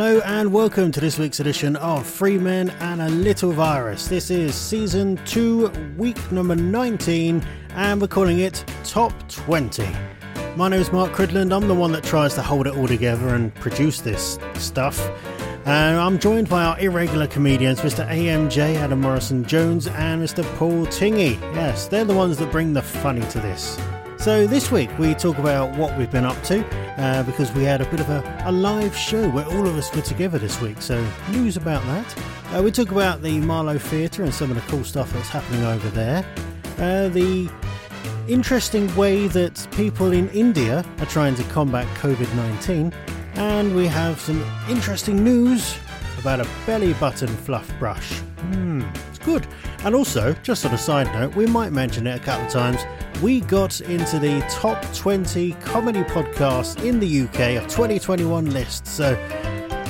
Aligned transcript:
Hello 0.00 0.22
and 0.24 0.50
welcome 0.50 0.90
to 0.92 0.98
this 0.98 1.18
week's 1.18 1.40
edition 1.40 1.76
of 1.76 2.06
Free 2.06 2.38
Men 2.38 2.70
and 2.80 3.02
a 3.02 3.10
Little 3.10 3.52
Virus. 3.52 4.08
This 4.08 4.30
is 4.30 4.54
season 4.54 5.20
2, 5.26 5.68
week 5.98 6.32
number 6.32 6.56
19, 6.56 7.44
and 7.74 8.00
we're 8.00 8.08
calling 8.08 8.38
it 8.38 8.64
Top 8.82 9.12
20. 9.28 9.86
My 10.56 10.70
name 10.70 10.80
is 10.80 10.90
Mark 10.90 11.12
Cridland. 11.12 11.54
I'm 11.54 11.68
the 11.68 11.74
one 11.74 11.92
that 11.92 12.02
tries 12.02 12.32
to 12.36 12.42
hold 12.42 12.66
it 12.66 12.74
all 12.74 12.88
together 12.88 13.34
and 13.34 13.54
produce 13.56 14.00
this 14.00 14.38
stuff. 14.54 14.98
And 15.66 15.98
I'm 15.98 16.18
joined 16.18 16.48
by 16.48 16.64
our 16.64 16.80
irregular 16.80 17.26
comedians, 17.26 17.80
Mr. 17.80 18.08
AMJ, 18.08 18.76
Adam 18.76 19.02
Morrison 19.02 19.44
Jones, 19.44 19.86
and 19.86 20.22
Mr. 20.22 20.42
Paul 20.56 20.86
Tingy. 20.86 21.38
Yes, 21.54 21.88
they're 21.88 22.06
the 22.06 22.14
ones 22.14 22.38
that 22.38 22.50
bring 22.50 22.72
the 22.72 22.80
funny 22.80 23.20
to 23.28 23.38
this. 23.40 23.78
So 24.20 24.46
this 24.46 24.70
week 24.70 24.90
we 24.98 25.14
talk 25.14 25.38
about 25.38 25.74
what 25.78 25.96
we've 25.96 26.10
been 26.10 26.26
up 26.26 26.40
to 26.42 26.62
uh, 27.00 27.22
because 27.22 27.50
we 27.52 27.64
had 27.64 27.80
a 27.80 27.86
bit 27.86 28.00
of 28.00 28.10
a, 28.10 28.42
a, 28.44 28.52
live 28.52 28.94
show 28.94 29.26
where 29.30 29.46
all 29.46 29.66
of 29.66 29.78
us 29.78 29.90
were 29.96 30.02
together 30.02 30.38
this 30.38 30.60
week. 30.60 30.82
So 30.82 31.02
news 31.30 31.56
about 31.56 31.82
that. 31.84 32.22
Uh, 32.54 32.62
we 32.62 32.70
talk 32.70 32.90
about 32.90 33.22
the 33.22 33.40
Marlowe 33.40 33.78
Theatre 33.78 34.22
and 34.22 34.34
some 34.34 34.50
of 34.50 34.56
the 34.56 34.70
cool 34.70 34.84
stuff 34.84 35.10
that's 35.14 35.30
happening 35.30 35.64
over 35.64 35.88
there. 35.88 36.22
Uh, 36.76 37.08
the 37.08 37.50
interesting 38.28 38.94
way 38.94 39.26
that 39.28 39.66
people 39.74 40.12
in 40.12 40.28
India 40.32 40.84
are 40.98 41.06
trying 41.06 41.34
to 41.36 41.42
combat 41.44 41.86
COVID 41.96 42.30
19. 42.36 42.92
And 43.36 43.74
we 43.74 43.86
have 43.86 44.20
some 44.20 44.44
interesting 44.68 45.24
news 45.24 45.78
about 46.20 46.40
a 46.40 46.48
belly 46.66 46.92
button 46.94 47.28
fluff 47.28 47.70
brush. 47.78 48.18
Hmm, 48.18 48.82
it's 49.08 49.18
good. 49.18 49.46
And 49.84 49.94
also, 49.94 50.34
just 50.42 50.64
on 50.64 50.72
a 50.72 50.78
side 50.78 51.06
note, 51.08 51.34
we 51.34 51.46
might 51.46 51.72
mention 51.72 52.06
it 52.06 52.20
a 52.20 52.24
couple 52.24 52.46
of 52.46 52.52
times. 52.52 52.80
We 53.22 53.40
got 53.40 53.80
into 53.80 54.18
the 54.18 54.40
top 54.50 54.80
20 54.94 55.52
comedy 55.54 56.02
podcasts 56.02 56.82
in 56.84 57.00
the 57.00 57.22
UK 57.22 57.62
of 57.62 57.68
2021 57.68 58.50
list. 58.52 58.86
So, 58.86 59.10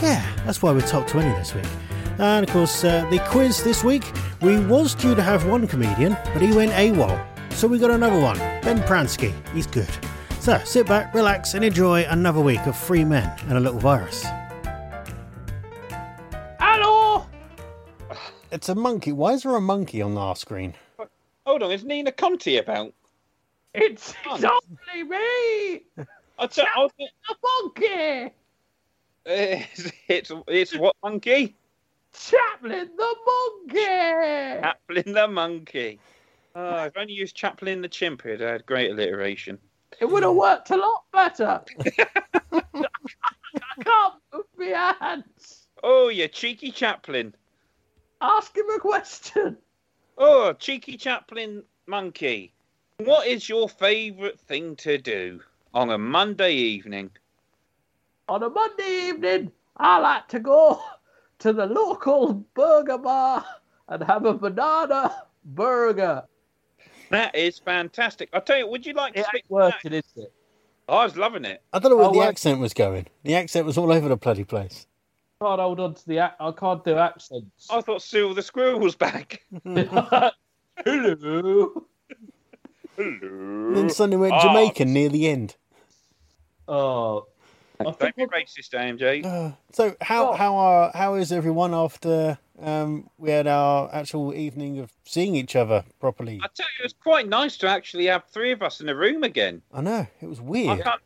yeah, 0.02 0.26
that's 0.44 0.62
why 0.62 0.72
we're 0.72 0.80
top 0.80 1.06
20 1.06 1.28
this 1.30 1.54
week. 1.54 1.66
And 2.18 2.46
of 2.46 2.52
course, 2.52 2.84
uh, 2.84 3.08
the 3.10 3.18
quiz 3.28 3.62
this 3.62 3.82
week, 3.84 4.04
we 4.42 4.58
was 4.58 4.94
due 4.94 5.14
to 5.14 5.22
have 5.22 5.46
one 5.46 5.66
comedian, 5.66 6.16
but 6.32 6.42
he 6.42 6.52
went 6.52 6.72
AWOL. 6.72 7.24
So 7.52 7.68
we 7.68 7.78
got 7.78 7.90
another 7.90 8.20
one, 8.20 8.38
Ben 8.38 8.80
Pransky. 8.80 9.34
He's 9.52 9.66
good. 9.66 9.90
So 10.40 10.58
sit 10.64 10.86
back, 10.86 11.14
relax, 11.14 11.54
and 11.54 11.64
enjoy 11.64 12.04
another 12.04 12.40
week 12.40 12.66
of 12.66 12.76
Free 12.76 13.04
Men 13.04 13.30
and 13.48 13.52
a 13.58 13.60
Little 13.60 13.80
Virus. 13.80 14.24
It's 18.52 18.68
a 18.68 18.74
monkey. 18.74 19.12
Why 19.12 19.34
is 19.34 19.44
there 19.44 19.54
a 19.54 19.60
monkey 19.60 20.02
on 20.02 20.16
our 20.16 20.34
screen? 20.34 20.74
Hold 21.46 21.62
on, 21.62 21.70
is 21.70 21.84
Nina 21.84 22.10
Conti 22.10 22.58
about? 22.58 22.92
It's, 23.74 24.12
it's 24.26 24.44
only 24.44 25.04
me! 25.04 25.82
I 26.38 26.46
t- 26.48 26.62
I 26.62 26.78
was, 26.78 26.90
the 26.98 27.08
monkey! 27.42 28.34
it's, 29.24 29.92
it's, 30.08 30.32
it's 30.48 30.76
what 30.76 30.96
monkey? 31.02 31.54
Chaplin 32.12 32.90
the 32.96 33.14
monkey! 33.26 34.60
Chaplin 34.60 35.12
the 35.12 35.28
monkey. 35.28 36.00
Oh, 36.56 36.84
if 36.84 36.96
only 36.96 37.12
used 37.12 37.36
Chaplin 37.36 37.82
the 37.82 37.88
chimp, 37.88 38.26
it 38.26 38.40
had 38.40 38.66
great 38.66 38.90
alliteration. 38.90 39.58
It 40.00 40.06
would 40.06 40.24
have 40.24 40.34
worked 40.34 40.70
a 40.70 40.76
lot 40.76 41.04
better. 41.12 41.62
I 42.52 43.82
can't 43.84 44.14
move 44.32 44.44
my 44.56 44.94
hands. 45.00 45.69
Oh, 45.84 46.08
you 46.08 46.26
cheeky 46.26 46.72
Chaplin. 46.72 47.34
Ask 48.20 48.56
him 48.56 48.69
a 48.75 48.78
question. 48.78 49.56
Oh, 50.19 50.53
cheeky 50.53 50.97
chaplain 50.97 51.62
monkey. 51.86 52.53
What 52.98 53.26
is 53.26 53.48
your 53.48 53.69
favourite 53.69 54.38
thing 54.38 54.76
to 54.76 54.98
do 54.98 55.41
on 55.72 55.91
a 55.91 55.97
Monday 55.98 56.53
evening? 56.53 57.10
On 58.28 58.42
a 58.42 58.50
Monday 58.50 59.08
evening, 59.08 59.50
I 59.78 59.98
like 59.98 60.28
to 60.28 60.41
go 60.41 60.82
to 61.38 61.53
the 61.54 61.64
local 61.66 62.34
burger 62.54 62.98
bar 62.98 63.44
and 63.88 64.03
have 64.03 64.26
a 64.26 64.34
banana 64.34 65.22
burger. 65.44 66.25
That 67.10 67.34
is 67.34 67.58
fantastic. 67.58 68.28
I 68.34 68.41
tell 68.41 68.58
you, 68.58 68.66
would 68.69 68.84
you 68.87 68.92
like 68.92 69.14
to 69.14 69.20
It 69.20 69.26
speak? 69.26 69.44
ain't 69.44 69.50
working, 69.50 69.92
is 69.94 70.04
it? 70.16 70.32
Oh, 70.88 70.98
I 70.98 71.04
was 71.04 71.16
loving 71.16 71.44
it. 71.44 71.62
I 71.72 71.78
don't 71.78 71.91
know 71.91 71.97
where 71.97 72.06
Oh, 72.06 72.12
the 72.12 72.19
well- 72.19 72.28
accent 72.28 72.60
was 72.60 72.75
going. 72.75 73.06
The 73.25 73.34
accent 73.34 73.64
was 73.66 73.78
all 73.78 73.91
over 73.91 74.08
the 74.08 74.16
bloody 74.16 74.44
place. 74.44 74.87
Can't 75.42 75.58
hold 75.60 75.80
on 75.80 75.94
to 75.94 76.06
the. 76.06 76.18
Ac- 76.18 76.34
I 76.38 76.50
can't 76.52 76.84
do 76.84 76.96
accents. 76.98 77.68
I 77.70 77.80
thought 77.80 78.02
Cyril 78.02 78.34
the 78.34 78.42
Squirrel 78.42 78.78
was 78.78 78.94
back. 78.94 79.42
Hello. 79.64 80.30
Hello. 80.84 81.86
Then 82.98 83.88
suddenly 83.88 84.18
went 84.18 84.34
Ah, 84.34 84.42
Jamaican 84.42 84.92
near 84.92 85.08
the 85.08 85.28
end. 85.28 85.56
Oh, 86.68 87.26
I 87.80 87.84
Don't 87.84 88.16
be 88.16 88.26
racist, 88.26 88.74
AMJ. 88.74 89.24
Uh, 89.24 89.52
so 89.72 89.96
how 90.02 90.32
Oh. 90.32 90.34
how 90.34 90.56
are 90.56 90.90
how 90.94 91.14
is 91.14 91.32
everyone 91.32 91.72
after 91.72 92.36
um, 92.60 93.08
we 93.16 93.30
had 93.30 93.46
our 93.46 93.88
actual 93.94 94.34
evening 94.34 94.78
of 94.78 94.92
seeing 95.04 95.34
each 95.34 95.56
other 95.56 95.84
properly? 96.00 96.38
I 96.44 96.48
tell 96.54 96.66
you, 96.78 96.80
it 96.80 96.82
was 96.82 96.94
quite 97.02 97.26
nice 97.28 97.56
to 97.58 97.68
actually 97.68 98.06
have 98.06 98.24
three 98.26 98.52
of 98.52 98.60
us 98.62 98.82
in 98.82 98.90
a 98.90 98.94
room 98.94 99.22
again. 99.24 99.62
I 99.72 99.80
know 99.80 100.06
it 100.20 100.26
was 100.26 100.40
I 100.40 100.42
weird. 100.42 100.82
can't. 100.84 101.00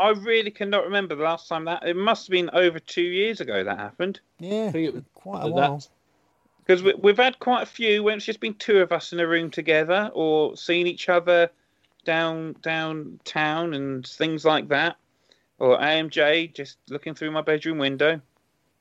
I 0.00 0.10
really 0.10 0.50
cannot 0.50 0.84
remember 0.84 1.14
the 1.14 1.22
last 1.22 1.46
time 1.46 1.66
that. 1.66 1.86
It 1.86 1.94
must 1.96 2.26
have 2.26 2.32
been 2.32 2.48
over 2.54 2.78
two 2.78 3.02
years 3.02 3.40
ago 3.40 3.62
that 3.62 3.78
happened. 3.78 4.20
Yeah, 4.38 4.66
I 4.68 4.72
think 4.72 4.88
it 4.88 4.94
was- 4.94 5.04
quite 5.14 5.42
a 5.42 5.48
that- 5.48 5.52
while. 5.52 5.82
Because 6.64 6.82
we, 6.82 6.94
we've 6.94 7.16
had 7.16 7.38
quite 7.40 7.62
a 7.62 7.66
few 7.66 8.02
when 8.04 8.16
it's 8.16 8.26
just 8.26 8.38
been 8.40 8.54
two 8.54 8.78
of 8.78 8.92
us 8.92 9.12
in 9.12 9.18
a 9.20 9.26
room 9.26 9.50
together, 9.50 10.10
or 10.14 10.56
seen 10.56 10.86
each 10.86 11.08
other 11.08 11.50
down 12.04 12.54
downtown 12.62 13.74
and 13.74 14.06
things 14.06 14.44
like 14.44 14.68
that. 14.68 14.96
Or 15.58 15.78
AMJ 15.78 16.54
just 16.54 16.78
looking 16.88 17.14
through 17.14 17.32
my 17.32 17.42
bedroom 17.42 17.78
window. 17.78 18.20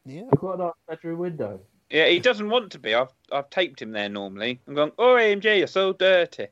Yeah, 0.06 0.24
I've 0.32 0.40
got 0.40 0.54
a 0.56 0.58
nice 0.66 0.74
bedroom 0.88 1.20
window. 1.20 1.60
Yeah, 1.90 2.08
he 2.08 2.20
doesn't 2.20 2.50
want 2.50 2.72
to 2.74 2.80
be. 2.80 2.94
I've 2.94 3.12
I've 3.32 3.50
taped 3.50 3.82
him 3.82 3.92
there 3.92 4.08
normally. 4.08 4.62
I'm 4.68 4.76
going, 4.76 4.92
oh 5.00 5.16
AMJ, 5.16 5.58
you're 5.58 5.68
so 5.68 5.92
dirty. 5.92 6.48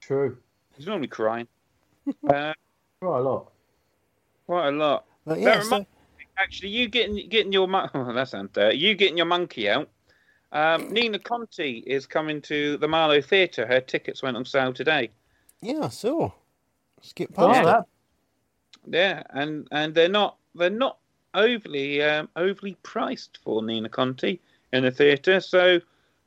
True. 0.00 0.36
He's 0.76 0.86
normally 0.86 1.08
crying. 1.08 1.48
uh, 2.28 2.52
Quite 3.00 3.18
a 3.18 3.22
lot. 3.22 3.50
Quite 4.50 4.70
a 4.70 4.72
lot. 4.72 5.04
but 5.24 5.38
yeah. 5.38 5.60
So, 5.62 5.86
Actually, 6.36 6.70
you 6.70 6.88
getting 6.88 7.28
getting 7.28 7.52
your 7.52 7.68
mon- 7.68 7.88
oh, 7.94 8.12
that 8.12 8.28
sounds 8.28 8.50
dirty. 8.52 8.78
You 8.78 8.96
getting 8.96 9.16
your 9.16 9.26
monkey 9.26 9.68
out. 9.68 9.88
Um, 10.50 10.88
Nina 10.92 11.20
Conti 11.20 11.84
is 11.86 12.04
coming 12.04 12.42
to 12.42 12.76
the 12.78 12.88
Marlowe 12.88 13.20
Theatre. 13.20 13.64
Her 13.64 13.80
tickets 13.80 14.24
went 14.24 14.36
on 14.36 14.44
sale 14.44 14.72
today. 14.72 15.10
yeah, 15.62 15.84
I 15.84 15.88
saw. 15.88 16.32
Skip 17.00 17.32
past 17.32 17.60
it. 17.60 17.64
that, 17.64 17.84
Yeah, 18.88 19.22
and 19.30 19.68
and 19.70 19.94
they're 19.94 20.08
not 20.08 20.36
they're 20.56 20.68
not 20.68 20.98
overly 21.32 22.02
um, 22.02 22.28
overly 22.34 22.76
priced 22.82 23.38
for 23.44 23.62
Nina 23.62 23.88
Conti 23.88 24.40
in 24.72 24.82
the 24.82 24.90
theatre. 24.90 25.38
So 25.38 25.78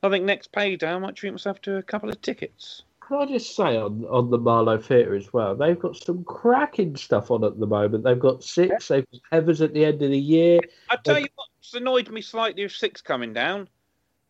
I 0.02 0.08
think 0.08 0.24
next 0.24 0.50
payday 0.50 0.94
I 0.94 0.98
might 0.98 1.14
treat 1.14 1.32
myself 1.32 1.60
to 1.60 1.76
a 1.76 1.82
couple 1.82 2.08
of 2.08 2.22
tickets. 2.22 2.84
Can 3.08 3.18
I 3.18 3.26
just 3.26 3.54
say 3.54 3.76
on, 3.76 4.04
on 4.08 4.30
the 4.30 4.38
Marlowe 4.38 4.78
Theatre 4.78 5.14
as 5.14 5.32
well, 5.32 5.54
they've 5.54 5.78
got 5.78 5.96
some 5.96 6.24
cracking 6.24 6.96
stuff 6.96 7.30
on 7.30 7.44
at 7.44 7.58
the 7.58 7.66
moment. 7.66 8.04
They've 8.04 8.18
got 8.18 8.42
six, 8.42 8.88
they've 8.88 9.04
got 9.12 9.20
Heathers 9.44 9.62
at 9.62 9.74
the 9.74 9.84
end 9.84 10.00
of 10.02 10.10
the 10.10 10.18
year. 10.18 10.60
I 10.88 10.96
tell 10.96 11.18
you 11.18 11.26
what's 11.34 11.74
annoyed 11.74 12.10
me 12.10 12.22
slightly 12.22 12.62
with 12.62 12.72
six 12.72 13.02
coming 13.02 13.32
down. 13.34 13.68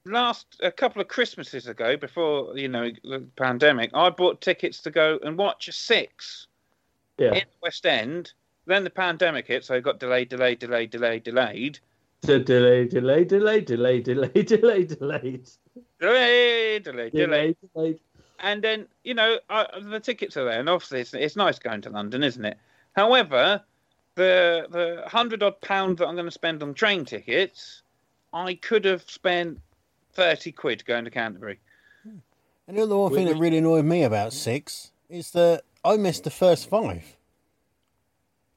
Last 0.07 0.59
a 0.63 0.73
couple 0.73 1.01
of 1.01 1.09
Christmases 1.09 1.67
ago, 1.67 1.97
before 1.97 2.59
you 2.59 2.69
know 2.69 2.91
the 3.05 3.25
pandemic, 3.37 3.91
I 3.95 4.11
bought 4.11 4.41
tickets 4.41 4.81
to 4.83 4.91
go 4.91 5.19
and 5.23 5.39
watch 5.39 5.69
a 5.69 5.73
six 5.73 6.49
Yeah. 7.17 7.29
in 7.29 7.35
the 7.35 7.59
West 7.63 7.87
End. 7.87 8.33
Then 8.67 8.83
the 8.83 8.91
pandemic 8.91 9.47
hit, 9.47 9.65
so 9.65 9.75
it 9.75 9.83
got 9.83 10.01
delayed, 10.01 10.31
delayed, 10.31 10.59
delayed, 10.59 10.91
delayed, 10.91 11.23
delayed, 11.23 11.79
So 12.25 12.39
delay, 12.41 12.87
delay, 12.89 13.25
delay, 13.25 13.61
delay, 13.61 14.01
delay, 14.01 14.29
delay, 14.31 14.85
delayed. 14.85 15.49
delayed, 16.01 16.83
delayed, 16.83 17.13
delayed. 17.13 17.99
Delay, 18.45 18.55
delayed. 18.55 18.55
And 18.55 18.63
then 18.65 18.89
you 19.05 19.15
know 19.15 19.39
I, 19.51 19.67
the 19.83 20.01
tickets 20.01 20.37
are 20.37 20.45
there, 20.45 20.61
and 20.61 20.69
obviously 20.69 21.01
it's, 21.01 21.15
it's 21.15 21.37
nice 21.37 21.59
going 21.59 21.81
to 21.83 21.91
London, 21.91 22.23
isn't 22.23 22.45
it? 22.45 22.59
However, 22.97 23.63
the 24.15 24.67
the 24.71 25.03
hundred 25.09 25.43
odd 25.43 25.61
pound 25.61 25.99
that 25.99 26.07
I'm 26.07 26.15
going 26.15 26.27
to 26.27 26.31
spend 26.31 26.63
on 26.63 26.75
train 26.75 27.05
tickets, 27.05 27.83
I 28.33 28.55
could 28.55 28.85
have 28.85 29.03
spent 29.11 29.61
thirty 30.13 30.53
quid 30.53 30.85
going 30.85 31.05
to 31.05 31.11
Canterbury. 31.11 31.59
And 32.67 32.79
the 32.79 32.83
other 32.83 32.97
one 32.97 33.13
thing 33.13 33.27
that 33.27 33.37
really 33.37 33.59
annoyed 33.59 33.85
me 33.85 34.05
about 34.05 34.33
six 34.33 34.93
is 35.11 35.33
that 35.33 35.65
I 35.85 35.97
missed 35.97 36.25
the 36.25 36.31
first 36.31 36.71
five. 36.71 37.17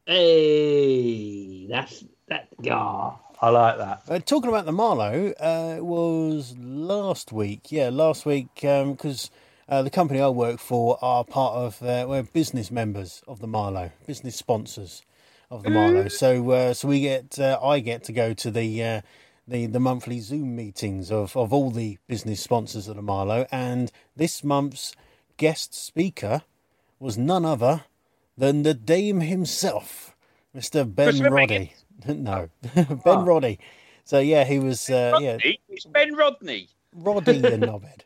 Hey, 0.05 1.67
that's 1.67 2.05
that. 2.29 2.47
Yeah, 2.61 3.11
I 3.41 3.49
like 3.49 3.77
that. 3.77 4.03
Uh, 4.07 4.19
talking 4.19 4.49
about 4.49 4.65
the 4.65 4.71
Marlowe, 4.71 5.33
uh, 5.37 5.75
it 5.77 5.83
was 5.85 6.55
last 6.57 7.33
week. 7.33 7.71
Yeah, 7.71 7.89
last 7.89 8.25
week 8.25 8.47
because 8.55 9.29
uh, 9.69 9.81
the 9.81 9.89
company 9.89 10.21
I 10.21 10.29
work 10.29 10.59
for 10.59 10.97
are 11.03 11.23
part 11.23 11.55
of 11.55 11.83
uh, 11.83 12.05
we're 12.07 12.23
business 12.23 12.71
members 12.71 13.23
of 13.27 13.39
the 13.39 13.47
Marlowe, 13.47 13.91
business 14.05 14.35
sponsors 14.35 15.03
of 15.51 15.63
the 15.63 15.69
Marlowe. 15.69 16.07
So 16.07 16.51
uh, 16.51 16.73
so 16.73 16.87
we 16.87 17.01
get 17.01 17.39
uh, 17.39 17.59
I 17.61 17.79
get 17.79 18.03
to 18.05 18.13
go 18.13 18.33
to 18.33 18.51
the. 18.51 18.83
Uh, 18.83 19.01
the, 19.49 19.65
the 19.65 19.79
monthly 19.79 20.19
Zoom 20.19 20.57
meetings 20.57 21.09
of, 21.09 21.37
of 21.37 21.53
all 21.53 21.71
the 21.71 21.97
business 22.07 22.41
sponsors 22.41 22.89
of 22.89 22.97
the 22.97 23.01
Marlowe, 23.01 23.47
and 23.49 23.91
this 24.13 24.43
month's 24.43 24.93
guest 25.37 25.73
speaker 25.73 26.41
was 26.99 27.17
none 27.17 27.45
other 27.45 27.85
than 28.37 28.63
the 28.63 28.73
Dame 28.73 29.21
himself, 29.21 30.15
Mr. 30.55 30.83
Ben 30.93 31.23
Roddy. 31.23 31.73
no, 32.07 32.49
Ben 32.75 33.25
Roddy. 33.25 33.59
So 34.03 34.19
yeah, 34.19 34.43
he 34.43 34.59
was 34.59 34.89
uh, 34.89 35.17
yeah 35.21 35.37
It's 35.69 35.85
Ben 35.85 36.15
Rodney. 36.15 36.69
Roddy 36.93 37.37
you 37.37 37.41
knobhead. 37.43 38.01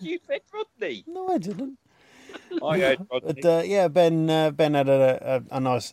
You 0.00 0.18
said 0.26 0.40
Rodney. 0.52 1.04
No, 1.06 1.28
I 1.28 1.38
didn't. 1.38 1.78
I 2.62 2.78
heard 2.78 3.06
Rodney. 3.10 3.40
But 3.40 3.44
uh, 3.44 3.62
yeah, 3.64 3.88
Ben 3.88 4.28
uh, 4.30 4.50
Ben 4.50 4.74
had 4.74 4.88
a, 4.88 5.42
a, 5.50 5.56
a 5.56 5.60
nice 5.60 5.92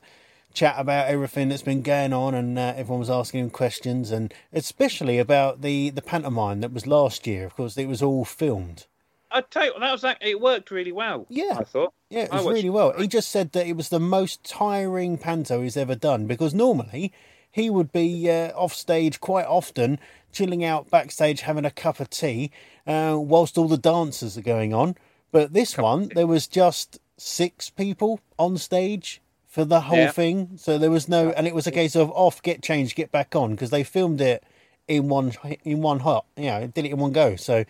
chat 0.53 0.75
about 0.77 1.07
everything 1.07 1.49
that's 1.49 1.61
been 1.61 1.81
going 1.81 2.13
on, 2.13 2.35
and 2.35 2.57
uh, 2.57 2.73
everyone 2.75 2.99
was 2.99 3.09
asking 3.09 3.41
him 3.41 3.49
questions, 3.49 4.11
and 4.11 4.33
especially 4.51 5.19
about 5.19 5.61
the 5.61 5.89
the 5.89 6.01
pantomime 6.01 6.61
that 6.61 6.73
was 6.73 6.87
last 6.87 7.27
year. 7.27 7.45
Of 7.45 7.55
course, 7.55 7.77
it 7.77 7.87
was 7.87 8.01
all 8.01 8.25
filmed. 8.25 8.85
I 9.33 9.41
tell 9.41 9.65
you, 9.65 9.73
that 9.79 9.91
was 9.91 10.01
that. 10.01 10.19
It 10.21 10.39
worked 10.39 10.69
really 10.69 10.91
well. 10.91 11.25
Yeah. 11.27 11.57
I 11.59 11.63
thought. 11.63 11.93
Yeah, 12.09 12.25
it 12.25 12.31
was 12.31 12.45
really 12.45 12.69
well. 12.69 12.93
He 12.97 13.07
just 13.07 13.31
said 13.31 13.51
that 13.53 13.65
it 13.65 13.75
was 13.75 13.89
the 13.89 13.99
most 13.99 14.43
tiring 14.43 15.17
panto 15.17 15.61
he's 15.63 15.75
ever 15.75 15.95
done 15.95 16.27
because 16.27 16.53
normally 16.53 17.11
he 17.49 17.69
would 17.69 17.91
be 17.91 18.29
uh, 18.29 18.51
off 18.51 18.73
stage 18.73 19.19
quite 19.19 19.47
often, 19.47 19.99
chilling 20.33 20.63
out 20.63 20.89
backstage, 20.89 21.41
having 21.41 21.65
a 21.65 21.71
cup 21.71 21.99
of 21.99 22.09
tea, 22.09 22.51
uh, 22.85 23.15
whilst 23.17 23.57
all 23.57 23.67
the 23.67 23.77
dancers 23.77 24.37
are 24.37 24.41
going 24.41 24.73
on. 24.73 24.95
But 25.31 25.53
this 25.53 25.77
one, 25.77 26.09
there 26.13 26.27
was 26.27 26.47
just 26.47 26.99
six 27.17 27.69
people 27.69 28.19
on 28.37 28.57
stage 28.57 29.21
for 29.47 29.63
the 29.63 29.81
whole 29.81 29.99
Yeah. 29.99 30.11
thing, 30.11 30.57
so 30.57 30.77
there 30.77 30.91
was 30.91 31.07
no, 31.07 31.29
and 31.29 31.47
it 31.47 31.53
was 31.53 31.67
a 31.67 31.71
case 31.71 31.95
of 31.95 32.11
off, 32.11 32.41
get 32.41 32.63
changed, 32.63 32.95
get 32.95 33.11
back 33.11 33.35
on 33.35 33.51
because 33.51 33.69
they 33.69 33.83
filmed 33.83 34.19
it 34.19 34.43
in 34.87 35.07
one 35.07 35.31
in 35.63 35.81
one 35.81 35.99
hot, 35.99 36.25
you 36.35 36.45
know, 36.45 36.67
did 36.67 36.85
it 36.85 36.91
in 36.91 36.97
one 36.97 37.11
go. 37.11 37.35
So 37.35 37.63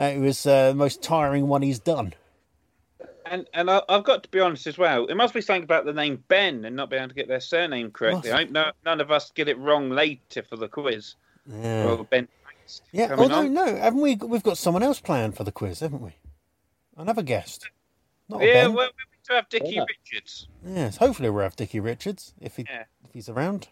uh, 0.00 0.04
it 0.04 0.18
was 0.18 0.46
uh, 0.46 0.68
the 0.68 0.74
most 0.74 1.02
tiring 1.02 1.48
one 1.48 1.62
he's 1.62 1.78
done. 1.78 2.12
And 3.24 3.46
and 3.54 3.70
I, 3.70 3.82
I've 3.88 4.04
got 4.04 4.22
to 4.22 4.28
be 4.30 4.40
honest 4.40 4.66
as 4.66 4.78
well. 4.78 5.06
It 5.06 5.16
must 5.16 5.34
be 5.34 5.40
something 5.40 5.64
about 5.64 5.84
the 5.84 5.92
name 5.92 6.22
Ben 6.28 6.64
and 6.64 6.76
not 6.76 6.90
being 6.90 7.02
able 7.02 7.08
to 7.08 7.14
get 7.14 7.28
their 7.28 7.40
surname 7.40 7.90
correctly. 7.90 8.30
I 8.30 8.42
hope 8.42 8.50
no, 8.50 8.70
none 8.84 9.00
of 9.00 9.10
us 9.10 9.30
get 9.32 9.48
it 9.48 9.58
wrong 9.58 9.90
later 9.90 10.42
for 10.42 10.56
the 10.56 10.68
quiz. 10.68 11.16
Yeah. 11.48 11.84
Well, 11.86 12.04
Ben. 12.04 12.28
Yeah. 12.92 13.08
coming 13.08 13.28
no, 13.28 13.38
on. 13.38 13.54
no, 13.54 13.76
haven't 13.76 14.00
we? 14.00 14.16
We've 14.16 14.42
got 14.42 14.58
someone 14.58 14.82
else 14.82 15.00
planned 15.00 15.36
for 15.36 15.44
the 15.44 15.52
quiz, 15.52 15.80
haven't 15.80 16.02
we? 16.02 16.12
Another 16.96 17.22
guest. 17.22 17.68
Not 18.28 18.42
a 18.42 18.46
Yeah, 18.46 18.52
Ben. 18.64 18.74
well, 18.74 18.86
we 18.88 19.04
need 19.04 19.24
to 19.24 19.32
have 19.34 19.48
Dickie 19.48 19.74
Yeah. 19.74 19.84
Richards. 19.88 20.48
Yes. 20.64 20.96
Hopefully, 20.96 21.30
we'll 21.30 21.42
have 21.44 21.56
Dickie 21.56 21.80
Richards 21.80 22.34
if 22.40 22.56
he 22.56 22.64
Yeah. 22.68 22.84
if 23.04 23.12
he's 23.12 23.28
around. 23.28 23.68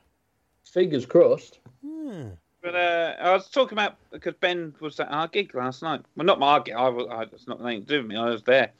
Fingers 0.64 1.06
crossed. 1.06 1.58
Yeah. 1.82 2.30
But 2.62 2.74
uh, 2.74 3.14
I 3.20 3.32
was 3.32 3.50
talking 3.50 3.76
about 3.76 3.96
because 4.10 4.34
Ben 4.40 4.74
was 4.80 4.98
at 5.00 5.08
our 5.10 5.28
gig 5.28 5.54
last 5.54 5.82
night. 5.82 6.02
Well, 6.16 6.24
not 6.24 6.38
my 6.38 6.60
gig. 6.60 6.74
I 6.74 6.88
was. 6.88 7.06
I, 7.10 7.22
it's 7.24 7.46
not 7.46 7.60
nothing 7.60 7.80
to 7.82 7.86
do 7.86 7.98
with 7.98 8.06
me. 8.06 8.16
I 8.16 8.30
was 8.30 8.42
there. 8.42 8.72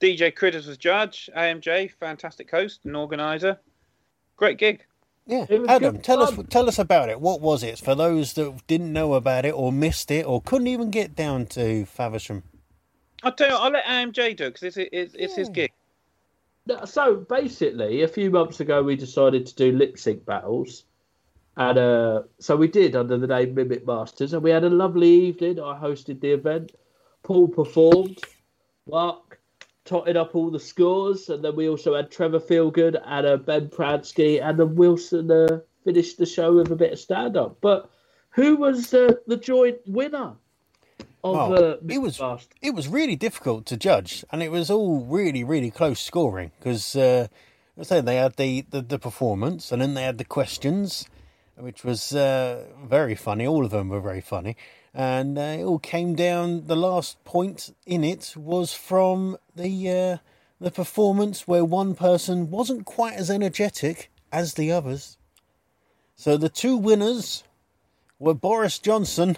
DJ 0.00 0.34
Critters 0.34 0.66
was 0.66 0.78
judge. 0.78 1.28
AMJ, 1.36 1.90
fantastic 1.98 2.50
host 2.50 2.84
and 2.84 2.96
organizer. 2.96 3.58
Great 4.36 4.56
gig. 4.58 4.84
Yeah. 5.28 5.44
Adam, 5.68 5.96
good 5.96 6.04
tell 6.04 6.22
us 6.22 6.34
tell 6.48 6.68
us 6.68 6.78
about 6.78 7.10
it. 7.10 7.20
What 7.20 7.42
was 7.42 7.62
it 7.62 7.78
for 7.78 7.94
those 7.94 8.32
that 8.32 8.66
didn't 8.66 8.92
know 8.92 9.12
about 9.12 9.44
it 9.44 9.52
or 9.54 9.70
missed 9.70 10.10
it 10.10 10.26
or 10.26 10.40
couldn't 10.40 10.68
even 10.68 10.90
get 10.90 11.14
down 11.14 11.44
to 11.48 11.84
Faversham? 11.84 12.44
I'll 13.22 13.32
tell 13.32 13.50
you. 13.50 13.54
I'll 13.54 13.70
let 13.70 13.84
AMJ 13.84 14.38
do 14.38 14.46
it 14.46 14.54
because 14.54 14.62
it's, 14.62 14.88
it's, 14.90 15.14
it's 15.14 15.36
his 15.36 15.50
gig. 15.50 15.70
So 16.86 17.16
basically, 17.16 18.02
a 18.02 18.08
few 18.08 18.30
months 18.30 18.60
ago, 18.60 18.82
we 18.82 18.96
decided 18.96 19.46
to 19.46 19.54
do 19.54 19.72
lip 19.72 19.98
sync 19.98 20.24
battles, 20.24 20.84
and 21.58 21.76
uh, 21.76 22.22
so 22.38 22.56
we 22.56 22.68
did 22.68 22.96
under 22.96 23.18
the 23.18 23.26
name 23.26 23.54
Mimic 23.54 23.86
Masters, 23.86 24.32
and 24.32 24.42
we 24.42 24.50
had 24.50 24.64
a 24.64 24.70
lovely 24.70 25.10
evening. 25.10 25.60
I 25.60 25.78
hosted 25.78 26.20
the 26.20 26.32
event. 26.32 26.72
Paul 27.22 27.48
performed. 27.48 28.18
Mark 28.88 29.27
totted 29.88 30.16
up 30.16 30.34
all 30.34 30.50
the 30.50 30.60
scores, 30.60 31.28
and 31.30 31.42
then 31.44 31.56
we 31.56 31.68
also 31.68 31.94
had 31.96 32.10
Trevor 32.10 32.40
Feelgood 32.40 33.00
and 33.04 33.26
uh, 33.26 33.36
Ben 33.38 33.68
Pransky, 33.68 34.40
and 34.42 34.58
then 34.58 34.76
Wilson 34.76 35.30
uh, 35.30 35.60
finished 35.84 36.18
the 36.18 36.26
show 36.26 36.54
with 36.56 36.70
a 36.70 36.76
bit 36.76 36.92
of 36.92 36.98
stand 36.98 37.36
up. 37.36 37.56
But 37.60 37.90
who 38.30 38.56
was 38.56 38.92
uh, 38.92 39.14
the 39.26 39.36
joint 39.36 39.78
winner 39.86 40.34
of 41.24 41.34
Well, 41.36 41.54
uh, 41.54 41.76
it 41.88 41.98
was- 41.98 42.20
it 42.60 42.74
was 42.74 42.86
really 42.88 43.16
difficult 43.16 43.66
to 43.66 43.76
judge, 43.76 44.24
and 44.30 44.42
it 44.42 44.50
was 44.50 44.70
all 44.70 45.00
really, 45.00 45.42
really 45.42 45.70
close 45.70 46.00
scoring 46.00 46.52
because, 46.58 46.94
uh, 46.94 47.26
I 47.78 47.82
say 47.84 48.00
they 48.00 48.16
had 48.16 48.36
the, 48.36 48.64
the, 48.70 48.82
the 48.82 48.98
performance, 48.98 49.72
and 49.72 49.80
then 49.80 49.94
they 49.94 50.02
had 50.02 50.18
the 50.18 50.24
questions, 50.24 51.08
which 51.56 51.82
was 51.84 52.14
uh, 52.14 52.64
very 52.84 53.14
funny. 53.14 53.46
All 53.46 53.64
of 53.64 53.70
them 53.70 53.88
were 53.88 54.00
very 54.00 54.20
funny, 54.20 54.56
and 54.98 55.38
uh, 55.38 55.42
it 55.42 55.62
all 55.62 55.78
came 55.78 56.16
down. 56.16 56.66
The 56.66 56.74
last 56.74 57.22
point 57.24 57.72
in 57.86 58.02
it 58.02 58.34
was 58.36 58.74
from 58.74 59.38
the 59.54 59.90
uh, 59.90 60.16
the 60.60 60.72
performance 60.72 61.46
where 61.46 61.64
one 61.64 61.94
person 61.94 62.50
wasn't 62.50 62.84
quite 62.84 63.14
as 63.14 63.30
energetic 63.30 64.10
as 64.32 64.54
the 64.54 64.72
others. 64.72 65.16
So 66.16 66.36
the 66.36 66.48
two 66.48 66.76
winners 66.76 67.44
were 68.18 68.34
Boris 68.34 68.80
Johnson 68.80 69.36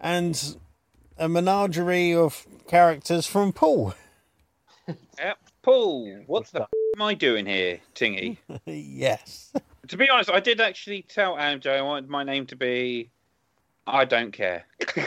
and 0.00 0.56
a 1.18 1.28
menagerie 1.28 2.14
of 2.14 2.46
characters 2.68 3.26
from 3.26 3.52
Paul. 3.52 3.94
Yep. 5.18 5.38
Paul, 5.60 6.22
what 6.26 6.46
the 6.46 6.62
f- 6.62 6.68
am 6.96 7.02
I 7.02 7.12
doing 7.12 7.44
here, 7.44 7.80
Tingy? 7.94 8.38
yes. 8.64 9.52
to 9.88 9.98
be 9.98 10.08
honest, 10.08 10.30
I 10.30 10.40
did 10.40 10.62
actually 10.62 11.02
tell 11.02 11.34
AMJ 11.34 11.66
I 11.66 11.82
wanted 11.82 12.08
my 12.08 12.22
name 12.22 12.46
to 12.46 12.56
be. 12.56 13.10
I 13.88 14.04
don't 14.04 14.32
care. 14.32 14.66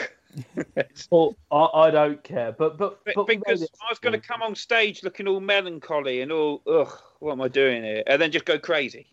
Well, 1.10 1.36
I, 1.50 1.68
I 1.74 1.90
don't 1.90 2.22
care, 2.24 2.52
but 2.52 2.78
but, 2.78 3.04
But 3.04 3.14
but 3.14 3.26
because 3.26 3.60
made 3.60 3.64
it 3.66 3.70
I 3.82 3.90
was 3.90 3.98
going 3.98 4.18
to 4.18 4.26
come 4.26 4.42
on 4.42 4.54
stage 4.54 5.02
looking 5.02 5.28
all 5.28 5.40
melancholy 5.40 6.22
and 6.22 6.32
all, 6.32 6.62
ugh, 6.66 6.90
what 7.18 7.32
am 7.32 7.42
I 7.42 7.48
doing 7.48 7.84
here? 7.84 8.02
And 8.06 8.20
then 8.20 8.32
just 8.32 8.46
go 8.46 8.58
crazy. 8.58 9.06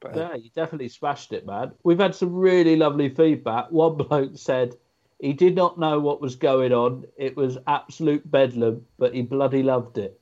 But 0.00 0.16
uh, 0.16 0.20
Yeah, 0.20 0.34
you 0.36 0.50
definitely 0.54 0.88
smashed 0.88 1.32
it, 1.32 1.46
man. 1.46 1.72
We've 1.82 1.98
had 1.98 2.14
some 2.14 2.32
really 2.32 2.76
lovely 2.76 3.08
feedback. 3.08 3.70
One 3.70 3.96
bloke 4.08 4.32
said 4.36 4.76
he 5.20 5.32
did 5.32 5.56
not 5.56 5.78
know 5.78 5.98
what 5.98 6.20
was 6.20 6.36
going 6.36 6.72
on. 6.72 7.06
It 7.16 7.36
was 7.36 7.58
absolute 7.66 8.30
bedlam, 8.30 8.86
but 8.98 9.14
he 9.14 9.22
bloody 9.22 9.62
loved 9.62 9.98
it. 9.98 10.20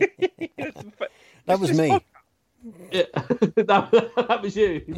That 1.46 1.58
was 1.58 1.76
me. 1.76 1.98
Yeah, 2.92 3.04
that, 3.56 3.90
that 4.28 4.42
was 4.42 4.54
you. 4.54 4.94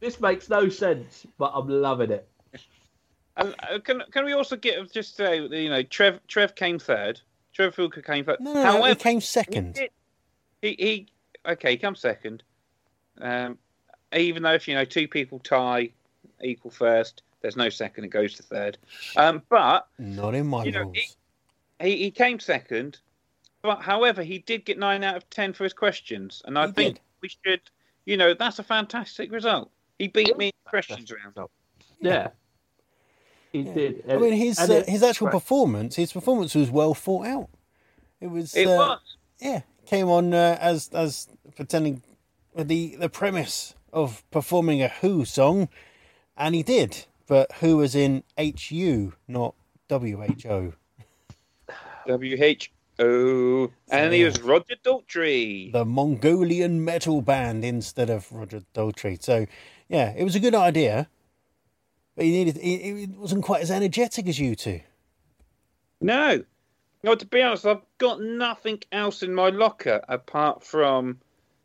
This 0.00 0.20
makes 0.20 0.48
no 0.48 0.68
sense, 0.68 1.26
but 1.38 1.52
I'm 1.54 1.68
loving 1.68 2.10
it. 2.10 2.28
And 3.36 3.54
uh, 3.70 3.78
can 3.78 4.02
can 4.10 4.24
we 4.24 4.32
also 4.32 4.56
get 4.56 4.90
just 4.92 5.16
say 5.16 5.38
you 5.40 5.70
know 5.70 5.82
Trev 5.82 6.20
Trev 6.26 6.54
came 6.54 6.78
third, 6.78 7.20
Trev 7.52 7.74
Fulker 7.74 8.04
came 8.04 8.24
third. 8.24 8.40
No, 8.40 8.52
no, 8.52 8.62
no, 8.62 8.72
However, 8.72 8.88
he 8.88 8.94
came 8.96 9.20
second. 9.20 9.74
did- 9.74 9.90
he 10.60 10.74
he 10.78 11.06
okay, 11.52 11.72
he 11.72 11.76
comes 11.76 12.00
second. 12.00 12.42
Um, 13.20 13.58
even 14.12 14.42
though 14.42 14.54
if 14.54 14.66
you 14.66 14.74
know 14.74 14.84
two 14.84 15.06
people 15.06 15.38
tie 15.38 15.90
equal 16.42 16.70
first, 16.72 17.22
there's 17.42 17.56
no 17.56 17.68
second, 17.68 18.04
it 18.04 18.08
goes 18.08 18.34
to 18.34 18.42
third. 18.42 18.76
Um, 19.16 19.42
but 19.48 19.86
Not 19.98 20.34
in 20.34 20.46
my 20.48 20.64
You 20.64 20.72
know, 20.72 20.80
rules. 20.82 21.16
he, 21.80 21.96
he 21.96 22.10
came 22.10 22.40
second, 22.40 22.98
but 23.62 23.82
however, 23.82 24.22
he 24.24 24.38
did 24.40 24.64
get 24.64 24.78
nine 24.78 25.04
out 25.04 25.16
of 25.16 25.30
ten 25.30 25.52
for 25.52 25.62
his 25.62 25.72
questions, 25.72 26.42
and 26.44 26.58
I 26.58 26.66
He 26.66 26.72
think 26.72 26.94
did. 26.96 27.02
we 27.22 27.28
should, 27.28 27.60
you 28.04 28.16
know, 28.16 28.34
that's 28.34 28.58
a 28.58 28.64
fantastic 28.64 29.30
result. 29.30 29.70
He 29.98 30.08
beat 30.08 30.36
me 30.36 30.46
in 30.46 30.52
the 30.64 30.70
questions 30.70 31.12
round. 31.12 31.36
Up. 31.38 31.50
Yeah, 32.00 32.28
he 33.52 33.62
did. 33.62 34.04
I 34.08 34.16
mean, 34.16 34.32
his 34.32 34.58
uh, 34.58 34.84
his 34.86 35.02
actual 35.02 35.26
right. 35.26 35.32
performance, 35.32 35.96
his 35.96 36.12
performance 36.12 36.54
was 36.54 36.70
well 36.70 36.94
thought 36.94 37.26
out. 37.26 37.48
It 38.20 38.28
was. 38.28 38.54
It 38.54 38.66
uh, 38.66 38.76
was. 38.76 39.00
Yeah, 39.40 39.62
came 39.86 40.08
on 40.08 40.34
uh, 40.34 40.58
as 40.60 40.90
as 40.92 41.28
pretending 41.56 42.02
the 42.56 42.96
the 42.96 43.08
premise 43.08 43.74
of 43.92 44.22
performing 44.30 44.82
a 44.82 44.88
Who 44.88 45.24
song, 45.24 45.68
and 46.36 46.54
he 46.54 46.62
did. 46.62 47.06
But 47.26 47.52
Who 47.60 47.76
was 47.76 47.94
in 47.94 48.22
H 48.36 48.70
U, 48.70 49.14
not 49.26 49.54
W 49.88 50.22
H 50.22 50.46
O. 50.46 50.72
W 52.06 52.36
H 52.42 52.72
O, 52.98 53.70
and 53.90 54.14
he 54.14 54.24
was 54.24 54.40
Roger 54.40 54.76
Daltrey. 54.82 55.70
the 55.72 55.84
Mongolian 55.84 56.84
metal 56.84 57.20
band 57.20 57.64
instead 57.64 58.08
of 58.08 58.32
Roger 58.32 58.62
Daltrey. 58.74 59.22
So, 59.22 59.46
yeah, 59.88 60.14
it 60.16 60.24
was 60.24 60.34
a 60.34 60.40
good 60.40 60.54
idea, 60.54 61.08
but 62.14 62.24
he 62.24 62.32
needed. 62.32 62.56
It, 62.58 62.60
it 62.60 63.10
wasn't 63.10 63.44
quite 63.44 63.62
as 63.62 63.70
energetic 63.70 64.26
as 64.26 64.38
you 64.38 64.54
two. 64.54 64.80
No, 66.00 66.44
no. 67.02 67.14
To 67.14 67.26
be 67.26 67.42
honest, 67.42 67.66
I've 67.66 67.82
got 67.98 68.20
nothing 68.20 68.82
else 68.92 69.22
in 69.22 69.34
my 69.34 69.48
locker 69.48 70.02
apart 70.08 70.62
from 70.62 71.18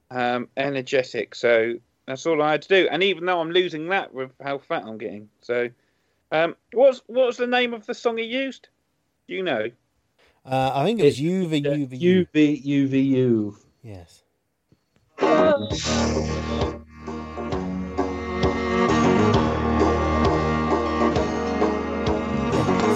um, 0.10 0.48
energetic. 0.56 1.36
So 1.36 1.76
that's 2.08 2.26
all 2.26 2.42
I 2.42 2.52
had 2.52 2.62
to 2.64 2.68
do. 2.70 2.88
And 2.90 3.04
even 3.04 3.26
though 3.26 3.42
I'm 3.42 3.52
losing 3.52 3.90
that 3.90 4.14
with 4.14 4.32
how 4.42 4.58
fat 4.58 4.84
I'm 4.86 4.98
getting, 4.98 5.30
so 5.42 5.70
um, 6.32 6.56
what's 6.72 7.02
what 7.08 7.28
was 7.28 7.38
the 7.38 7.48
name 7.48 7.74
of 7.74 7.86
the 7.86 7.94
song 7.94 8.18
he 8.18 8.26
used? 8.26 8.70
Do 9.28 9.36
you 9.36 9.44
know? 9.44 9.70
Uh, 10.46 10.72
I 10.74 10.84
think 10.86 11.00
it 11.00 11.06
was 11.06 11.20
UV, 11.20 11.64
UV, 11.64 12.28
UV, 12.34 12.66
UVU. 12.66 13.56
Yes. 13.82 14.24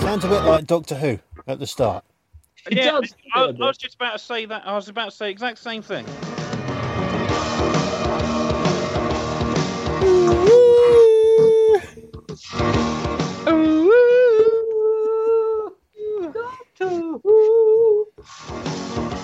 Sounds 0.07 0.23
a 0.23 0.29
bit 0.29 0.43
like 0.45 0.65
Doctor 0.65 0.95
Who 0.95 1.19
at 1.47 1.59
the 1.59 1.67
start. 1.67 2.05
It 2.65 2.77
yeah, 2.77 2.91
does, 2.91 3.13
I. 3.35 3.41
I 3.41 3.51
was 3.51 3.77
just 3.77 3.95
about 3.95 4.13
to 4.13 4.19
say 4.19 4.45
that. 4.45 4.65
I 4.65 4.73
was 4.73 4.87
about 4.87 5.09
to 5.09 5.11
say 5.11 5.29
exact 5.29 5.57
same 5.59 5.81
thing. 5.81 6.05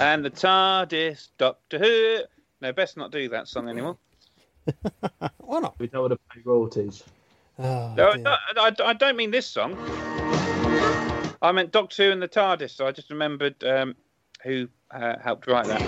And 0.02 0.26
the 0.26 0.30
TARDIS, 0.30 1.30
Doctor 1.38 1.80
Who. 1.80 2.18
No, 2.60 2.74
best 2.74 2.98
not 2.98 3.10
do 3.10 3.30
that 3.30 3.48
song 3.48 3.70
anymore. 3.70 3.96
Why 5.38 5.60
not? 5.60 5.80
We 5.80 5.88
don't 5.88 6.02
want 6.02 6.12
to 6.12 6.20
pay 6.36 6.42
royalties. 6.44 7.06
Oh, 7.58 7.94
No, 7.96 8.14
dear. 8.16 8.24
no, 8.24 8.36
I, 8.58 8.72
I 8.84 8.94
don't 8.94 9.16
mean 9.16 9.32
this 9.32 9.48
song. 9.48 9.78
I 11.44 11.52
meant 11.52 11.72
Doctor 11.74 12.06
Who 12.06 12.12
and 12.12 12.22
the 12.22 12.28
TARDIS, 12.30 12.72
so 12.72 12.88
I 12.88 12.94
just 12.94 13.10
remembered 13.10 13.62
um, 13.66 13.96
who 14.44 14.70
uh, 14.92 15.20
helped 15.20 15.46
write 15.48 15.68
that. 15.68 15.84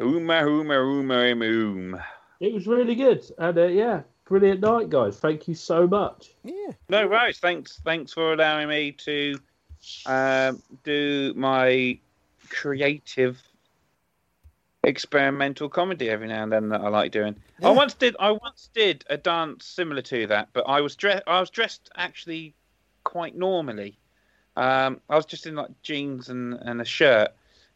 Hooma, 0.00 0.42
hooma, 0.42 0.74
hooma, 0.74 1.38
hoom. 1.38 2.02
It 2.40 2.52
was 2.52 2.66
really 2.66 2.96
good. 2.96 3.24
And 3.38 3.56
uh, 3.56 3.66
yeah, 3.66 4.02
brilliant 4.24 4.60
night, 4.60 4.90
guys. 4.90 5.20
Thank 5.20 5.46
you 5.46 5.54
so 5.54 5.86
much. 5.86 6.34
Yeah. 6.42 6.72
No 6.88 7.06
worries. 7.06 7.38
Thanks, 7.38 7.80
thanks 7.84 8.12
for 8.12 8.32
allowing 8.32 8.68
me 8.68 8.90
to 8.92 9.38
um, 10.06 10.60
do 10.82 11.32
my 11.36 11.98
creative 12.50 13.40
experimental 14.82 15.68
comedy 15.68 16.10
every 16.10 16.26
now 16.26 16.42
and 16.42 16.52
then 16.52 16.68
that 16.70 16.80
I 16.80 16.88
like 16.88 17.12
doing. 17.12 17.36
Yeah. 17.60 17.68
I 17.68 17.70
once 17.70 17.94
did. 17.94 18.16
I 18.18 18.32
once 18.32 18.68
did 18.74 19.04
a 19.08 19.16
dance 19.16 19.64
similar 19.64 20.02
to 20.02 20.26
that, 20.26 20.48
but 20.52 20.64
I 20.68 20.80
was 20.80 20.96
dressed. 20.96 21.22
I 21.28 21.38
was 21.38 21.50
dressed 21.50 21.88
actually 21.96 22.54
quite 23.06 23.36
normally. 23.36 23.96
Um, 24.56 25.00
I 25.08 25.14
was 25.14 25.26
just 25.26 25.46
in 25.46 25.54
like 25.54 25.70
jeans 25.82 26.28
and, 26.28 26.54
and 26.54 26.80
a 26.80 26.84
shirt, 26.84 27.30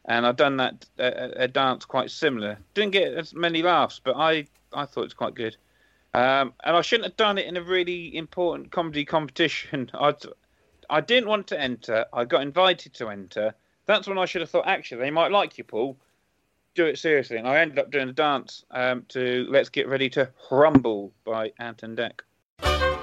and 0.05 0.27
I'd 0.27 0.37
done 0.37 0.57
that 0.57 0.87
a, 0.99 1.45
a 1.45 1.49
dance 1.49 1.85
quite 1.85 2.11
similar. 2.11 2.59
Didn't 2.75 2.93
get 2.93 3.15
as 3.15 3.33
many 3.33 3.63
laughs, 3.63 4.01
but 4.03 4.17
I 4.17 4.47
I 4.73 4.87
thought 4.87 5.03
it 5.03 5.13
was 5.13 5.15
quite 5.15 5.35
good. 5.35 5.57
Um, 6.13 6.53
and 6.65 6.77
I 6.77 6.83
shouldn't 6.83 7.07
have 7.07 7.17
done 7.17 7.39
it 7.39 7.47
in 7.47 7.57
a 7.57 7.63
really 7.63 8.17
important 8.17 8.73
comedy 8.73 9.05
competition. 9.05 9.91
I 9.95 10.15
I 10.91 11.01
didn't 11.01 11.29
want 11.29 11.47
to 11.49 11.61
enter. 11.61 12.07
I 12.13 12.25
got 12.25 12.43
invited 12.43 12.95
to 12.95 13.09
enter. 13.09 13.55
That's 13.87 14.09
when 14.09 14.19
I 14.19 14.25
should 14.25 14.41
have 14.41 14.51
thought, 14.51 14.67
actually, 14.67 15.03
they 15.03 15.11
might 15.11 15.31
like 15.31 15.57
you, 15.59 15.65
Paul. 15.65 15.97
Do 16.75 16.87
it 16.87 16.99
seriously. 16.99 17.37
And 17.37 17.47
I 17.47 17.61
ended 17.61 17.79
up 17.79 17.91
doing 17.91 18.09
a 18.09 18.13
dance 18.13 18.65
um, 18.71 19.05
to 19.09 19.47
Let's 19.49 19.69
Get 19.69 19.89
Ready 19.89 20.09
to 20.11 20.31
Rumble 20.51 21.13
by 21.25 21.53
Ant 21.59 21.83
and 21.83 21.97
Dec. 21.97 23.00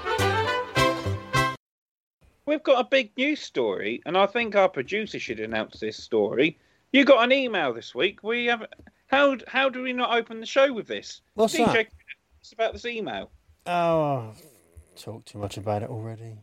We've 2.48 2.62
got 2.62 2.80
a 2.80 2.88
big 2.88 3.14
news 3.18 3.40
story, 3.40 4.00
and 4.06 4.16
I 4.16 4.24
think 4.24 4.56
our 4.56 4.70
producer 4.70 5.18
should 5.18 5.38
announce 5.38 5.80
this 5.80 6.02
story. 6.02 6.58
You 6.92 7.04
got 7.04 7.22
an 7.22 7.30
email 7.30 7.74
this 7.74 7.94
week. 7.94 8.22
We 8.22 8.46
have. 8.46 8.64
How 9.08 9.36
how 9.46 9.68
do 9.68 9.82
we 9.82 9.92
not 9.92 10.16
open 10.16 10.40
the 10.40 10.46
show 10.46 10.72
with 10.72 10.86
this? 10.86 11.20
What's 11.34 11.54
DJ, 11.54 11.66
that? 11.66 11.86
It's 12.40 12.54
about 12.54 12.72
this 12.72 12.86
email. 12.86 13.30
Oh, 13.66 14.30
I've 14.30 14.42
talked 14.96 15.28
too 15.28 15.36
much 15.36 15.58
about 15.58 15.82
it 15.82 15.90
already. 15.90 16.38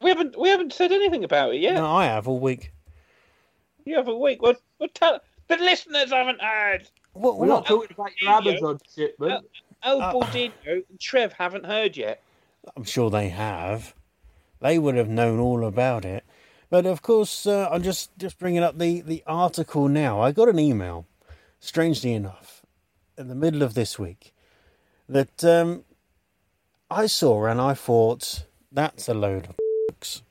We 0.00 0.10
haven't 0.10 0.38
we 0.38 0.50
haven't 0.50 0.72
said 0.72 0.92
anything 0.92 1.24
about 1.24 1.52
it 1.52 1.60
yet. 1.62 1.74
No, 1.74 1.96
I 1.96 2.04
have 2.04 2.28
all 2.28 2.38
week. 2.38 2.72
You 3.84 3.96
have 3.96 4.06
a 4.06 4.16
week. 4.16 4.40
Well, 4.40 4.54
well, 4.78 4.88
tell 4.94 5.18
the 5.48 5.56
listeners 5.56 6.12
haven't 6.12 6.40
heard. 6.40 6.88
What? 7.14 7.38
We're 7.38 7.48
what? 7.48 7.54
not 7.54 7.66
talking 7.66 7.90
about 7.90 8.12
your 8.20 8.40
Video. 8.40 8.52
Amazon 8.52 8.78
shipment. 8.94 9.46
El 9.82 10.00
Uh, 10.00 10.12
Baldino 10.12 10.52
and 10.64 11.00
Trev 11.00 11.32
haven't 11.32 11.66
heard 11.66 11.96
yet. 11.96 12.22
I'm 12.76 12.84
sure 12.84 13.10
they 13.10 13.30
have. 13.30 13.96
They 14.60 14.78
would 14.78 14.96
have 14.96 15.08
known 15.08 15.38
all 15.38 15.64
about 15.64 16.04
it. 16.04 16.24
But 16.70 16.84
of 16.84 17.02
course, 17.02 17.46
uh, 17.46 17.68
I'm 17.70 17.82
just 17.82 18.16
just 18.18 18.38
bringing 18.38 18.62
up 18.62 18.78
the 18.78 19.00
the 19.00 19.22
article 19.26 19.88
now. 19.88 20.20
I 20.20 20.32
got 20.32 20.48
an 20.48 20.58
email, 20.58 21.06
strangely 21.60 22.12
enough, 22.12 22.66
in 23.16 23.28
the 23.28 23.34
middle 23.34 23.62
of 23.62 23.74
this 23.74 23.98
week, 23.98 24.34
that 25.08 25.42
um, 25.44 25.84
I 26.90 27.06
saw 27.06 27.46
and 27.46 27.60
I 27.60 27.74
thought 27.74 28.44
that's 28.70 29.08
a 29.08 29.14
load 29.14 29.46
of 29.46 29.56
books. 29.88 30.22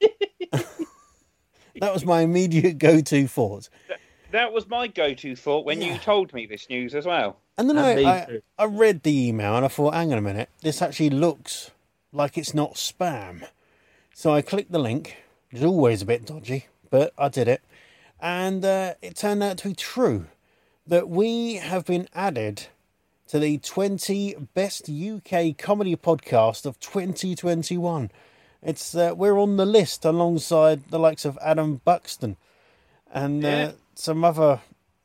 that 1.80 1.92
was 1.92 2.04
my 2.04 2.20
immediate 2.20 2.78
go-to 2.78 3.26
thought. 3.26 3.68
That 4.30 4.52
was 4.52 4.68
my 4.68 4.86
go-to 4.86 5.34
thought 5.34 5.64
when 5.64 5.82
you 5.82 5.98
told 5.98 6.32
me 6.32 6.46
this 6.46 6.68
news 6.68 6.94
as 6.94 7.06
well. 7.06 7.38
And 7.56 7.68
then 7.68 7.78
And 7.78 8.06
I, 8.06 8.10
I. 8.10 8.40
I 8.58 8.64
read 8.66 9.02
the 9.02 9.28
email 9.28 9.56
and 9.56 9.64
I 9.64 9.68
thought, 9.68 9.94
hang 9.94 10.12
on 10.12 10.18
a 10.18 10.22
minute, 10.22 10.50
this 10.60 10.82
actually 10.82 11.10
looks 11.10 11.72
like 12.12 12.38
it's 12.38 12.54
not 12.54 12.74
spam. 12.74 13.46
So 14.14 14.32
I 14.32 14.42
clicked 14.42 14.72
the 14.72 14.78
link. 14.78 15.16
It's 15.50 15.64
always 15.64 16.02
a 16.02 16.06
bit 16.06 16.26
dodgy, 16.26 16.66
but 16.90 17.12
I 17.16 17.28
did 17.28 17.48
it. 17.48 17.62
And 18.20 18.64
uh, 18.64 18.94
it 19.00 19.16
turned 19.16 19.42
out 19.42 19.58
to 19.58 19.68
be 19.68 19.74
true 19.74 20.26
that 20.86 21.08
we 21.08 21.54
have 21.54 21.84
been 21.84 22.08
added 22.14 22.66
to 23.28 23.38
the 23.38 23.58
20 23.58 24.34
best 24.54 24.88
UK 24.88 25.56
comedy 25.56 25.94
podcast 25.96 26.66
of 26.66 26.80
2021. 26.80 28.10
It's 28.62 28.94
uh, 28.94 29.12
we're 29.16 29.38
on 29.38 29.56
the 29.56 29.66
list 29.66 30.04
alongside 30.04 30.88
the 30.88 30.98
likes 30.98 31.24
of 31.24 31.38
Adam 31.40 31.80
Buxton 31.84 32.36
and 33.12 33.44
uh, 33.44 33.48
Yeah. 33.48 33.72
some 33.94 34.24
other 34.24 34.60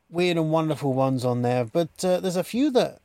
weird 0.10 0.38
and 0.38 0.52
wonderful 0.52 0.94
ones 0.94 1.24
on 1.24 1.42
there. 1.44 1.66
But 1.66 2.04
uh, 2.04 2.20
there's 2.20 2.36
a 2.36 2.44
few 2.44 2.72
that 2.72 3.00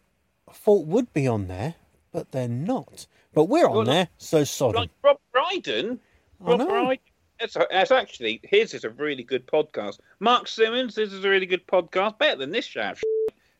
I 0.48 0.52
thought 0.52 0.86
would 0.86 1.12
be 1.12 1.26
on 1.26 1.48
there, 1.48 1.74
but 2.12 2.32
they're 2.32 2.48
not. 2.48 3.06
But 3.38 3.44
we're 3.44 3.68
on 3.68 3.76
Well, 3.76 3.84
there, 3.84 4.08
so 4.18 4.42
sodden. 4.42 4.80
Like 4.80 4.90
Rob 5.04 5.20
Brydon. 5.30 6.00
Rob. 6.40 6.58
Brydon. 6.58 6.98
It's, 7.38 7.56
it's 7.70 7.92
actually 7.92 8.40
his 8.42 8.74
is 8.74 8.82
a 8.82 8.90
really 8.90 9.22
good 9.22 9.46
podcast. 9.46 10.00
Mark 10.18 10.48
Simmons, 10.48 10.96
this 10.96 11.12
is 11.12 11.24
a 11.24 11.28
really 11.28 11.46
good 11.46 11.64
podcast. 11.68 12.18
Better 12.18 12.34
than 12.36 12.50
this 12.50 12.64
shaft. 12.64 13.04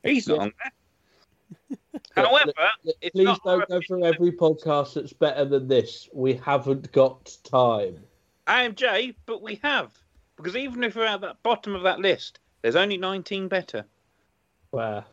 He's 0.03 0.27
not 0.27 0.35
Yeah. 0.39 0.43
on 0.43 0.53
there. 1.71 2.01
However, 2.25 2.53
it's 3.01 3.13
Please 3.15 3.25
not 3.27 3.41
don't 3.45 3.69
go 3.69 3.81
through 3.87 4.03
every 4.05 4.33
podcast 4.33 4.95
that's 4.95 5.13
better 5.13 5.45
than 5.45 5.69
this. 5.69 6.09
We 6.13 6.35
haven't 6.35 6.91
got 6.91 7.37
time. 7.45 8.01
AMJ, 8.49 9.15
but 9.27 9.43
we 9.43 9.61
have 9.63 9.93
because 10.37 10.57
even 10.57 10.83
if 10.83 10.97
we're 10.97 11.05
at 11.05 11.21
the 11.21 11.37
bottom 11.45 11.77
of 11.77 11.85
that 11.85 12.01
list, 12.01 12.41
there's 12.63 12.75
only 12.75 12.97
19 12.97 13.47
better. 13.47 13.85
Wow. 14.73 15.05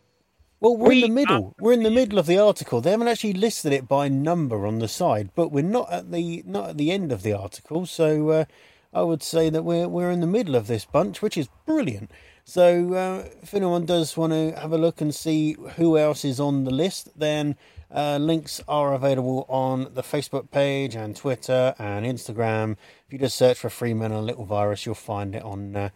Well, 0.59 0.77
we're 0.77 0.89
We 0.89 1.03
in 1.03 1.09
the 1.09 1.15
middle. 1.15 1.55
We're 1.59 1.74
in 1.74 1.83
the 1.83 1.91
middle 1.91 2.17
of 2.17 2.25
the 2.25 2.38
article. 2.38 2.81
They 2.81 2.91
haven't 2.91 3.07
actually 3.07 3.33
listed 3.33 3.74
it 3.74 3.88
by 3.88 4.07
number 4.07 4.65
on 4.65 4.79
the 4.79 4.88
side, 4.88 5.31
but 5.35 5.51
we're 5.51 5.63
not 5.63 5.91
at 5.91 6.12
the 6.12 6.43
not 6.45 6.69
at 6.69 6.77
the 6.77 6.91
end 6.91 7.12
of 7.12 7.24
the 7.24 7.33
article. 7.33 7.85
So 7.85 8.29
uh, 8.29 8.45
I 8.93 9.01
would 9.01 9.21
say 9.21 9.50
that 9.50 9.63
we're 9.63 9.88
we're 9.88 10.12
in 10.12 10.21
the 10.21 10.27
middle 10.27 10.55
of 10.55 10.67
this 10.67 10.85
bunch, 10.85 11.21
which 11.21 11.38
is 11.38 11.50
brilliant. 11.65 12.09
So 12.45 12.93
uh, 12.93 13.29
if 13.41 13.53
anyone 13.53 13.85
does 13.85 14.15
want 14.15 14.31
to 14.33 14.59
have 14.59 14.71
a 14.71 14.77
look 14.77 15.01
and 15.01 15.13
see 15.13 15.57
who 15.75 15.97
else 15.97 16.24
is 16.24 16.39
on 16.39 16.63
the 16.63 16.71
list, 16.71 17.09
then 17.17 17.55
uh, 17.93 18.17
links 18.17 18.62
are 18.67 18.93
available 18.93 19.45
on 19.50 19.93
the 19.93 20.03
Facebook 20.03 20.51
page 20.51 20.95
and 20.95 21.15
Twitter 21.15 21.75
and 21.77 22.05
Instagram. 22.05 22.77
If 23.07 23.13
you 23.13 23.19
just 23.19 23.35
search 23.35 23.57
for 23.57 23.69
Freeman 23.69 24.12
and 24.12 24.25
Little 24.25 24.45
Virus, 24.45 24.85
you'll 24.85 24.95
find 24.95 25.35
it 25.35 25.43
on 25.43 25.75
uh, 25.75 25.89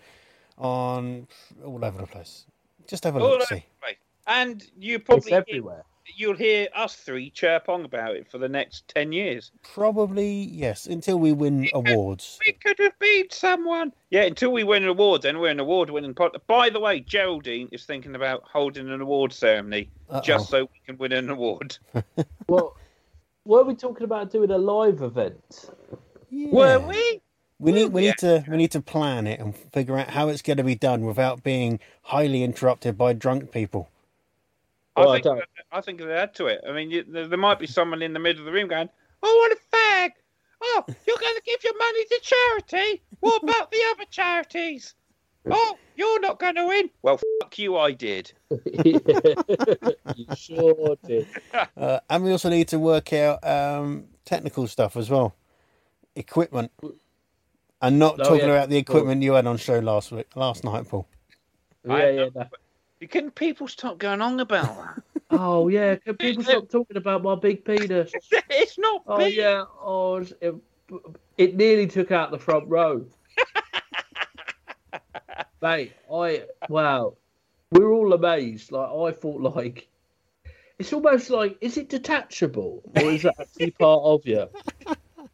on 0.57 1.27
all 1.63 1.85
over 1.85 2.01
the 2.01 2.07
place. 2.07 2.45
Just 2.87 3.03
have 3.05 3.15
a 3.15 3.19
All 3.19 3.29
look, 3.37 3.47
see. 3.47 3.65
And 4.29 4.63
you 4.77 4.99
probably 4.99 5.17
It's 5.23 5.29
probably 5.29 5.53
everywhere. 5.53 5.83
you'll 6.15 6.35
hear 6.37 6.67
us 6.75 6.95
three 6.95 7.29
chirp 7.31 7.67
on 7.67 7.83
about 7.85 8.15
it 8.15 8.29
for 8.29 8.37
the 8.37 8.47
next 8.47 8.87
10 8.89 9.11
years. 9.11 9.51
Probably 9.73 10.29
yes, 10.31 10.85
until 10.85 11.17
we 11.19 11.33
win 11.33 11.67
awards. 11.73 12.37
We 12.45 12.53
could 12.53 12.77
have 12.79 12.97
beat 12.99 13.33
someone. 13.33 13.91
Yeah, 14.11 14.23
until 14.23 14.51
we 14.51 14.63
win 14.63 14.85
awards, 14.85 15.23
then 15.23 15.39
we're 15.39 15.49
an 15.49 15.59
award-winning 15.59 16.13
pod. 16.13 16.39
By 16.47 16.69
the 16.69 16.79
way, 16.79 16.99
Geraldine 16.99 17.69
is 17.71 17.85
thinking 17.85 18.15
about 18.15 18.43
holding 18.45 18.89
an 18.89 19.01
award 19.01 19.33
ceremony 19.33 19.89
Uh-oh. 20.09 20.21
just 20.21 20.49
so 20.49 20.61
we 20.61 20.79
can 20.85 20.97
win 20.97 21.11
an 21.11 21.29
award. 21.29 21.77
Well, 22.47 22.75
were 23.45 23.63
we 23.63 23.73
talking 23.75 24.03
about 24.03 24.31
doing 24.31 24.51
a 24.51 24.57
live 24.57 25.01
event? 25.01 25.69
Yeah. 26.29 26.49
Were 26.51 26.79
we? 26.79 27.21
We 27.59 27.71
need 27.71 27.87
we 27.93 28.03
Yeah. 28.05 28.09
need 28.11 28.17
to 28.19 28.45
we 28.47 28.57
need 28.57 28.71
to 28.71 28.81
plan 28.81 29.27
it 29.27 29.39
and 29.39 29.55
figure 29.55 29.97
out 29.97 30.09
how 30.11 30.27
it's 30.29 30.41
going 30.41 30.57
to 30.57 30.63
be 30.63 30.75
done 30.75 31.05
without 31.05 31.43
being 31.43 31.79
highly 32.03 32.43
interrupted 32.43 32.97
by 32.97 33.13
drunk 33.13 33.51
people. 33.51 33.89
Well, 34.99 35.09
I 35.09 35.11
I 35.11 35.15
think 35.15 35.23
don't- 35.23 35.43
I 35.71 35.81
think 35.81 35.99
they 35.99 36.11
add 36.13 36.35
to 36.35 36.47
it. 36.47 36.61
I 36.67 36.71
mean, 36.71 36.89
you, 36.91 37.03
there, 37.07 37.27
there 37.27 37.37
might 37.39 37.59
be 37.59 37.67
someone 37.67 38.01
in 38.01 38.13
the 38.13 38.19
middle 38.19 38.41
of 38.41 38.45
the 38.45 38.51
room 38.51 38.67
going, 38.67 38.89
"Oh, 39.23 39.35
what 39.49 39.51
a 39.57 39.75
fag." 39.75 40.11
Oh, 40.61 40.83
you're 41.07 41.17
going 41.17 41.35
to 41.35 41.41
give 41.45 41.63
your 41.63 41.77
money 41.77 42.03
to 42.05 42.19
charity? 42.21 43.01
What 43.21 43.41
about 43.43 43.71
the 43.71 43.79
other 43.91 44.03
charities? 44.11 44.93
Oh, 45.49 45.77
you're 45.95 46.19
not 46.19 46.37
going 46.37 46.55
to 46.55 46.65
win. 46.67 46.89
Well, 47.01 47.17
fuck 47.41 47.57
you, 47.57 47.77
I 47.77 47.93
did. 47.93 48.33
you 48.83 50.25
sure 50.35 50.97
did. 51.07 51.27
Uh, 51.77 51.99
and 52.09 52.23
we 52.25 52.31
also 52.31 52.49
need 52.49 52.67
to 52.67 52.77
work 52.79 53.13
out 53.13 53.45
um, 53.47 54.05
technical 54.25 54.67
stuff 54.67 54.97
as 54.97 55.09
well. 55.09 55.33
equipment, 56.15 56.71
and 57.81 57.97
not 57.97 58.19
Oh, 58.19 58.23
talking 58.25 58.39
yeah. 58.49 58.55
about 58.55 58.69
the 58.69 58.77
equipment 58.77 59.21
you 59.23 59.31
had 59.33 59.47
on 59.47 59.55
show 59.55 59.79
last 59.79 60.11
week, 60.11 60.27
last 60.35 60.65
night, 60.65 60.87
Paul. 60.89 61.07
Yeah, 61.85 61.93
I 61.93 62.09
yeah. 62.09 62.15
know, 62.15 62.31
no. 62.35 62.45
Can 63.07 63.31
people 63.31 63.67
stop 63.67 63.97
going 63.97 64.21
on 64.21 64.39
about 64.39 64.75
that? 64.77 65.03
Oh 65.31 65.67
yeah. 65.67 65.95
Can 65.95 66.17
people 66.17 66.43
stop 66.43 66.69
talking 66.69 66.97
about 66.97 67.21
my 67.21 67.35
big 67.35 67.63
penis? 67.63 68.11
it's 68.49 68.79
not 68.79 69.03
Oh 69.05 69.17
big. 69.19 69.35
yeah. 69.35 69.63
Oh, 69.79 70.25
it, 70.41 70.55
it 71.37 71.55
nearly 71.55 71.85
took 71.85 72.11
out 72.11 72.31
the 72.31 72.39
front 72.39 72.67
row. 72.67 73.05
Mate, 75.61 75.93
I 76.11 76.45
wow. 76.67 77.13
We're 77.71 77.93
all 77.93 78.11
amazed. 78.13 78.71
Like 78.71 78.89
I 78.89 79.11
thought, 79.15 79.41
like 79.41 79.87
it's 80.79 80.93
almost 80.93 81.29
like 81.29 81.59
is 81.61 81.77
it 81.77 81.89
detachable 81.89 82.81
or 82.95 83.11
is 83.11 83.23
it 83.23 83.33
actually 83.39 83.71
part 83.71 84.01
of 84.03 84.25
you? 84.25 84.47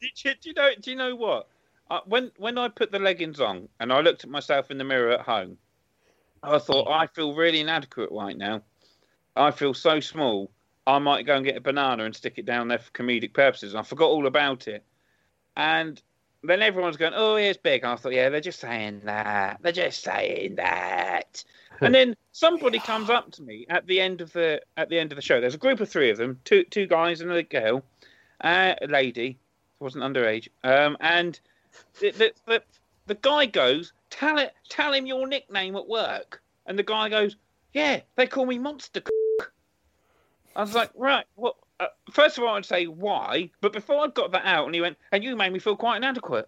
Did 0.01 0.23
you, 0.25 0.31
do 0.41 0.49
you 0.49 0.53
know? 0.55 0.69
Do 0.81 0.91
you 0.91 0.97
know 0.97 1.15
what? 1.15 1.47
Uh, 1.89 2.01
when 2.05 2.31
when 2.37 2.57
I 2.57 2.67
put 2.67 2.91
the 2.91 2.99
leggings 2.99 3.39
on 3.39 3.69
and 3.79 3.93
I 3.93 4.01
looked 4.01 4.25
at 4.25 4.29
myself 4.29 4.71
in 4.71 4.77
the 4.77 4.83
mirror 4.83 5.11
at 5.11 5.21
home, 5.21 5.57
I 6.47 6.59
thought 6.59 6.89
I 6.89 7.07
feel 7.07 7.33
really 7.33 7.59
inadequate 7.59 8.09
right 8.11 8.37
now. 8.37 8.61
I 9.35 9.51
feel 9.51 9.73
so 9.73 9.99
small. 9.99 10.51
I 10.87 10.99
might 10.99 11.25
go 11.25 11.35
and 11.35 11.45
get 11.45 11.57
a 11.57 11.61
banana 11.61 12.05
and 12.05 12.15
stick 12.15 12.37
it 12.37 12.45
down 12.45 12.67
there 12.67 12.79
for 12.79 12.91
comedic 12.91 13.33
purposes. 13.33 13.73
And 13.73 13.79
I 13.79 13.83
forgot 13.83 14.09
all 14.09 14.27
about 14.27 14.67
it. 14.67 14.83
And 15.57 16.01
then 16.43 16.61
everyone's 16.61 16.97
going, 16.97 17.13
"Oh, 17.15 17.35
it's 17.35 17.57
big." 17.57 17.83
And 17.83 17.91
I 17.91 17.95
thought, 17.95 18.13
"Yeah, 18.13 18.29
they're 18.29 18.41
just 18.41 18.59
saying 18.59 19.01
that. 19.05 19.59
They're 19.61 19.71
just 19.71 20.03
saying 20.03 20.55
that." 20.55 21.43
and 21.81 21.93
then 21.93 22.15
somebody 22.31 22.79
comes 22.79 23.09
up 23.09 23.31
to 23.31 23.43
me 23.43 23.65
at 23.69 23.85
the 23.87 23.99
end 23.99 24.21
of 24.21 24.31
the 24.33 24.61
at 24.77 24.89
the 24.89 24.99
end 24.99 25.11
of 25.11 25.15
the 25.15 25.21
show. 25.21 25.41
There's 25.41 25.55
a 25.55 25.59
group 25.59 25.79
of 25.79 25.89
three 25.89 26.09
of 26.09 26.17
them, 26.17 26.39
two 26.45 26.63
two 26.65 26.87
guys 26.87 27.21
and 27.21 27.31
a 27.31 27.43
girl, 27.43 27.83
uh, 28.41 28.75
a 28.81 28.87
lady, 28.87 29.37
wasn't 29.79 30.03
underage, 30.03 30.49
um, 30.63 30.97
and 30.99 31.39
the, 31.99 32.11
the, 32.11 32.33
the, 32.45 32.63
the 33.07 33.15
guy 33.15 33.45
goes, 33.45 33.93
"Tell 34.09 34.37
it, 34.37 34.53
tell 34.69 34.93
him 34.93 35.05
your 35.05 35.27
nickname 35.27 35.75
at 35.75 35.87
work." 35.87 36.41
And 36.65 36.77
the 36.77 36.83
guy 36.83 37.09
goes, 37.09 37.35
"Yeah, 37.73 38.01
they 38.15 38.27
call 38.27 38.45
me 38.45 38.59
Monster." 38.59 39.01
Cock." 39.01 39.53
I 40.55 40.61
was 40.61 40.75
like, 40.75 40.91
"Right, 40.95 41.25
well." 41.35 41.57
Uh, 41.77 41.87
first 42.09 42.37
of 42.37 42.45
all, 42.45 42.55
I'd 42.55 42.63
say 42.63 42.87
why, 42.87 43.51
but 43.59 43.73
before 43.73 44.05
I 44.05 44.07
got 44.07 44.31
that 44.31 44.45
out, 44.45 44.65
and 44.65 44.73
he 44.73 44.79
went, 44.79 44.97
"And 45.11 45.23
you 45.25 45.35
made 45.35 45.51
me 45.51 45.59
feel 45.59 45.75
quite 45.75 45.97
inadequate." 45.97 46.47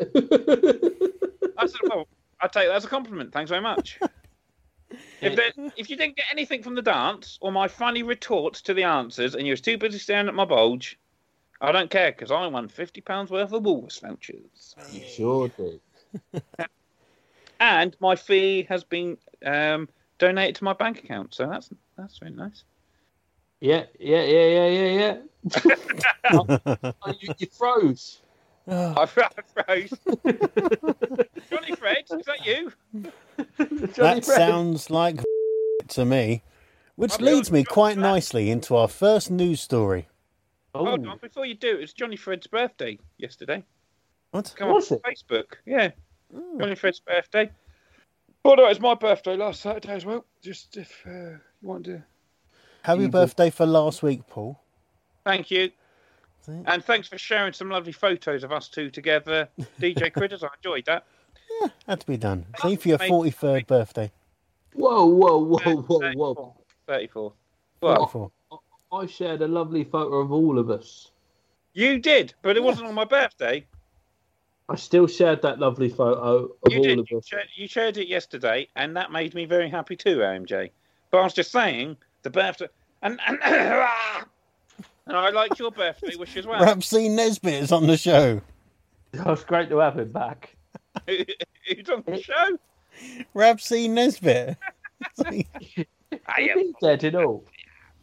I 0.00 1.66
said, 1.66 1.80
"Well, 1.82 2.06
I 2.40 2.46
take 2.46 2.68
that 2.68 2.76
as 2.76 2.84
a 2.84 2.88
compliment. 2.88 3.32
Thanks 3.32 3.48
very 3.48 3.62
much." 3.62 3.98
If, 5.20 5.36
there, 5.36 5.52
if 5.76 5.90
you 5.90 5.96
didn't 5.96 6.16
get 6.16 6.26
anything 6.32 6.62
from 6.62 6.74
the 6.74 6.80
dance 6.80 7.38
or 7.42 7.52
my 7.52 7.68
funny 7.68 8.02
retorts 8.02 8.62
to 8.62 8.72
the 8.72 8.84
answers, 8.84 9.34
and 9.34 9.46
you 9.46 9.52
was 9.52 9.60
too 9.60 9.76
busy 9.76 9.98
staring 9.98 10.28
at 10.28 10.34
my 10.34 10.44
bulge, 10.44 10.98
I 11.60 11.72
don't 11.72 11.90
care 11.90 12.12
because 12.12 12.30
I 12.30 12.46
won 12.46 12.68
fifty 12.68 13.00
pounds 13.00 13.30
worth 13.30 13.52
of 13.52 13.62
Woolworths 13.64 14.00
vouchers, 14.00 14.76
You 14.92 15.02
sure 15.04 15.48
did. 15.48 15.80
and 17.60 17.96
my 18.00 18.16
fee 18.16 18.66
has 18.68 18.84
been 18.84 19.18
um, 19.44 19.88
donated 20.18 20.56
to 20.56 20.64
my 20.64 20.72
bank 20.72 20.98
account. 21.04 21.34
So 21.34 21.46
that's 21.48 21.70
that's 21.96 22.18
very 22.18 22.32
nice. 22.32 22.64
Yeah, 23.60 23.84
yeah, 23.98 24.22
yeah, 24.22 24.46
yeah, 24.46 24.68
yeah, 24.68 25.18
yeah. 25.64 25.74
oh, 26.32 27.12
you, 27.20 27.34
you 27.38 27.46
froze. 27.48 28.20
I 28.70 29.06
froze. 29.06 29.92
Johnny 31.50 31.74
Fred, 31.76 32.04
is 32.10 32.26
that 32.26 32.44
you? 32.44 32.72
That 33.56 34.24
Fred. 34.24 34.24
sounds 34.24 34.90
like 34.90 35.20
to 35.88 36.04
me, 36.04 36.42
which 36.96 37.14
I'll 37.20 37.24
leads 37.26 37.50
me 37.50 37.64
quite 37.64 37.94
Fred. 37.94 38.02
nicely 38.02 38.50
into 38.50 38.76
our 38.76 38.88
first 38.88 39.30
news 39.30 39.60
story. 39.60 40.08
Hold 40.74 41.06
Oh, 41.06 41.10
on, 41.10 41.18
before 41.18 41.46
you 41.46 41.54
do, 41.54 41.78
it's 41.78 41.92
Johnny 41.92 42.16
Fred's 42.16 42.46
birthday 42.46 42.98
yesterday. 43.16 43.64
What? 44.32 44.54
Come 44.56 44.72
Was 44.74 44.92
on? 44.92 44.98
Facebook. 44.98 45.54
Yeah, 45.66 45.90
Oh. 46.34 46.58
Johnny 46.58 46.74
Fred's 46.74 47.00
birthday. 47.00 47.50
By 48.42 48.56
the 48.56 48.62
way, 48.62 48.70
it's 48.70 48.80
my 48.80 48.94
birthday 48.94 49.36
last 49.36 49.60
Saturday 49.60 49.92
as 49.92 50.04
well. 50.04 50.24
Just 50.42 50.76
if 50.76 51.02
uh, 51.06 51.10
you 51.10 51.38
want 51.62 51.84
to. 51.86 52.02
Happy 52.82 53.02
Evil. 53.04 53.20
birthday 53.20 53.50
for 53.50 53.66
last 53.66 54.02
week, 54.02 54.26
Paul. 54.26 54.60
Thank 55.24 55.50
you. 55.50 55.70
See? 56.46 56.62
And 56.66 56.84
thanks 56.84 57.08
for 57.08 57.18
sharing 57.18 57.52
some 57.52 57.68
lovely 57.70 57.92
photos 57.92 58.44
of 58.44 58.52
us 58.52 58.68
two 58.68 58.90
together. 58.90 59.48
DJ 59.80 60.12
Critters, 60.12 60.42
I 60.42 60.48
enjoyed 60.56 60.86
that. 60.86 61.04
Yeah, 61.60 61.68
Had 61.86 62.00
to 62.00 62.06
be 62.06 62.16
done. 62.16 62.46
See 62.62 62.76
for 62.76 62.88
your 62.88 62.98
43rd 62.98 63.66
birthday. 63.66 64.12
whoa, 64.74 65.06
whoa, 65.06 65.38
whoa, 65.38 65.58
whoa, 65.58 66.00
34. 66.00 66.34
whoa. 66.34 66.56
34. 66.86 67.32
Well, 67.82 68.06
44. 68.06 68.30
I 68.92 69.06
shared 69.06 69.42
a 69.42 69.48
lovely 69.48 69.84
photo 69.84 70.16
of 70.18 70.32
all 70.32 70.58
of 70.58 70.70
us. 70.70 71.10
you 71.74 71.98
did, 71.98 72.32
but 72.42 72.56
it 72.56 72.62
wasn't 72.62 72.88
on 72.88 72.94
my 72.94 73.04
birthday. 73.04 73.66
I 74.70 74.76
still 74.76 75.06
shared 75.06 75.40
that 75.42 75.58
lovely 75.58 75.88
photo 75.88 76.50
of 76.62 76.72
You 76.72 76.78
all 76.78 76.82
did. 76.84 76.98
of 76.98 77.10
You 77.10 77.18
us. 77.18 77.26
shared, 77.26 77.48
you 77.56 77.66
shared 77.68 77.96
it 77.96 78.06
yesterday, 78.08 78.68
and 78.76 78.96
that 78.96 79.10
made 79.10 79.34
me 79.34 79.46
very 79.46 79.68
happy 79.70 79.96
too, 79.96 80.18
AMJ. 80.18 80.70
But 81.10 81.18
I 81.18 81.24
was 81.24 81.32
just 81.32 81.50
saying, 81.50 81.96
the 82.22 82.30
birthday. 82.30 82.68
And, 83.02 83.18
and, 83.26 83.38
and 83.42 85.16
I 85.16 85.30
liked 85.30 85.58
your 85.58 85.70
birthday 85.70 86.14
wish 86.16 86.36
as 86.36 86.46
well. 86.46 86.60
Rab 86.62 86.84
C. 86.84 87.08
Nesbitt 87.08 87.54
is 87.54 87.72
on 87.72 87.86
the 87.86 87.96
show. 87.96 88.40
It 89.14 89.24
was 89.24 89.42
great 89.42 89.70
to 89.70 89.78
have 89.78 89.98
him 89.98 90.12
back. 90.12 90.54
Who's 91.06 91.88
on 91.88 92.04
the 92.06 92.20
show? 92.20 92.58
Rab 93.32 93.58
C. 93.58 93.88
Nesbitt. 93.88 94.58
I 95.24 95.44
am. 96.38 96.58
He's 96.58 96.74
dead 96.82 97.04
and 97.04 97.16
all. 97.16 97.42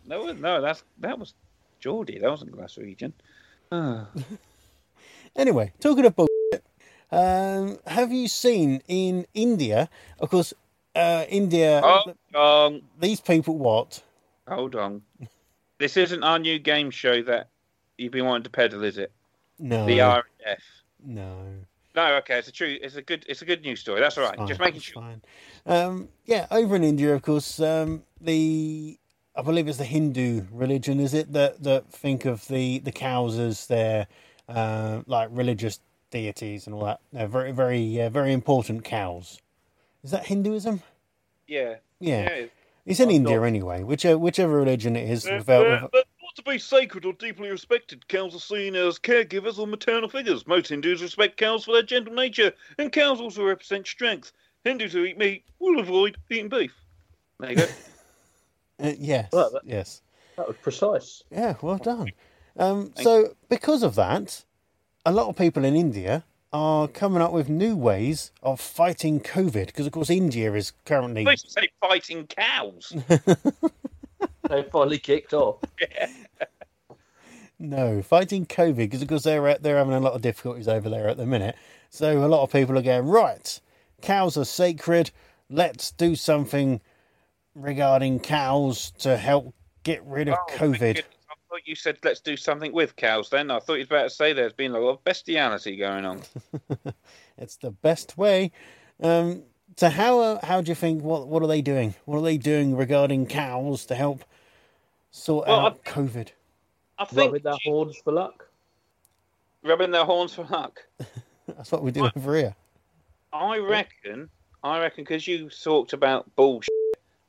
No, 0.08 0.32
no, 0.32 0.62
that's 0.62 0.84
that 1.02 1.20
was 1.20 1.36
Geordie. 1.80 2.18
That 2.18 2.32
wasn't 2.32 2.54
Glaswegian. 2.54 3.14
Ah. 3.72 4.08
anyway, 5.36 5.72
talking 5.80 6.06
of 6.06 6.16
bullshit, 6.16 6.32
um, 7.12 7.78
have 7.88 8.12
you 8.12 8.28
seen 8.28 8.82
in 8.88 9.26
India? 9.34 9.90
Of 10.20 10.30
course, 10.30 10.54
uh, 10.96 11.26
India. 11.30 11.82
Hold 11.84 12.16
on, 12.36 12.82
These 13.00 13.22
people, 13.22 13.58
what? 13.58 14.02
hold 14.48 14.76
on. 14.76 15.02
This 15.80 15.98
isn't 15.98 16.24
our 16.24 16.40
new 16.40 16.58
game 16.60 16.90
show 16.92 17.22
that 17.24 17.50
you've 17.98 18.12
been 18.14 18.26
wanting 18.26 18.44
to 18.44 18.50
peddle, 18.50 18.84
is 18.84 18.98
it? 18.98 19.12
No, 19.60 19.86
The 19.86 19.98
RF. 20.00 20.24
no. 21.06 21.46
No, 21.96 22.16
okay, 22.18 22.38
it's 22.40 22.50
a 22.50 22.52
true. 22.52 22.78
It's 22.82 22.98
a 22.98 23.02
good. 23.02 23.26
It's 23.30 23.42
a 23.42 23.46
good 23.46 23.62
news 23.62 23.80
story. 23.80 24.02
That's 24.02 24.18
all 24.18 24.26
right. 24.26 24.36
Fine, 24.36 24.48
Just 24.48 24.60
making 24.60 24.82
sure. 24.82 25.02
Fine. 25.02 25.22
Um, 25.66 26.10
yeah, 26.26 26.46
over 26.52 26.76
in 26.76 26.84
India, 26.84 27.16
of 27.16 27.22
course, 27.22 27.58
um, 27.62 28.04
the 28.20 29.00
I 29.34 29.42
believe 29.42 29.70
it's 29.70 29.78
the 29.78 29.86
Hindu 29.86 30.42
religion, 30.52 31.00
is 31.00 31.14
it 31.14 31.32
that 31.32 31.64
that 31.64 31.90
think 31.90 32.26
of 32.26 32.46
the 32.50 32.80
the 32.80 32.92
cows 32.92 33.40
as 33.40 33.68
their 33.68 34.08
uh, 34.50 35.04
like 35.08 35.30
religious 35.32 35.80
deities 36.20 36.66
and 36.66 36.74
all 36.76 36.86
that. 36.86 37.00
They're 37.12 37.28
very 37.28 37.52
very 37.52 38.02
uh, 38.02 38.10
very 38.10 38.32
important 38.34 38.84
cows. 38.84 39.42
Is 40.04 40.12
that 40.12 40.26
Hinduism? 40.28 40.82
Yeah. 41.48 41.76
Yeah, 42.00 42.36
yeah. 42.38 42.46
it's 42.86 43.00
in 43.00 43.10
I'm 43.10 43.16
India 43.16 43.38
not- 43.38 43.44
anyway. 43.46 43.84
Whichever 43.84 44.18
whichever 44.18 44.58
religion 44.58 44.96
it 44.96 45.10
is, 45.10 45.24
They're, 45.24 45.38
without, 45.38 45.64
they're, 45.64 45.82
with- 45.84 45.92
they're 45.92 46.04
to 46.36 46.44
be 46.44 46.58
sacred 46.60 47.06
or 47.06 47.14
deeply 47.14 47.50
respected. 47.50 48.06
Cows 48.10 48.36
are 48.36 48.40
seen 48.40 48.76
as 48.76 49.00
caregivers 49.00 49.58
or 49.58 49.66
maternal 49.68 50.10
figures. 50.10 50.46
Most 50.46 50.68
Hindus 50.68 51.02
respect 51.02 51.38
cows 51.38 51.64
for 51.64 51.72
their 51.72 51.82
gentle 51.84 52.14
nature, 52.14 52.52
and 52.78 52.92
cows 52.92 53.22
also 53.22 53.44
represent 53.46 53.88
strength. 53.88 54.34
Hindus 54.66 54.92
who 54.92 55.06
eat 55.06 55.18
meat 55.18 55.46
will 55.60 55.80
avoid 55.80 56.18
eating 56.30 56.50
beef. 56.50 56.74
There 57.40 57.52
you 57.52 57.56
go. 57.56 57.68
uh, 58.82 58.92
yes, 59.00 59.30
Well, 59.32 59.50
that- 59.52 59.62
yes. 59.66 60.02
That 60.36 60.48
was 60.50 60.58
precise. 60.58 61.24
Yeah, 61.32 61.56
well 61.62 61.78
done. 61.78 62.12
Um, 62.58 62.92
so, 62.98 63.36
because 63.48 63.84
of 63.84 63.96
that, 63.96 64.44
a 65.06 65.12
lot 65.12 65.28
of 65.28 65.36
people 65.36 65.64
in 65.64 65.76
India 65.76 66.24
are 66.52 66.88
coming 66.88 67.22
up 67.22 67.32
with 67.32 67.50
new 67.50 67.76
ways 67.76 68.32
of 68.42 68.60
fighting 68.60 69.20
COVID. 69.20 69.68
Because, 69.68 69.86
of 69.86 69.92
course, 69.92 70.10
India 70.10 70.54
is 70.54 70.72
currently. 70.86 71.24
Supposed 71.24 71.46
to 71.46 71.52
say 71.52 71.70
fighting 71.82 72.28
cows. 72.28 72.94
They 74.50 74.62
finally 74.62 75.00
kicked 75.00 75.34
off. 75.34 75.58
No, 77.58 78.02
fighting 78.02 78.46
COVID. 78.46 78.76
Because, 78.76 79.02
of 79.02 79.08
course, 79.08 79.24
they're, 79.24 79.58
they're 79.58 79.78
having 79.78 79.94
a 79.94 80.00
lot 80.00 80.14
of 80.14 80.22
difficulties 80.22 80.68
over 80.68 80.90
there 80.90 81.08
at 81.08 81.18
the 81.18 81.26
minute. 81.26 81.56
So, 81.90 82.24
a 82.24 82.28
lot 82.28 82.44
of 82.44 82.52
people 82.52 82.78
are 82.78 82.82
going, 82.82 83.08
right, 83.08 83.60
cows 84.02 84.38
are 84.38 84.46
sacred. 84.46 85.12
Let's 85.50 85.92
do 85.92 86.16
something 86.16 86.82
regarding 87.56 88.20
cows 88.20 88.92
to 89.00 89.18
help 89.18 89.56
get 89.84 90.04
rid 90.06 90.28
of 90.28 90.36
Oh, 90.38 90.54
COVID. 90.54 91.02
Goodness. 91.50 91.52
I 91.52 91.56
thought 91.56 91.68
you 91.68 91.76
said 91.76 91.98
let's 92.04 92.20
do 92.20 92.38
something 92.38 92.72
with 92.74 92.96
cows. 92.96 93.30
Then 93.30 93.52
I 93.52 93.60
thought 93.60 93.74
you 93.74 93.80
was 93.80 93.88
about 93.88 94.04
to 94.04 94.10
say 94.10 94.34
there's 94.34 94.54
been 94.54 94.72
a 94.74 94.80
lot 94.80 94.92
of 94.92 95.04
bestiality 95.04 95.78
going 95.78 96.06
on. 96.06 96.22
It's 97.38 97.58
the 97.58 97.72
best 97.72 98.18
way. 98.18 98.54
Um, 99.04 99.44
so 99.76 99.90
how 99.90 100.20
uh, 100.22 100.46
how 100.46 100.62
do 100.62 100.70
you 100.70 100.76
think? 100.76 101.04
What 101.04 101.28
what 101.28 101.44
are 101.44 101.48
they 101.48 101.62
doing? 101.62 101.94
What 102.06 102.20
are 102.20 102.22
they 102.22 102.38
doing 102.38 102.78
regarding 102.78 103.26
cows 103.28 103.86
to 103.88 103.96
help 103.96 104.24
sort 105.12 105.48
Well, 105.48 105.60
out 105.66 105.84
COVID? 105.84 106.30
I 106.98 107.04
think 107.06 107.34
Rubbing 107.34 107.44
their 107.44 107.58
horns 107.66 107.98
for 107.98 108.14
luck. 108.14 108.48
rubbing 109.64 109.92
their 109.92 110.06
horns 110.06 110.34
for 110.34 110.46
luck. 110.46 110.80
That's 111.48 111.74
what 111.74 111.84
we 111.84 111.92
do 111.92 112.10
over 112.16 112.38
here. 112.38 112.56
I 113.34 113.58
reckon. 113.58 114.30
I 114.64 114.80
reckon 114.80 115.04
because 115.04 115.28
you 115.28 115.50
talked 115.50 115.92
about 115.92 116.34
bullshit. 116.38 116.70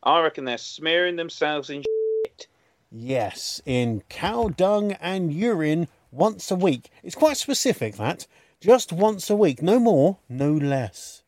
I 0.05 0.21
reckon 0.23 0.45
they're 0.45 0.57
smearing 0.57 1.17
themselves 1.17 1.69
in. 1.71 1.83
Shit. 2.93 3.01
Yes, 3.01 3.61
in 3.67 4.03
cow 4.09 4.49
dung 4.49 4.93
and 4.93 5.33
urine 5.33 5.89
once 6.11 6.51
a 6.51 6.57
week. 6.57 6.91
It's 7.03 7.15
quite 7.15 7.37
specific 7.37 7.97
that 7.97 8.27
just 8.61 8.93
once 8.93 9.29
a 9.31 9.37
week, 9.37 9.63
no 9.63 9.79
more, 9.79 10.19
no 10.29 10.53
less. 10.53 11.23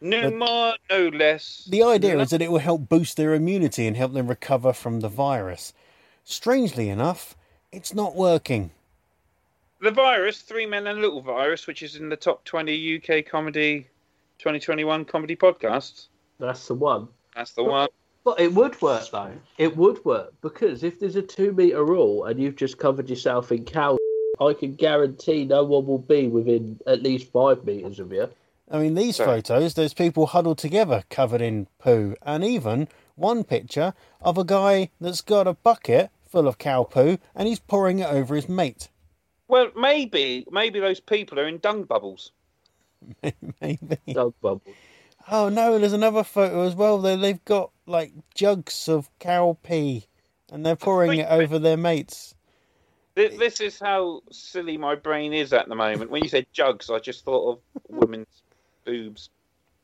No 0.00 0.30
But- 0.30 0.34
more, 0.36 0.72
no 0.90 1.08
less. 1.16 1.64
The 1.68 1.82
idea 1.82 2.14
No- 2.16 2.20
is 2.22 2.30
that 2.30 2.42
it 2.42 2.50
will 2.50 2.58
help 2.58 2.88
boost 2.88 3.16
their 3.16 3.34
immunity 3.34 3.86
and 3.86 3.96
help 3.96 4.12
them 4.12 4.28
recover 4.28 4.72
from 4.72 5.00
the 5.00 5.08
virus. 5.08 5.72
Strangely 6.24 6.88
enough, 6.88 7.36
it's 7.72 7.94
not 7.94 8.14
working. 8.14 8.70
The 9.80 9.90
Virus, 9.90 10.40
Three 10.40 10.64
Men 10.64 10.86
and 10.86 10.98
a 10.98 11.02
Little 11.02 11.20
Virus, 11.20 11.66
which 11.66 11.82
is 11.82 11.96
in 11.96 12.08
the 12.08 12.16
top 12.16 12.44
20 12.44 12.72
UK 12.74 13.22
comedy 13.22 13.88
2021 14.38 15.04
comedy 15.04 15.36
podcasts. 15.36 16.06
That's 16.38 16.66
the 16.66 16.74
one. 16.74 17.08
That's 17.34 17.52
the 17.52 17.64
one. 17.64 17.88
But 18.24 18.40
it 18.40 18.54
would 18.54 18.80
work 18.80 19.10
though. 19.10 19.32
It 19.58 19.76
would 19.76 20.04
work 20.04 20.32
because 20.40 20.82
if 20.82 20.98
there's 20.98 21.16
a 21.16 21.22
two 21.22 21.52
meter 21.52 21.84
rule 21.84 22.24
and 22.24 22.40
you've 22.40 22.56
just 22.56 22.78
covered 22.78 23.10
yourself 23.10 23.52
in 23.52 23.64
cow, 23.64 23.98
I 24.40 24.54
can 24.54 24.74
guarantee 24.74 25.44
no 25.44 25.62
one 25.62 25.86
will 25.86 25.98
be 25.98 26.26
within 26.28 26.80
at 26.86 27.02
least 27.02 27.30
five 27.30 27.64
meters 27.64 28.00
of 28.00 28.12
you. 28.12 28.30
I 28.70 28.78
mean, 28.78 28.94
these 28.94 29.16
Sorry. 29.16 29.42
photos, 29.42 29.74
there's 29.74 29.92
people 29.92 30.26
huddled 30.26 30.56
together 30.56 31.04
covered 31.10 31.42
in 31.42 31.66
poo, 31.78 32.16
and 32.22 32.42
even 32.42 32.88
one 33.14 33.44
picture 33.44 33.92
of 34.22 34.38
a 34.38 34.44
guy 34.44 34.90
that's 35.00 35.20
got 35.20 35.46
a 35.46 35.52
bucket 35.52 36.10
full 36.26 36.48
of 36.48 36.58
cow 36.58 36.82
poo 36.82 37.18
and 37.34 37.46
he's 37.46 37.60
pouring 37.60 37.98
it 37.98 38.08
over 38.08 38.34
his 38.34 38.48
mate. 38.48 38.88
Well, 39.48 39.70
maybe, 39.76 40.46
maybe 40.50 40.80
those 40.80 40.98
people 40.98 41.38
are 41.38 41.46
in 41.46 41.58
dung 41.58 41.84
bubbles. 41.84 42.32
Maybe. 43.60 43.98
Dog 44.10 44.32
bubble. 44.40 44.62
Oh 45.30 45.48
no, 45.48 45.78
there's 45.78 45.92
another 45.92 46.22
photo 46.24 46.62
as 46.66 46.74
well. 46.74 46.98
They 46.98 47.16
they've 47.16 47.44
got 47.44 47.70
like 47.86 48.12
jugs 48.34 48.88
of 48.88 49.10
cow 49.18 49.56
pee, 49.62 50.06
and 50.52 50.64
they're 50.64 50.76
pouring 50.76 51.18
it 51.20 51.26
over 51.30 51.58
their 51.58 51.76
mates. 51.76 52.34
This, 53.14 53.38
this 53.38 53.60
is 53.60 53.78
how 53.78 54.22
silly 54.32 54.76
my 54.76 54.96
brain 54.96 55.32
is 55.32 55.52
at 55.52 55.68
the 55.68 55.74
moment. 55.76 56.10
When 56.10 56.22
you 56.22 56.28
said 56.28 56.46
jugs, 56.52 56.90
I 56.90 56.98
just 56.98 57.24
thought 57.24 57.52
of 57.52 57.58
women's 57.88 58.42
boobs. 58.84 59.30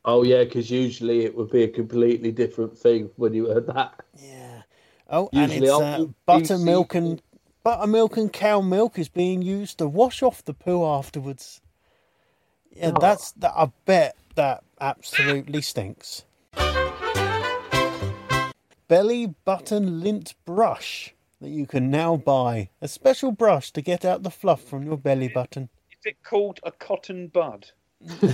Oh 0.03 0.23
yeah, 0.23 0.43
because 0.43 0.69
usually 0.69 1.25
it 1.25 1.35
would 1.35 1.49
be 1.49 1.63
a 1.63 1.67
completely 1.67 2.31
different 2.31 2.77
thing 2.77 3.09
when 3.15 3.33
you 3.33 3.47
heard 3.47 3.67
that. 3.67 3.93
Yeah. 4.21 4.63
Oh, 5.09 5.29
and 5.33 5.51
it's 5.51 5.69
I'll- 5.69 5.81
uh, 5.81 5.97
you 5.99 6.13
buttermilk 6.25 6.93
and 6.95 7.21
buttermilk 7.63 8.17
and 8.17 8.31
cow 8.33 8.61
milk 8.61 8.97
is 8.99 9.09
being 9.09 9.41
used 9.41 9.77
to 9.77 9.87
wash 9.87 10.21
off 10.23 10.43
the 10.43 10.53
poo 10.53 10.85
afterwards. 10.85 11.61
Yeah, 12.75 12.91
Oh. 12.95 12.99
that's 12.99 13.31
that. 13.33 13.53
I 13.55 13.71
bet 13.85 14.15
that 14.41 14.63
absolutely 14.79 15.61
stinks. 15.61 16.25
Belly 18.87 19.27
button 19.45 20.01
lint 20.01 20.33
brush 20.45 21.13
that 21.39 21.51
you 21.51 21.67
can 21.67 21.91
now 21.91 22.17
buy. 22.17 22.69
A 22.81 22.87
special 22.87 23.31
brush 23.31 23.69
to 23.73 23.83
get 23.83 24.03
out 24.03 24.23
the 24.23 24.31
fluff 24.31 24.63
from 24.63 24.81
your 24.81 24.97
belly 24.97 25.27
button. 25.27 25.69
Is 25.91 26.05
it 26.05 26.23
called 26.23 26.59
a 26.63 26.71
cotton 26.71 27.27
bud? 27.27 27.69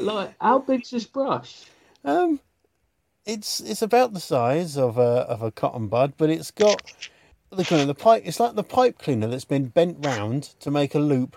Like, 0.00 0.34
how 0.40 0.58
big's 0.60 0.88
this 0.88 1.04
brush? 1.04 1.66
Um, 2.02 2.40
it's 3.26 3.60
it's 3.60 3.82
about 3.82 4.14
the 4.14 4.20
size 4.20 4.78
of 4.78 4.96
a 4.96 5.26
of 5.28 5.42
a 5.42 5.50
cotton 5.50 5.88
bud, 5.88 6.14
but 6.16 6.30
it's 6.30 6.50
got 6.50 6.80
the 7.50 7.62
kind 7.62 7.82
of 7.82 7.88
the 7.88 7.94
pipe. 7.94 8.22
It's 8.24 8.40
like 8.40 8.54
the 8.54 8.64
pipe 8.64 8.98
cleaner 8.98 9.28
that's 9.28 9.44
been 9.44 9.66
bent 9.66 9.98
round 10.00 10.44
to 10.60 10.70
make 10.70 10.94
a 10.94 10.98
loop, 10.98 11.36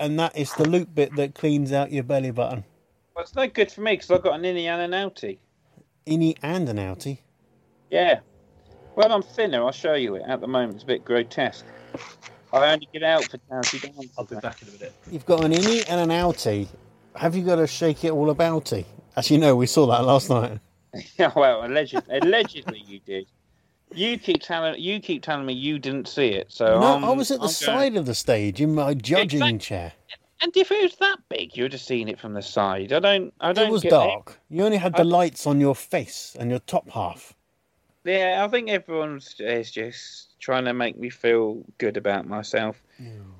and 0.00 0.18
that 0.18 0.36
is 0.36 0.52
the 0.54 0.68
loop 0.68 0.92
bit 0.94 1.14
that 1.16 1.34
cleans 1.34 1.72
out 1.72 1.92
your 1.92 2.02
belly 2.02 2.30
button. 2.32 2.64
Well, 3.14 3.22
it's 3.22 3.34
no 3.34 3.46
good 3.46 3.70
for 3.70 3.82
me 3.82 3.92
because 3.92 4.10
I've 4.10 4.22
got 4.22 4.34
an 4.34 4.42
innie 4.42 4.64
and 4.64 4.92
an 4.92 5.08
outie. 5.08 5.38
Innie 6.06 6.36
and 6.42 6.68
an 6.68 6.78
outie. 6.78 7.18
Yeah. 7.90 8.20
Well, 8.96 9.12
I'm 9.12 9.22
thinner. 9.22 9.62
I'll 9.64 9.72
show 9.72 9.94
you 9.94 10.16
it. 10.16 10.22
At 10.26 10.40
the 10.40 10.48
moment, 10.48 10.74
it's 10.76 10.84
a 10.84 10.86
bit 10.86 11.04
grotesque. 11.04 11.66
I 12.52 12.72
only 12.72 12.88
get 12.92 13.02
out 13.02 13.24
for 13.24 13.38
charity 13.48 13.78
dances. 13.78 14.10
I'll 14.18 14.24
be 14.24 14.36
back 14.36 14.62
in 14.62 14.68
a 14.68 14.72
minute. 14.72 14.94
You've 15.10 15.26
got 15.26 15.44
an 15.44 15.52
innie 15.52 15.84
and 15.88 16.10
an 16.10 16.18
outie. 16.18 16.66
Have 17.14 17.36
you 17.36 17.44
got 17.44 17.56
to 17.56 17.66
shake 17.66 18.04
it 18.04 18.10
all 18.10 18.34
abouty? 18.34 18.86
you 19.24 19.38
know, 19.38 19.54
we 19.54 19.66
saw 19.66 19.86
that 19.86 20.04
last 20.04 20.30
night. 20.30 20.58
Yeah, 21.16 21.30
well, 21.36 21.64
allegedly, 21.64 22.18
allegedly 22.18 22.82
you 22.84 22.98
did. 22.98 23.28
You 23.92 24.18
keep 24.18 24.40
telling 24.42 24.80
you 24.80 25.00
keep 25.00 25.22
telling 25.22 25.46
me 25.46 25.52
you 25.54 25.78
didn't 25.78 26.06
see 26.08 26.28
it, 26.28 26.52
so 26.52 26.78
no, 26.80 26.86
I'm- 26.86 27.04
I 27.04 27.10
was 27.10 27.30
at 27.30 27.38
the 27.38 27.44
I'm 27.46 27.50
side 27.50 27.96
of 27.96 28.06
the 28.06 28.14
stage 28.14 28.60
in 28.60 28.74
my 28.74 28.94
judging 28.94 29.42
Exactly. 29.42 29.58
chair. 29.58 29.92
And 30.42 30.56
if 30.56 30.70
it 30.70 30.82
was 30.82 30.96
that 30.96 31.18
big, 31.28 31.54
you'd 31.56 31.72
have 31.72 31.82
seen 31.82 32.08
it 32.08 32.18
from 32.18 32.32
the 32.32 32.40
side. 32.42 32.92
I 32.94 33.00
don't. 33.00 33.34
I 33.40 33.52
don't. 33.52 33.68
It 33.68 33.72
was 33.72 33.82
dark. 33.82 34.40
You 34.48 34.64
only 34.64 34.78
had 34.78 34.94
the 34.94 35.00
I- 35.00 35.02
lights 35.02 35.46
on 35.46 35.60
your 35.60 35.74
face 35.74 36.36
and 36.38 36.50
your 36.50 36.60
top 36.60 36.88
half. 36.90 37.34
Yeah, 38.04 38.42
I 38.42 38.48
think 38.48 38.70
everyone's 38.70 39.34
is 39.40 39.70
just 39.70 40.38
trying 40.40 40.64
to 40.64 40.72
make 40.72 40.96
me 40.98 41.10
feel 41.10 41.62
good 41.76 41.98
about 41.98 42.26
myself 42.26 42.82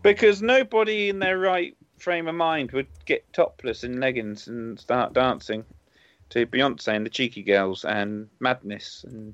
because 0.03 0.43
nobody 0.43 1.09
in 1.09 1.19
their 1.19 1.39
right 1.39 1.75
frame 1.97 2.29
of 2.29 2.35
mind 2.35 2.73
would 2.73 2.87
get 3.07 3.31
topless 3.33 3.85
in 3.85 4.01
leggings 4.01 4.49
and 4.49 4.79
start 4.79 5.15
dancing 5.15 5.65
to 6.29 6.45
Beyonce 6.45 6.89
and 6.95 7.07
the 7.07 7.11
Cheeky 7.11 7.43
Girls 7.43 7.87
and 7.87 8.29
Madness 8.41 9.05
and 9.09 9.33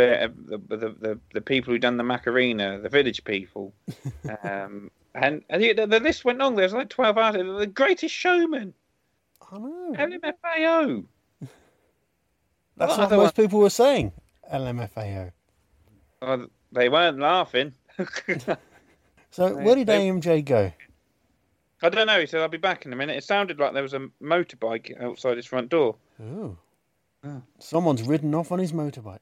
the 0.00 0.58
the 0.58 0.76
the, 1.00 1.20
the, 1.34 1.40
people 1.40 1.72
who 1.72 1.78
done 1.78 1.96
the 1.96 2.02
Macarena, 2.02 2.78
the 2.80 2.88
Village 2.88 3.24
People, 3.24 3.72
um, 4.42 4.90
and, 5.14 5.42
and 5.48 5.62
the, 5.62 5.86
the 5.86 6.00
list 6.00 6.24
went 6.24 6.40
on. 6.40 6.54
There's 6.56 6.72
like 6.72 6.88
twelve 6.88 7.18
artists. 7.18 7.58
The 7.58 7.66
Greatest 7.66 8.14
Showman, 8.14 8.74
I 9.50 9.58
know. 9.58 9.94
LMFAO. 9.96 11.04
That's 12.76 12.96
what 12.96 13.10
most 13.10 13.36
people 13.36 13.60
were 13.60 13.70
saying. 13.70 14.12
LMFAO. 14.52 15.32
Well, 16.22 16.46
they 16.72 16.88
weren't 16.88 17.18
laughing. 17.18 17.74
So 19.32 19.54
where 19.54 19.76
did 19.76 19.86
they- 19.86 20.08
AMJ 20.08 20.44
go? 20.44 20.72
I 21.82 21.88
don't 21.88 22.06
know. 22.06 22.20
He 22.20 22.26
said, 22.26 22.42
I'll 22.42 22.48
be 22.48 22.58
back 22.58 22.84
in 22.84 22.92
a 22.92 22.96
minute. 22.96 23.16
It 23.16 23.24
sounded 23.24 23.58
like 23.58 23.72
there 23.72 23.82
was 23.82 23.94
a 23.94 24.08
motorbike 24.22 25.00
outside 25.00 25.36
his 25.36 25.46
front 25.46 25.70
door. 25.70 25.96
Oh. 26.20 26.58
Oh. 27.24 27.42
Someone's 27.58 28.02
ridden 28.02 28.34
off 28.34 28.52
on 28.52 28.58
his 28.58 28.72
motorbike. 28.72 29.18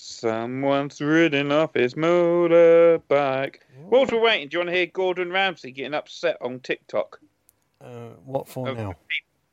Someone's 0.00 1.00
ridden 1.00 1.50
off 1.50 1.74
his 1.74 1.94
motorbike. 1.94 3.56
Whilst 3.90 4.12
we're 4.12 4.20
waiting, 4.20 4.48
do 4.48 4.54
you 4.54 4.58
want 4.60 4.70
to 4.70 4.76
hear 4.76 4.86
Gordon 4.86 5.32
Ramsay 5.32 5.72
getting 5.72 5.94
upset 5.94 6.36
on 6.40 6.60
TikTok 6.60 7.18
Uh, 7.84 8.10
what 8.24 8.48
for 8.48 8.68
Oh. 8.68 8.74
now? 8.74 8.94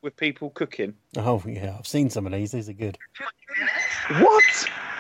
with 0.04 0.16
people 0.18 0.52
cooking? 0.52 0.94
Oh 1.18 1.42
yeah, 1.48 1.76
I've 1.80 1.88
seen 1.88 2.12
some 2.12 2.28
of 2.28 2.32
these. 2.34 2.52
These 2.52 2.70
are 2.70 2.74
good. 2.74 2.96
What? 4.20 4.44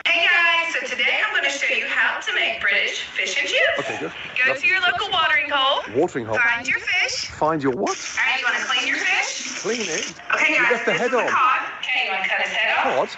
Hey 0.08 0.26
guys, 0.28 0.74
so 0.74 0.80
today 0.88 1.20
I'm 1.24 1.32
going 1.32 1.44
to 1.44 1.50
show 1.52 1.74
you 1.76 1.86
how 1.86 2.20
to 2.20 2.34
make 2.34 2.60
British 2.60 3.02
fish 3.02 3.38
and 3.40 3.48
chips. 3.48 3.80
Okay, 3.80 3.98
good. 4.00 4.12
Go 4.48 4.56
to 4.56 4.68
your 4.68 4.82
local 4.82 5.10
watering 5.12 5.50
hole, 5.52 5.84
Watering 5.96 6.26
hole. 6.26 6.40
find 6.40 6.68
your 6.68 6.80
fish. 6.80 7.26
Find 7.32 7.62
your 7.62 7.74
what? 7.74 7.98
Alright, 8.18 8.40
you 8.40 8.46
want 8.46 8.58
to 8.58 8.66
clean 8.66 8.88
your 8.88 8.98
fish? 8.98 9.60
Clean 9.62 9.82
it. 9.82 10.14
Okay 10.34 10.54
You 10.54 10.62
guys, 10.64 10.72
left 10.72 10.86
the 10.86 10.92
this 10.94 11.02
head 11.02 11.06
is 11.06 11.12
the 11.12 11.20
on. 11.20 11.28
cod. 11.28 11.62
Okay, 11.80 12.06
you 12.06 12.12
want 12.12 12.24
to 12.24 12.30
cut 12.30 12.42
his 12.42 12.52
head 12.54 12.78
off? 12.78 12.98
What? 12.98 13.18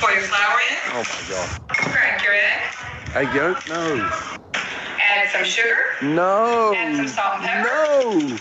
Pour 0.00 0.10
your 0.12 0.22
flour 0.22 0.60
in, 0.60 0.76
Oh 0.92 1.04
my 1.04 1.28
god. 1.30 1.68
crack 1.68 2.22
your 2.22 2.34
egg, 2.34 2.62
Egg 3.14 3.34
yolk? 3.34 3.66
No. 3.68 4.10
add 5.00 5.30
some 5.32 5.44
sugar, 5.44 5.76
No. 6.02 6.74
Add 6.76 6.96
some 6.96 7.08
salt 7.08 7.36
and 7.40 7.44
pepper. 7.44 7.62
No. 7.64 8.36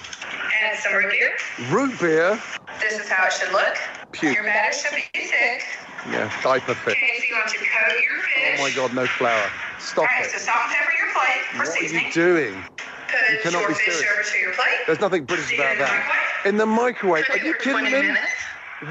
add 0.62 0.78
some 0.80 0.94
root 0.94 1.12
beer. 1.12 1.32
Root 1.70 2.00
beer? 2.00 2.40
This 2.82 3.00
is 3.00 3.10
how 3.10 3.26
it 3.28 3.34
should 3.34 3.52
look. 3.54 3.78
Puke. 4.12 4.36
Your 4.36 4.44
batter 4.44 4.74
should 4.76 4.92
be 4.96 5.04
thick. 5.14 5.64
Yeah, 6.12 6.30
diaper 6.44 6.76
fit. 6.76 6.92
Okay, 6.92 7.20
so 7.20 7.26
you 7.30 7.36
want 7.36 7.50
to 7.50 7.58
coat 7.58 8.04
your 8.04 8.22
fish. 8.22 8.60
Oh 8.60 8.64
my 8.64 8.72
god, 8.76 8.94
no 8.94 9.06
flour. 9.08 9.50
Stop 9.80 10.00
Alright, 10.10 10.26
so 10.30 10.36
it. 10.38 10.42
salt 10.42 10.58
and 10.68 10.72
pepper 10.76 10.92
your 11.00 11.14
plate 11.14 11.44
for 11.52 11.58
What 11.60 11.82
are 11.82 12.00
you 12.06 12.12
doing? 12.12 12.54
You 12.54 12.62
Put 13.08 13.42
cannot 13.44 13.60
your 13.62 13.70
be 13.70 13.76
fish 13.76 13.96
serious. 13.96 14.14
over 14.14 14.24
to 14.24 14.38
your 14.40 14.54
plate. 14.54 14.80
There's 14.88 15.00
nothing 15.00 15.24
British 15.26 15.54
about 15.58 15.78
that. 15.78 16.44
In 16.46 16.58
the 16.58 16.66
microwave? 16.66 17.26
Are 17.30 17.38
you 17.38 17.56
kidding 17.56 17.86
me? 17.86 17.92
minutes. 17.92 18.20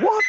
What? 0.00 0.24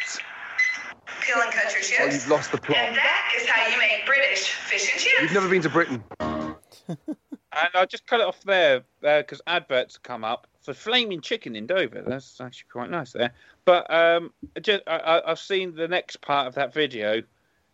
Peel 1.26 1.42
and 1.42 1.52
cut 1.52 1.72
your 1.72 2.00
Oh, 2.00 2.12
you've 2.12 2.28
lost 2.28 2.52
the 2.52 2.58
plot. 2.58 2.78
And 2.78 2.96
that 2.96 3.32
is 3.36 3.46
how 3.46 3.68
you 3.68 3.78
make 3.78 4.06
British 4.06 4.50
fish 4.50 4.92
and 4.92 5.00
chips. 5.00 5.22
You've 5.22 5.32
never 5.32 5.48
been 5.48 5.62
to 5.62 5.68
Britain. 5.68 6.04
And 7.58 7.70
I 7.74 7.86
just 7.86 8.06
cut 8.06 8.20
it 8.20 8.26
off 8.26 8.42
there 8.42 8.84
because 9.00 9.40
adverts 9.46 9.96
come 9.96 10.24
up 10.24 10.46
for 10.60 10.74
flaming 10.74 11.22
chicken 11.22 11.56
in 11.56 11.66
Dover. 11.66 12.02
That's 12.06 12.38
actually 12.38 12.68
quite 12.70 12.90
nice 12.90 13.12
there. 13.12 13.32
But 13.64 13.90
um, 13.90 14.30
just, 14.60 14.82
I, 14.86 14.96
I, 14.96 15.30
I've 15.30 15.38
seen 15.38 15.74
the 15.74 15.88
next 15.88 16.20
part 16.20 16.48
of 16.48 16.54
that 16.56 16.74
video, 16.74 17.22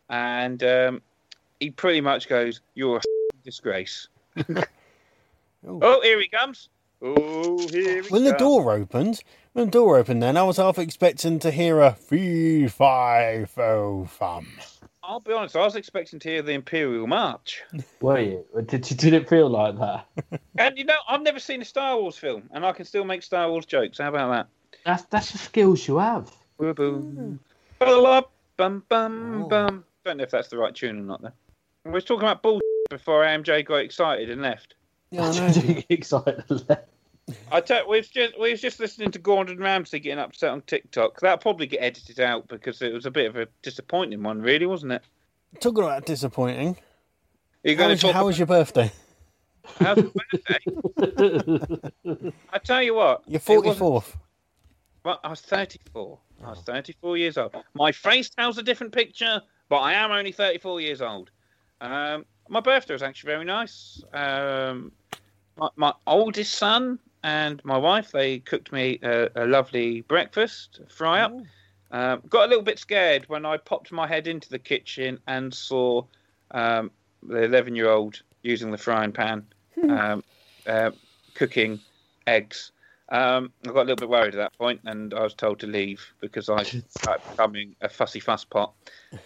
and 0.09 0.62
um, 0.62 1.03
he 1.59 1.71
pretty 1.71 2.01
much 2.01 2.29
goes, 2.29 2.61
"You're 2.75 2.99
a 2.99 3.01
disgrace." 3.45 4.09
Oh. 5.65 5.79
oh, 5.81 6.01
here 6.01 6.19
he 6.19 6.27
comes. 6.27 6.69
Oh, 7.01 7.69
here 7.69 8.03
he 8.03 8.09
When 8.09 8.25
the 8.25 8.33
door 8.33 8.73
opened, 8.73 9.23
when 9.42 9.42
the 9.55 9.67
door 9.67 9.97
opened, 9.99 10.23
then 10.23 10.37
I 10.37 10.43
was 10.43 10.57
half 10.57 10.79
expecting 10.79 11.38
to 11.41 11.51
hear 11.51 11.81
a 11.81 11.93
fee 11.93 12.69
fi 12.69 13.45
fo 13.47 14.07
fum. 14.11 14.47
I'll 15.05 15.21
be 15.21 15.33
honest, 15.33 15.57
I 15.57 15.61
was 15.65 15.75
expecting 15.77 16.19
to 16.21 16.29
hear 16.29 16.43
the 16.43 16.53
Imperial 16.53 17.07
March. 17.07 17.62
Were 18.01 18.21
you? 18.21 18.45
Did, 18.67 18.83
did 18.83 19.12
it 19.12 19.29
feel 19.29 19.49
like 19.51 19.77
that? 19.79 20.07
And 20.59 20.79
you 20.79 20.85
know, 20.85 20.97
I've 21.09 21.23
never 21.23 21.41
seen 21.41 21.61
a 21.61 21.65
Star 21.65 21.97
Wars 21.99 22.17
film, 22.17 22.49
and 22.53 22.65
I 22.65 22.73
can 22.73 22.85
still 22.85 23.05
make 23.05 23.23
Star 23.23 23.51
Wars 23.51 23.67
jokes. 23.67 23.99
How 23.99 24.09
about 24.09 24.31
that? 24.31 24.47
That's 24.87 25.03
that's 25.11 25.31
the 25.33 25.38
skills 25.38 25.87
you 25.88 25.99
have. 25.99 26.31
Boom, 26.59 26.75
boom. 26.75 27.03
Hmm. 27.03 27.35
Ba-la, 27.85 28.23
Bum, 28.57 28.85
bum, 28.88 29.43
Oh. 29.45 29.49
bum. 29.49 29.85
Don't 30.05 30.19
know 30.19 30.25
if 30.25 30.31
that's 30.31 30.49
the 30.49 30.59
right 30.59 30.75
tune 30.75 30.99
or 30.99 31.03
not, 31.03 31.23
though. 31.23 31.33
We 31.85 31.91
was 31.91 32.05
talking 32.05 32.23
about 32.23 32.43
bull 32.43 32.61
before 32.91 33.25
AMJ 33.25 33.65
got 33.67 33.77
excited 33.77 34.31
and 34.31 34.43
left. 34.43 34.75
Yeah, 35.11 35.23
I 35.25 35.29
I 35.29 35.33
know. 35.47 35.53
didn't 35.53 35.75
get 35.75 35.87
excited. 35.91 36.45
I 37.51 37.61
tell 37.61 37.89
we've 37.89 38.11
just 38.11 38.39
we 38.39 38.51
was 38.51 38.61
just 38.61 38.81
listening 38.81 39.11
to 39.13 39.19
Gordon 39.19 39.59
Ramsay 39.59 40.01
getting 40.01 40.19
upset 40.19 40.51
on 40.51 40.63
TikTok. 40.63 41.21
That'll 41.21 41.39
probably 41.39 41.67
get 41.67 41.79
edited 41.79 42.19
out 42.21 42.49
because 42.49 42.83
it 42.83 42.93
was 42.93 43.07
a 43.07 43.11
bit 43.11 43.27
of 43.27 43.37
a 43.37 43.47
disappointing 43.63 44.23
one, 44.23 44.43
really, 44.43 44.67
wasn't 44.67 44.93
it? 44.93 45.03
Talking 45.61 45.85
about 45.85 46.05
disappointing. 46.07 46.77
You're 47.63 47.75
How 47.77 47.79
going 47.79 47.91
was, 47.91 48.01
to 48.01 48.07
talk 48.07 48.15
how 48.17 48.27
was 48.27 48.39
your 48.39 48.47
birthday? 48.47 48.91
how's 49.79 49.97
the 49.97 51.93
birthday? 52.03 52.33
I 52.53 52.59
tell 52.59 52.83
you 52.83 52.95
what, 52.95 53.23
you're 53.29 53.41
wasn't- 53.47 53.79
44th. 53.79 54.17
Well, 55.05 55.21
I 55.25 55.29
was 55.29 55.41
34. 55.41 56.19
I 56.45 56.51
was 56.51 56.61
34 56.61 57.17
years 57.17 57.37
old. 57.39 57.55
My 57.75 57.91
face 57.93 58.31
tells 58.31 58.59
a 58.59 58.63
different 58.63 58.93
picture, 58.93 59.41
but 59.69 59.79
I 59.79 59.95
am 59.95 60.11
only 60.13 60.33
34 60.33 60.81
years 60.81 61.01
old. 61.03 61.31
Um, 61.81 62.25
my 62.49 62.61
birthday 62.61 62.95
was 62.95 63.03
actually 63.03 63.33
very 63.33 63.45
nice. 63.45 64.03
Um, 64.13 64.93
my, 65.57 65.69
my 65.77 65.93
oldest 66.07 66.55
son 66.55 66.99
and 67.23 67.65
my 67.65 67.77
wife 67.77 68.11
they 68.13 68.41
cooked 68.41 68.73
me 68.73 68.99
a, 69.03 69.29
a 69.37 69.47
lovely 69.47 70.03
breakfast, 70.03 70.81
fry 70.89 71.23
up. 71.23 71.33
Um, 71.91 72.23
got 72.29 72.47
a 72.47 72.49
little 72.49 72.65
bit 72.65 72.79
scared 72.79 73.29
when 73.29 73.45
I 73.45 73.59
popped 73.59 73.93
my 73.93 74.07
head 74.07 74.27
into 74.27 74.49
the 74.49 74.59
kitchen 74.59 75.19
and 75.27 75.53
saw 75.53 76.05
um, 76.51 76.91
the 77.23 77.43
11 77.43 77.77
year 77.77 77.91
old 77.91 78.23
using 78.43 78.71
the 78.71 78.79
frying 78.79 79.13
pan, 79.13 79.47
um, 79.89 80.25
uh, 80.67 80.91
cooking 81.35 81.81
eggs. 82.27 82.73
Um, 83.11 83.53
I 83.65 83.69
got 83.69 83.77
a 83.77 83.85
little 83.85 83.97
bit 83.97 84.09
worried 84.09 84.35
at 84.35 84.39
that 84.39 84.59
point, 84.59 84.81
and 84.87 85.13
I 85.13 85.23
was 85.23 85.35
told 85.35 85.61
to 85.61 85.67
leave 85.67 86.03
because 86.21 86.49
I 86.49 86.63
started 86.89 87.23
becoming 87.29 87.77
a 87.83 87.89
fussy 87.89 88.21
fuss 88.21 88.45
pot. 88.45 88.73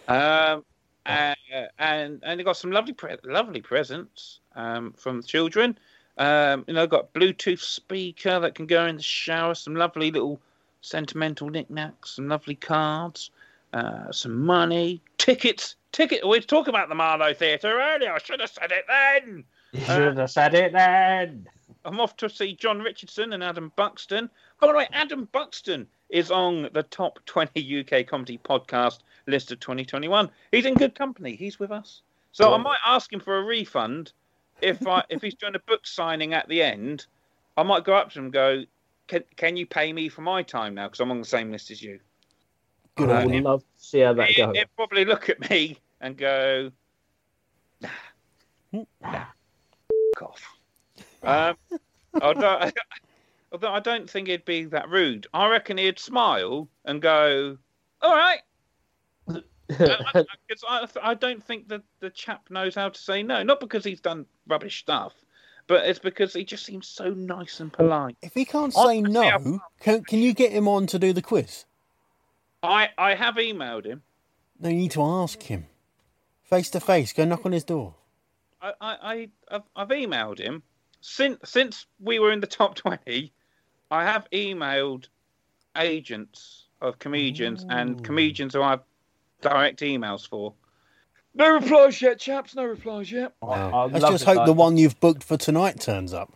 Um, 0.08 0.64
and, 1.04 1.36
and 1.78 2.20
and 2.24 2.40
I 2.40 2.42
got 2.42 2.56
some 2.56 2.72
lovely 2.72 2.94
pre- 2.94 3.16
lovely 3.24 3.60
presents 3.60 4.40
um, 4.56 4.92
from 4.96 5.20
the 5.20 5.26
children. 5.26 5.78
Um, 6.18 6.64
you 6.66 6.74
know, 6.74 6.86
got 6.86 7.12
Bluetooth 7.12 7.60
speaker 7.60 8.40
that 8.40 8.54
can 8.54 8.66
go 8.66 8.86
in 8.86 8.96
the 8.96 9.02
shower. 9.02 9.54
Some 9.54 9.74
lovely 9.74 10.10
little 10.10 10.40
sentimental 10.80 11.48
knickknacks. 11.50 12.12
Some 12.12 12.28
lovely 12.28 12.54
cards. 12.54 13.30
Uh, 13.72 14.10
some 14.10 14.44
money, 14.44 15.02
tickets, 15.18 15.76
ticket. 15.92 16.26
We 16.26 16.40
talked 16.40 16.68
about 16.68 16.88
the 16.88 16.94
Marlowe 16.94 17.34
Theatre 17.34 17.78
earlier. 17.78 18.12
I 18.12 18.18
should 18.18 18.40
have 18.40 18.50
said 18.50 18.72
it 18.72 18.84
then. 18.88 19.44
You 19.72 19.80
should 19.80 20.16
have 20.16 20.30
said 20.30 20.54
it 20.54 20.72
then. 20.72 21.46
I'm 21.84 22.00
off 22.00 22.16
to 22.16 22.30
see 22.30 22.54
John 22.54 22.80
Richardson 22.80 23.32
and 23.32 23.44
Adam 23.44 23.72
Buxton. 23.76 24.30
By 24.60 24.68
the 24.68 24.74
way, 24.74 24.88
Adam 24.92 25.28
Buxton 25.30 25.86
is 26.08 26.30
on 26.30 26.70
the 26.72 26.84
top 26.84 27.18
20 27.26 27.80
UK 27.80 28.06
comedy 28.06 28.38
podcast 28.42 29.00
list 29.26 29.52
of 29.52 29.60
2021. 29.60 30.30
He's 30.52 30.64
in 30.64 30.74
good 30.74 30.94
company. 30.94 31.36
He's 31.36 31.58
with 31.58 31.70
us. 31.70 32.02
So 32.32 32.52
I 32.52 32.58
might 32.58 32.78
ask 32.84 33.12
him 33.12 33.20
for 33.20 33.38
a 33.38 33.44
refund 33.44 34.12
if 34.62 34.86
I 34.86 35.04
if 35.08 35.22
he's 35.22 35.34
doing 35.34 35.54
a 35.54 35.60
book 35.60 35.86
signing 35.86 36.34
at 36.34 36.48
the 36.48 36.62
end. 36.62 37.06
I 37.58 37.62
might 37.62 37.84
go 37.84 37.94
up 37.94 38.10
to 38.12 38.18
him 38.18 38.24
and 38.26 38.32
go, 38.32 38.64
"Can 39.08 39.24
can 39.36 39.56
you 39.56 39.66
pay 39.66 39.92
me 39.92 40.08
for 40.08 40.20
my 40.20 40.42
time 40.42 40.74
now? 40.74 40.86
Because 40.88 41.00
I'm 41.00 41.10
on 41.10 41.18
the 41.20 41.24
same 41.26 41.50
list 41.50 41.70
as 41.70 41.82
you." 41.82 42.00
Good 42.96 43.10
I 43.10 43.24
would 43.24 43.34
you. 43.34 43.40
love 43.42 43.60
to 43.60 43.66
see 43.84 44.00
how 44.00 44.12
that 44.14 44.28
He- 44.28 44.36
goes. 44.36 44.56
He'd 44.56 44.68
probably 44.76 45.04
look 45.04 45.28
at 45.28 45.50
me 45.50 45.78
and 46.00 46.16
go, 46.16 46.70
nah, 47.80 47.88
nah, 48.72 48.84
f- 49.02 50.22
off. 50.22 50.58
Um, 51.22 51.56
although, 52.22 52.70
although 53.52 53.72
I 53.72 53.80
don't 53.80 54.08
think 54.08 54.28
he'd 54.28 54.44
be 54.44 54.64
that 54.66 54.88
rude. 54.88 55.26
I 55.34 55.48
reckon 55.48 55.76
he'd 55.78 55.98
smile 55.98 56.68
and 56.84 57.02
go, 57.02 57.58
all 58.02 58.14
right. 58.14 58.40
Because 59.68 60.64
I, 60.68 60.86
I 61.02 61.14
don't 61.14 61.42
think 61.42 61.68
that 61.68 61.82
the 62.00 62.10
chap 62.10 62.50
knows 62.50 62.74
how 62.74 62.88
to 62.88 62.98
say 62.98 63.22
no. 63.22 63.42
Not 63.42 63.60
because 63.60 63.84
he's 63.84 64.00
done 64.00 64.26
rubbish 64.46 64.78
stuff, 64.78 65.14
but 65.66 65.86
it's 65.86 65.98
because 65.98 66.32
he 66.32 66.44
just 66.44 66.64
seems 66.64 66.86
so 66.86 67.10
nice 67.10 67.60
and 67.60 67.72
polite. 67.72 68.16
If 68.22 68.34
he 68.34 68.44
can't 68.44 68.72
say 68.72 69.00
no, 69.00 69.60
can, 69.80 70.04
can 70.04 70.20
you 70.20 70.32
get 70.32 70.52
him 70.52 70.68
on 70.68 70.86
to 70.88 70.98
do 70.98 71.12
the 71.12 71.22
quiz? 71.22 71.64
I, 72.62 72.90
I 72.96 73.14
have 73.14 73.36
emailed 73.36 73.84
him. 73.84 74.02
No, 74.58 74.68
you 74.68 74.76
need 74.76 74.92
to 74.92 75.02
ask 75.02 75.42
him. 75.42 75.66
Face 76.42 76.70
to 76.70 76.80
face, 76.80 77.12
go 77.12 77.24
knock 77.24 77.44
on 77.44 77.52
his 77.52 77.64
door. 77.64 77.94
I, 78.62 78.72
I, 78.80 78.96
I 79.02 79.28
I've, 79.50 79.62
I've 79.74 79.88
emailed 79.88 80.38
him 80.38 80.62
since 81.00 81.38
since 81.44 81.86
we 82.00 82.18
were 82.18 82.32
in 82.32 82.40
the 82.40 82.46
top 82.46 82.74
twenty. 82.76 83.32
I 83.90 84.04
have 84.04 84.28
emailed 84.30 85.08
agents 85.76 86.64
of 86.80 86.98
comedians 86.98 87.64
and 87.68 88.02
comedians 88.04 88.54
who 88.54 88.62
I've 88.62 88.80
direct 89.48 89.80
emails 89.80 90.28
for. 90.28 90.52
No 91.34 91.52
replies 91.54 92.00
yet, 92.00 92.18
chaps. 92.18 92.54
No 92.54 92.64
replies 92.64 93.12
yet. 93.12 93.32
I'd 93.42 93.92
Let's 93.92 94.04
just 94.06 94.24
to 94.24 94.30
hope 94.30 94.36
know. 94.38 94.46
the 94.46 94.52
one 94.54 94.76
you've 94.76 94.98
booked 95.00 95.22
for 95.22 95.36
tonight 95.36 95.80
turns 95.80 96.14
up. 96.14 96.32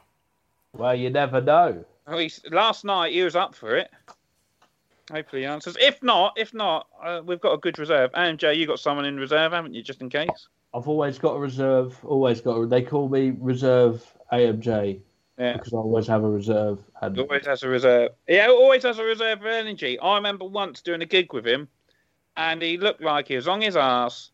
Well, 0.77 0.95
you 0.95 1.11
never 1.11 1.41
know. 1.41 1.85
Oh, 2.07 2.27
last 2.51 2.85
night 2.85 3.13
he 3.13 3.23
was 3.23 3.35
up 3.37 3.55
for 3.55 3.77
it. 3.77 3.91
Hopefully 5.11 5.43
he 5.43 5.47
answers. 5.47 5.77
If 5.81 6.03
not, 6.03 6.35
if 6.37 6.55
not, 6.55 6.87
uh, 7.03 7.21
we've 7.25 7.41
got 7.41 7.53
a 7.53 7.59
good 7.59 7.79
reserve. 7.79 8.13
AMJ, 8.13 8.57
you 8.57 8.67
got 8.67 8.79
someone 8.79 9.05
in 9.07 9.17
reserve, 9.17 9.53
haven't 9.53 9.75
you, 9.75 9.83
just 9.83 10.01
in 10.03 10.09
case? 10.11 10.49
I've 10.73 10.87
always 10.87 11.19
got 11.19 11.33
a 11.35 11.39
reserve. 11.39 11.99
Always 12.05 12.41
got. 12.41 12.57
A, 12.57 12.67
they 12.67 12.83
call 12.83 13.09
me 13.09 13.33
reserve 13.41 14.05
AMJ 14.33 15.01
Yeah. 15.39 15.55
because 15.55 15.73
I 15.73 15.79
always 15.79 16.07
have 16.07 16.23
a 16.23 16.31
reserve. 16.31 16.79
And 17.03 17.19
always 17.19 17.47
has 17.47 17.63
a 17.65 17.69
reserve. 17.69 18.13
He 18.29 18.39
always 18.39 18.85
has 18.85 18.99
a 18.99 19.05
reserve 19.05 19.41
of 19.41 19.47
energy. 19.47 19.99
I 19.99 20.15
remember 20.17 20.45
once 20.45 20.81
doing 20.83 21.03
a 21.03 21.07
gig 21.07 21.33
with 21.33 21.47
him, 21.47 21.67
and 22.37 22.63
he 22.63 22.77
looked 22.79 23.03
like 23.03 23.29
he 23.29 23.37
was 23.37 23.49
on 23.49 23.61
his 23.61 23.77
ass. 23.77 24.31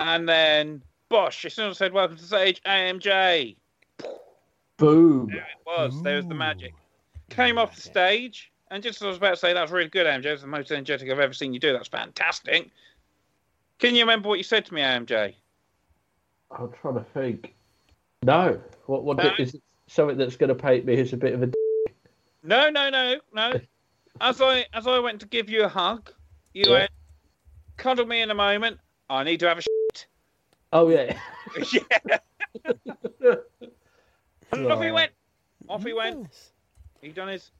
And 0.00 0.28
then, 0.28 0.82
bosh, 1.08 1.44
as 1.44 1.54
soon 1.54 1.70
as 1.70 1.76
I 1.76 1.86
said, 1.86 1.92
Welcome 1.92 2.16
to 2.16 2.22
the 2.22 2.28
stage, 2.28 2.60
AMJ. 2.64 3.56
boom. 4.76 5.28
There 5.28 5.38
it 5.38 5.66
was. 5.66 6.02
There 6.02 6.16
was 6.16 6.26
the 6.26 6.34
magic. 6.34 6.74
Came 7.30 7.58
off 7.58 7.74
the 7.74 7.80
stage, 7.82 8.52
and 8.70 8.82
just 8.82 9.00
as 9.00 9.06
I 9.06 9.08
was 9.08 9.16
about 9.16 9.30
to 9.30 9.36
say, 9.36 9.52
That 9.52 9.62
was 9.62 9.72
really 9.72 9.88
good, 9.88 10.06
AMJ. 10.06 10.24
It's 10.26 10.42
the 10.42 10.48
most 10.48 10.70
energetic 10.70 11.10
I've 11.10 11.18
ever 11.18 11.32
seen 11.32 11.52
you 11.54 11.60
do. 11.60 11.72
That's 11.72 11.88
fantastic. 11.88 12.70
Can 13.78 13.94
you 13.94 14.00
remember 14.02 14.28
what 14.28 14.38
you 14.38 14.44
said 14.44 14.64
to 14.66 14.74
me, 14.74 14.80
AMJ? 14.82 15.34
I'm 16.56 16.70
trying 16.80 16.94
to 16.94 17.04
think. 17.14 17.54
No. 18.22 18.60
What? 18.86 19.04
What 19.04 19.16
No. 19.18 19.32
is 19.38 19.54
it? 19.54 19.62
Something 19.88 20.18
that's 20.18 20.36
going 20.36 20.48
to 20.48 20.54
paint 20.54 20.84
me 20.84 20.98
as 21.00 21.12
a 21.12 21.16
bit 21.16 21.32
of 21.34 21.42
a. 21.44 21.50
No, 22.42 22.70
no, 22.70 22.90
no, 22.90 23.16
no. 23.32 23.60
As 24.20 24.40
I 24.40 24.64
as 24.72 24.86
I 24.86 24.98
went 24.98 25.20
to 25.20 25.26
give 25.26 25.50
you 25.50 25.64
a 25.64 25.68
hug, 25.68 26.10
you 26.54 26.64
Yeah. 26.66 26.72
went, 26.78 26.90
cuddle 27.76 28.06
me 28.06 28.20
in 28.22 28.30
a 28.30 28.34
moment. 28.34 28.78
I 29.08 29.22
need 29.24 29.40
to 29.40 29.48
have 29.48 29.58
a 29.58 29.62
shit. 29.62 30.06
Oh 30.72 30.88
yeah. 30.88 31.18
yeah. 31.72 33.34
And 34.52 34.70
off 34.72 34.82
he 34.82 34.90
Oh. 34.90 34.94
went. 34.94 35.12
Off 35.68 35.84
he 35.84 35.92
went. 35.92 36.22
Yes. 36.22 36.50
He 37.02 37.08
done 37.10 37.28
his 37.28 37.50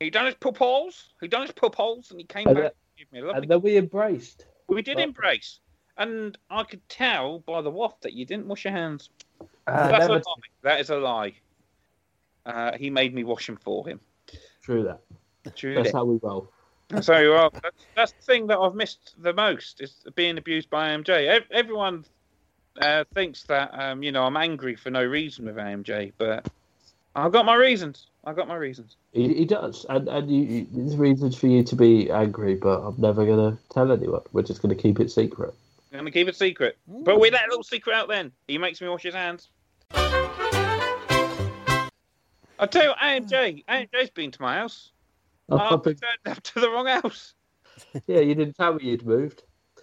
he 0.00 0.10
done 0.10 0.26
his 0.26 0.34
pupils. 0.36 1.14
He 1.20 1.28
done 1.28 1.42
his 1.42 1.52
pupils 1.52 2.10
and 2.10 2.20
he 2.20 2.26
came 2.26 2.46
And 2.48 2.56
back 2.56 2.64
that- 2.64 2.74
and 2.74 2.98
gave 2.98 3.12
me 3.12 3.20
a 3.20 3.24
lovely 3.26 3.42
and 3.42 3.50
then 3.50 3.60
we 3.62 3.76
embraced. 3.76 4.46
We 4.68 4.82
did 4.82 4.98
Oh. 4.98 5.02
embrace. 5.02 5.60
And 5.98 6.38
I 6.50 6.64
could 6.64 6.86
tell 6.88 7.40
by 7.40 7.60
the 7.60 7.70
waft 7.70 8.00
that 8.02 8.14
you 8.14 8.24
didn't 8.24 8.46
wash 8.46 8.64
your 8.64 8.72
hands. 8.72 9.10
Uh, 9.66 9.88
That's 9.88 10.06
a 10.06 10.12
lie. 10.12 10.22
That 10.62 10.80
is 10.80 10.90
a 10.90 10.96
lie. 10.96 11.34
Uh, 12.46 12.76
he 12.76 12.90
made 12.90 13.14
me 13.14 13.22
wash 13.24 13.48
him 13.48 13.56
for 13.56 13.86
him. 13.86 14.00
true 14.62 14.82
that. 14.84 15.00
True 15.56 15.74
That's 15.74 15.92
that. 15.92 15.98
how 15.98 16.04
we 16.04 16.18
roll. 16.22 16.50
So 17.02 17.32
well, 17.32 17.50
that's, 17.62 17.86
that's 17.96 18.12
the 18.12 18.22
thing 18.22 18.46
that 18.48 18.58
I've 18.58 18.74
missed 18.74 19.14
the 19.18 19.32
most 19.32 19.80
is 19.80 20.04
being 20.14 20.36
abused 20.36 20.68
by 20.68 20.90
AMJ. 20.90 21.42
Everyone 21.50 22.04
uh, 22.80 23.04
thinks 23.14 23.44
that 23.44 23.70
um, 23.72 24.02
you 24.02 24.12
know 24.12 24.24
I'm 24.24 24.36
angry 24.36 24.76
for 24.76 24.90
no 24.90 25.02
reason 25.02 25.46
with 25.46 25.56
AMJ, 25.56 26.12
but 26.18 26.48
I've 27.16 27.32
got 27.32 27.46
my 27.46 27.54
reasons. 27.54 28.08
I've 28.24 28.36
got 28.36 28.46
my 28.46 28.56
reasons. 28.56 28.96
He, 29.12 29.32
he 29.32 29.44
does, 29.46 29.86
and 29.88 30.06
and 30.08 30.30
you, 30.30 30.42
you, 30.42 30.66
there's 30.70 30.96
reasons 30.96 31.34
for 31.34 31.46
you 31.46 31.62
to 31.64 31.76
be 31.76 32.10
angry, 32.10 32.56
but 32.56 32.80
I'm 32.80 33.00
never 33.00 33.24
going 33.24 33.52
to 33.52 33.58
tell 33.72 33.90
anyone. 33.90 34.22
We're 34.32 34.42
just 34.42 34.60
going 34.60 34.76
to 34.76 34.80
keep 34.80 35.00
it 35.00 35.10
secret. 35.10 35.54
I'm 35.92 35.98
gonna 35.98 36.10
keep 36.10 36.28
it 36.28 36.36
secret, 36.36 36.78
but 36.86 37.20
we 37.20 37.30
let 37.30 37.44
a 37.46 37.48
little 37.48 37.62
secret 37.62 37.94
out. 37.94 38.08
Then 38.08 38.32
he 38.48 38.56
makes 38.56 38.80
me 38.80 38.88
wash 38.88 39.02
his 39.02 39.14
hands. 39.14 39.50
I 42.58 42.66
tell 42.66 42.82
you, 42.82 42.88
what, 42.90 42.98
AMJ, 42.98 43.64
AMJ's 43.66 44.10
been 44.10 44.30
to 44.30 44.40
my 44.40 44.54
house. 44.54 44.92
Oh, 45.48 45.58
I've 45.58 45.82
but- 45.82 46.00
turned 46.00 46.36
up 46.36 46.42
to 46.42 46.60
the 46.60 46.70
wrong 46.70 46.86
house. 46.86 47.34
yeah, 48.06 48.20
you 48.20 48.34
didn't 48.34 48.56
tell 48.56 48.74
me 48.74 48.84
you'd 48.84 49.06
moved. 49.06 49.42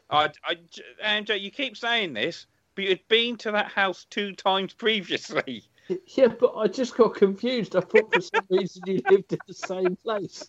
I, 0.10 0.30
I, 0.44 0.56
AMJ, 1.04 1.40
you 1.40 1.52
keep 1.52 1.78
saying 1.78 2.14
this, 2.14 2.48
but 2.76 2.86
you'd 2.86 3.08
been 3.08 3.38
to 3.38 3.52
that 3.52 3.68
house 3.68 4.06
two 4.10 4.34
times 4.34 4.74
previously. 4.74 5.64
Yeah, 6.16 6.28
but 6.28 6.56
I 6.56 6.68
just 6.68 6.96
got 6.96 7.16
confused. 7.16 7.76
I 7.76 7.80
thought 7.80 8.14
for 8.14 8.22
some 8.22 8.46
reason 8.52 8.84
you 8.86 9.02
lived 9.10 9.34
in 9.34 9.40
the 9.48 9.54
same 9.56 9.96
place. 9.96 10.48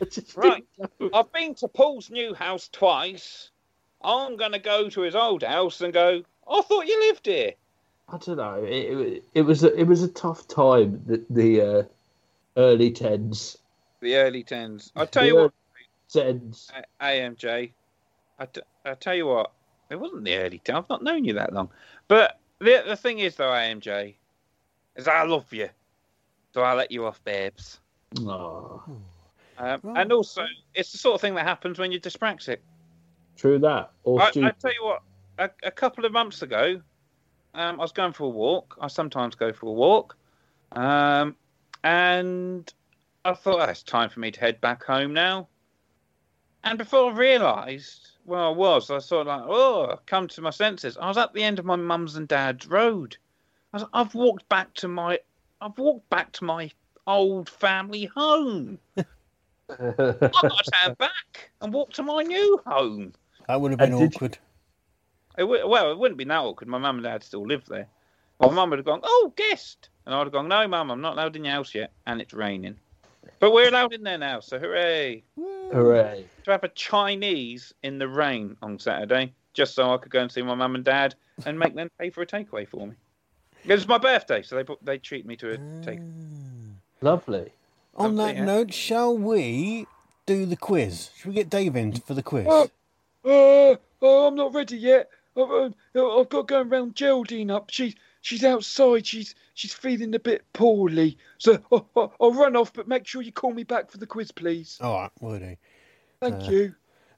I 0.00 0.06
right. 0.34 0.64
I've 1.12 1.30
been 1.30 1.54
to 1.56 1.68
Paul's 1.68 2.10
new 2.10 2.32
house 2.32 2.70
twice. 2.72 3.50
I'm 4.02 4.38
going 4.38 4.52
to 4.52 4.58
go 4.58 4.88
to 4.88 5.00
his 5.02 5.14
old 5.14 5.42
house 5.42 5.82
and 5.82 5.92
go, 5.92 6.22
I 6.50 6.62
thought 6.62 6.86
you 6.86 6.98
lived 7.00 7.26
here. 7.26 7.52
I 8.08 8.16
don't 8.16 8.38
know. 8.38 8.64
It, 8.64 8.72
it, 8.72 9.24
it 9.34 9.42
was 9.42 9.62
a, 9.62 9.78
it 9.78 9.84
was 9.84 10.02
a 10.02 10.08
tough 10.08 10.48
time. 10.48 11.02
The, 11.04 11.22
the 11.28 11.60
uh, 11.60 11.82
early 12.56 12.90
tens, 12.90 13.58
The 14.02 14.16
early 14.16 14.42
tens. 14.42 14.90
I 14.96 15.04
tell 15.04 15.24
you 15.24 15.36
what, 15.36 15.52
tens. 16.12 16.72
A- 16.74 17.04
AMJ, 17.04 17.72
I, 18.36 18.46
t- 18.46 18.60
I 18.84 18.94
tell 18.94 19.14
you 19.14 19.26
what, 19.26 19.52
it 19.90 19.96
wasn't 19.96 20.24
the 20.24 20.34
early 20.34 20.58
tens. 20.58 20.76
I've 20.76 20.88
not 20.88 21.04
known 21.04 21.24
you 21.24 21.34
that 21.34 21.52
long. 21.52 21.70
But 22.08 22.40
the, 22.58 22.82
the 22.84 22.96
thing 22.96 23.20
is, 23.20 23.36
though, 23.36 23.50
AMJ, 23.50 24.16
is 24.96 25.06
I 25.06 25.22
love 25.22 25.52
you, 25.52 25.68
so 26.52 26.62
I 26.62 26.74
let 26.74 26.90
you 26.90 27.06
off, 27.06 27.22
babes. 27.22 27.78
Oh, 28.18 28.82
Um, 29.56 29.80
Right. 29.84 30.00
And 30.02 30.12
also, 30.12 30.42
it's 30.74 30.90
the 30.90 30.98
sort 30.98 31.14
of 31.14 31.20
thing 31.20 31.36
that 31.36 31.46
happens 31.46 31.78
when 31.78 31.92
you're 31.92 32.00
dyspraxic. 32.00 32.58
true 33.36 33.60
that. 33.60 33.92
Or 34.02 34.20
I, 34.20 34.26
I 34.26 34.50
tell 34.50 34.72
you 34.72 34.82
what, 34.82 35.02
a, 35.38 35.50
a 35.62 35.70
couple 35.70 36.04
of 36.04 36.10
months 36.10 36.42
ago, 36.42 36.80
um, 37.54 37.78
I 37.78 37.82
was 37.82 37.92
going 37.92 38.14
for 38.14 38.24
a 38.24 38.28
walk. 38.28 38.76
I 38.80 38.88
sometimes 38.88 39.36
go 39.36 39.52
for 39.52 39.66
a 39.66 39.72
walk, 39.72 40.16
um, 40.72 41.36
and 41.84 42.72
I 43.24 43.34
thought 43.34 43.60
oh, 43.60 43.70
it's 43.70 43.82
time 43.82 44.08
for 44.10 44.20
me 44.20 44.30
to 44.32 44.40
head 44.40 44.60
back 44.60 44.82
home 44.84 45.12
now. 45.12 45.48
And 46.64 46.78
before 46.78 47.10
I 47.12 47.14
realised 47.14 48.10
where 48.24 48.40
I 48.40 48.48
was, 48.48 48.90
I 48.90 48.98
sort 48.98 49.26
of 49.26 49.38
like, 49.40 49.48
oh, 49.48 49.98
come 50.06 50.28
to 50.28 50.40
my 50.42 50.50
senses. 50.50 50.96
I 50.96 51.08
was 51.08 51.18
at 51.18 51.32
the 51.32 51.42
end 51.42 51.58
of 51.58 51.64
my 51.64 51.76
mum's 51.76 52.16
and 52.16 52.26
dad's 52.28 52.66
road. 52.66 53.16
I 53.72 53.78
was, 53.78 53.86
I've 53.92 54.14
walked 54.14 54.48
back 54.48 54.72
to 54.74 54.88
my, 54.88 55.18
I've 55.60 55.78
walked 55.78 56.08
back 56.10 56.32
to 56.32 56.44
my 56.44 56.70
old 57.06 57.48
family 57.48 58.04
home. 58.06 58.78
I've 58.96 59.86
got 59.88 60.30
to 60.30 60.70
turn 60.84 60.94
back 60.98 61.50
and 61.60 61.72
walk 61.72 61.92
to 61.94 62.02
my 62.02 62.22
new 62.22 62.60
home. 62.66 63.12
That 63.48 63.60
would 63.60 63.72
have 63.72 63.78
been 63.78 63.92
And 63.92 64.00
did 64.00 64.12
you- 64.12 64.16
awkward. 64.16 64.38
It 65.38 65.42
w- 65.42 65.66
well, 65.66 65.90
it 65.90 65.98
wouldn't 65.98 66.18
be 66.18 66.24
that 66.24 66.36
awkward. 66.38 66.68
My 66.68 66.76
mum 66.76 66.96
and 66.96 67.04
dad 67.04 67.24
still 67.24 67.46
live 67.46 67.64
there. 67.64 67.88
My 68.38 68.50
mum 68.50 68.68
would 68.68 68.78
have 68.78 68.84
gone, 68.84 69.00
"Oh, 69.02 69.32
guest," 69.34 69.88
and 70.04 70.14
I'd 70.14 70.24
have 70.24 70.32
gone, 70.32 70.46
"No, 70.46 70.68
mum, 70.68 70.90
I'm 70.90 71.00
not 71.00 71.14
allowed 71.14 71.36
in 71.36 71.44
your 71.46 71.54
house 71.54 71.74
yet, 71.74 71.90
and 72.06 72.20
it's 72.20 72.34
raining." 72.34 72.78
But 73.42 73.52
we're 73.52 73.66
allowed 73.66 73.92
in 73.92 74.04
there 74.04 74.18
now, 74.18 74.38
so 74.38 74.56
hooray! 74.56 75.24
Hooray. 75.72 76.26
To 76.44 76.50
have 76.52 76.62
a 76.62 76.68
Chinese 76.68 77.74
in 77.82 77.98
the 77.98 78.06
rain 78.06 78.56
on 78.62 78.78
Saturday, 78.78 79.34
just 79.52 79.74
so 79.74 79.92
I 79.92 79.96
could 79.96 80.12
go 80.12 80.20
and 80.20 80.30
see 80.30 80.42
my 80.42 80.54
mum 80.54 80.76
and 80.76 80.84
dad 80.84 81.16
and 81.44 81.58
make 81.58 81.74
them 81.74 81.90
pay 81.98 82.10
for 82.10 82.22
a 82.22 82.26
takeaway 82.26 82.68
for 82.68 82.86
me. 82.86 82.94
It 83.64 83.72
was 83.72 83.88
my 83.88 83.98
birthday, 83.98 84.42
so 84.42 84.54
they 84.54 84.62
put, 84.62 84.78
they 84.84 84.96
treat 84.96 85.26
me 85.26 85.34
to 85.38 85.54
a 85.54 85.82
take. 85.82 85.98
Lovely. 87.00 87.52
On 87.96 88.14
Lovely, 88.14 88.32
that 88.32 88.38
yeah. 88.38 88.44
note, 88.44 88.72
shall 88.72 89.18
we 89.18 89.88
do 90.24 90.46
the 90.46 90.56
quiz? 90.56 91.10
Should 91.16 91.26
we 91.26 91.34
get 91.34 91.50
Dave 91.50 91.74
in 91.74 91.94
for 91.94 92.14
the 92.14 92.22
quiz? 92.22 92.46
Oh. 92.48 92.70
Uh, 93.24 93.74
oh, 94.02 94.28
I'm 94.28 94.36
not 94.36 94.54
ready 94.54 94.76
yet. 94.76 95.10
I've, 95.36 95.50
uh, 95.50 96.20
I've 96.20 96.28
got 96.28 96.46
going 96.46 96.68
round 96.68 96.94
Geraldine 96.94 97.50
up. 97.50 97.70
She's 97.70 97.96
she's 98.22 98.42
outside. 98.44 99.06
She's 99.06 99.34
she's 99.54 99.74
feeling 99.74 100.14
a 100.14 100.18
bit 100.18 100.44
poorly. 100.54 101.18
So 101.38 101.58
oh, 101.70 101.86
oh, 101.94 102.12
I'll 102.20 102.32
run 102.32 102.56
off, 102.56 102.72
but 102.72 102.88
make 102.88 103.06
sure 103.06 103.20
you 103.20 103.32
call 103.32 103.52
me 103.52 103.64
back 103.64 103.90
for 103.90 103.98
the 103.98 104.06
quiz, 104.06 104.32
please. 104.32 104.78
All 104.80 105.00
right, 105.02 105.10
will 105.20 105.38
do. 105.38 105.56
Thank 106.20 106.34
Uh, 106.36 106.50
you. 106.50 106.74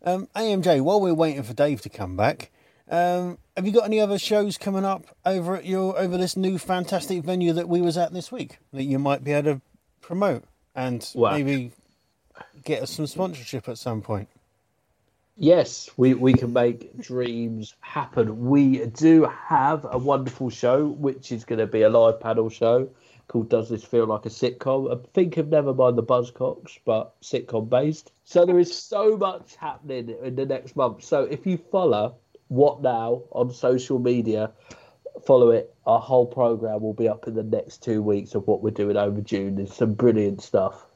Um, 0.06 0.28
AMJ, 0.36 0.82
while 0.82 1.00
we're 1.00 1.14
waiting 1.14 1.42
for 1.44 1.54
Dave 1.54 1.80
to 1.82 1.88
come 1.88 2.16
back, 2.16 2.50
um, 2.90 3.38
have 3.56 3.64
you 3.66 3.72
got 3.72 3.84
any 3.84 4.00
other 4.00 4.18
shows 4.18 4.58
coming 4.58 4.84
up 4.84 5.06
over 5.24 5.56
at 5.56 5.64
your 5.64 5.96
over 5.98 6.18
this 6.18 6.36
new 6.36 6.58
fantastic 6.58 7.22
venue 7.24 7.52
that 7.54 7.68
we 7.68 7.80
was 7.80 7.96
at 7.96 8.12
this 8.12 8.30
week 8.32 8.58
that 8.72 8.82
you 8.82 8.98
might 8.98 9.24
be 9.24 9.32
able 9.32 9.54
to 9.54 9.60
promote 10.02 10.44
and 10.74 11.08
Well- 11.14 11.32
maybe 11.32 11.72
get 12.64 12.82
us 12.82 12.90
some 12.90 13.06
sponsorship 13.06 13.68
at 13.68 13.78
some 13.78 14.02
point? 14.02 14.28
Yes, 15.36 15.90
we, 15.96 16.14
we 16.14 16.32
can 16.32 16.52
make 16.52 16.96
dreams 16.98 17.74
happen. 17.80 18.46
We 18.46 18.86
do 18.86 19.24
have 19.24 19.84
a 19.90 19.98
wonderful 19.98 20.48
show, 20.48 20.86
which 20.86 21.32
is 21.32 21.44
going 21.44 21.58
to 21.58 21.66
be 21.66 21.82
a 21.82 21.88
live 21.88 22.20
panel 22.20 22.48
show 22.48 22.88
called 23.26 23.48
Does 23.48 23.68
This 23.68 23.82
Feel 23.82 24.06
Like 24.06 24.26
a 24.26 24.28
Sitcom? 24.28 24.94
I 24.94 25.04
think 25.12 25.36
of 25.36 25.48
never 25.48 25.74
mind 25.74 25.98
the 25.98 26.04
Buzzcocks, 26.04 26.78
but 26.84 27.20
sitcom 27.20 27.68
based. 27.68 28.12
So 28.22 28.46
there 28.46 28.60
is 28.60 28.72
so 28.76 29.16
much 29.16 29.56
happening 29.56 30.14
in 30.22 30.36
the 30.36 30.46
next 30.46 30.76
month. 30.76 31.02
So 31.02 31.24
if 31.24 31.44
you 31.46 31.56
follow 31.56 32.14
What 32.46 32.80
Now 32.80 33.22
on 33.32 33.52
social 33.52 33.98
media, 33.98 34.52
follow 35.26 35.50
it. 35.50 35.74
Our 35.84 36.00
whole 36.00 36.26
program 36.26 36.80
will 36.80 36.94
be 36.94 37.08
up 37.08 37.26
in 37.26 37.34
the 37.34 37.42
next 37.42 37.82
two 37.82 38.02
weeks 38.02 38.36
of 38.36 38.46
what 38.46 38.62
we're 38.62 38.70
doing 38.70 38.96
over 38.96 39.20
June. 39.20 39.56
There's 39.56 39.74
some 39.74 39.94
brilliant 39.94 40.42
stuff. 40.42 40.86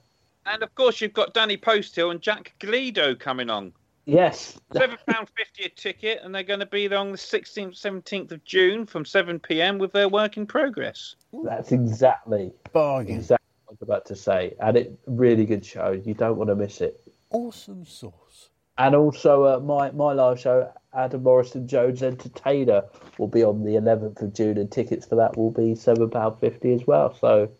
And 0.46 0.62
of 0.62 0.72
course, 0.77 1.01
you've 1.01 1.12
got 1.12 1.35
Danny 1.35 1.57
Posthill 1.57 2.12
and 2.12 2.20
Jack 2.20 2.55
Galido 2.61 3.18
coming 3.18 3.51
on. 3.51 3.72
Yes, 4.09 4.59
Seven 4.73 4.97
pound 5.07 5.29
fifty 5.37 5.64
a 5.64 5.68
ticket, 5.68 6.21
and 6.23 6.35
they're 6.35 6.42
going 6.42 6.61
to 6.61 6.66
be 6.66 6.88
there 6.88 6.99
on 6.99 7.12
the 7.12 7.18
sixteenth, 7.18 7.77
seventeenth 7.77 8.33
of 8.33 8.42
June 8.42 8.87
from 8.87 9.05
seven 9.05 9.38
pm 9.38 9.77
with 9.77 9.92
their 9.92 10.09
work 10.09 10.38
in 10.38 10.47
progress. 10.47 11.14
that's 11.44 11.73
exactly 11.73 12.51
Bargain. 12.73 13.16
Exactly 13.16 13.44
what 13.66 13.73
I 13.73 13.73
was 13.73 13.83
about 13.83 14.07
to 14.07 14.16
say. 14.16 14.55
And 14.61 14.79
it 14.79 14.99
really 15.07 15.44
good 15.44 15.62
show. 15.62 15.90
You 15.90 16.14
don't 16.14 16.38
want 16.38 16.49
to 16.49 16.57
miss 16.57 16.81
it. 16.81 16.99
Awesome 17.29 17.85
sauce. 17.85 18.49
And 18.79 18.94
also 18.94 19.44
uh, 19.44 19.61
my 19.61 19.90
my 19.90 20.14
live 20.14 20.40
show, 20.40 20.73
Adam 20.94 21.23
Morrison 21.23 21.68
Jones 21.68 22.03
Entertainer, 22.03 22.85
will 23.18 23.29
be 23.29 23.44
on 23.44 23.62
the 23.62 23.73
11th 23.73 24.23
of 24.23 24.33
June, 24.33 24.57
and 24.57 24.73
tickets 24.73 25.05
for 25.05 25.16
that 25.16 25.37
will 25.37 25.51
be 25.51 25.75
seven 25.75 26.09
pound 26.09 26.40
fifty 26.40 26.73
as 26.73 26.87
well. 26.87 27.14
So 27.21 27.51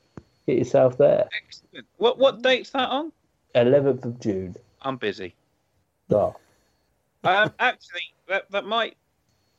get 0.47 0.57
yourself 0.57 0.97
there. 0.97 1.29
Excellent. 1.47 1.87
What 1.99 2.19
what 2.19 2.41
date's 2.41 2.71
that 2.71 2.89
on? 2.89 3.13
11th 3.55 4.07
of 4.07 4.19
June. 4.19 4.57
I'm 4.81 4.97
busy. 4.97 5.35
Oh, 6.11 6.35
Um, 7.25 7.53
actually, 7.59 8.03
that 8.29 8.51
that 8.51 8.65
might 8.65 8.97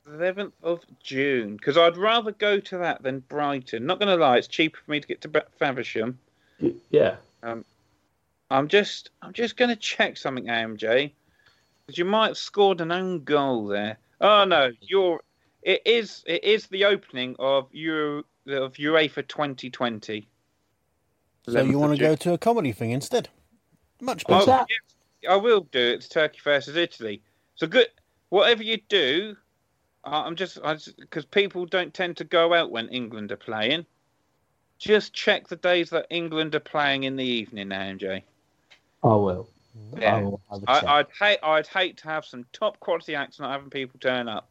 eleventh 0.08 0.54
of 0.64 0.84
June 1.04 1.56
because 1.56 1.78
I'd 1.78 1.98
rather 1.98 2.32
go 2.32 2.60
to 2.60 2.78
that 2.80 3.04
than 3.04 3.20
Brighton. 3.20 3.86
Not 3.86 4.00
going 4.00 4.16
to 4.16 4.24
lie, 4.24 4.38
it's 4.38 4.48
cheaper 4.48 4.80
for 4.84 4.92
me 4.92 5.00
to 5.00 5.08
get 5.08 5.22
to 5.22 5.46
Faversham. 5.60 6.18
y- 6.60 6.74
yeah. 6.90 7.18
I'm 8.52 8.68
just 8.68 9.12
I'm 9.22 9.34
just 9.34 9.58
going 9.58 9.70
to 9.70 9.76
check 9.76 10.18
something, 10.18 10.46
AMJ, 10.46 11.12
because 11.86 11.98
you 11.98 12.06
might 12.06 12.28
have 12.30 12.38
scored 12.38 12.82
an 12.82 12.92
own 12.92 13.24
goal 13.24 13.68
there. 13.68 14.00
Oh 14.22 14.44
no, 14.46 14.72
you're. 14.82 15.22
It 15.62 15.82
is 15.86 16.24
it 16.26 16.44
is 16.44 16.68
the 16.68 16.86
opening 16.86 17.36
of 17.38 17.68
Euro 17.74 18.24
of 18.48 18.74
UEFA 18.74 19.28
2020. 19.28 20.28
So 21.48 21.62
you 21.62 21.80
want 21.80 21.94
to 21.94 22.00
go 22.00 22.16
to 22.16 22.34
a 22.34 22.38
comedy 22.38 22.72
thing 22.72 22.92
instead? 22.92 23.30
Much 24.02 24.24
Oh, 24.28 24.40
better. 24.40 24.46
that? 24.46 24.68
yes, 24.70 24.96
I 25.28 25.36
will 25.36 25.62
do 25.62 25.80
it. 25.80 25.96
It's 25.96 26.08
Turkey 26.08 26.40
versus 26.44 26.76
Italy. 26.76 27.22
So 27.56 27.68
good. 27.68 27.88
Whatever 28.30 28.64
you 28.64 28.78
do, 28.90 29.36
I- 30.04 30.22
I'm 30.22 30.36
just 30.36 30.60
because 31.00 31.26
people 31.26 31.66
don't 31.66 31.94
tend 31.94 32.18
to 32.18 32.24
go 32.24 32.54
out 32.54 32.72
when 32.72 32.88
England 32.90 33.32
are 33.32 33.38
playing. 33.38 33.86
Just 34.78 35.14
check 35.14 35.48
the 35.48 35.58
days 35.58 35.90
that 35.90 36.06
England 36.10 36.56
are 36.56 36.60
playing 36.62 37.04
in 37.04 37.16
the 37.18 37.26
evening, 37.26 37.70
AMJ. 37.70 38.24
I 39.04 39.08
will. 39.08 39.50
I 39.96 40.00
Yeah. 40.00 40.22
will 40.22 40.42
have 40.50 40.64
a 40.64 40.72
I, 40.72 40.80
check. 40.80 40.90
I'd 40.90 41.08
hate. 41.20 41.40
I'd 41.44 41.68
hate 41.68 41.98
to 41.98 42.04
have 42.06 42.26
some 42.26 42.46
top 42.54 42.80
quality 42.80 43.16
acts 43.16 43.40
not 43.40 43.52
having 43.52 43.70
people 43.70 44.00
turn 44.00 44.28
up. 44.30 44.50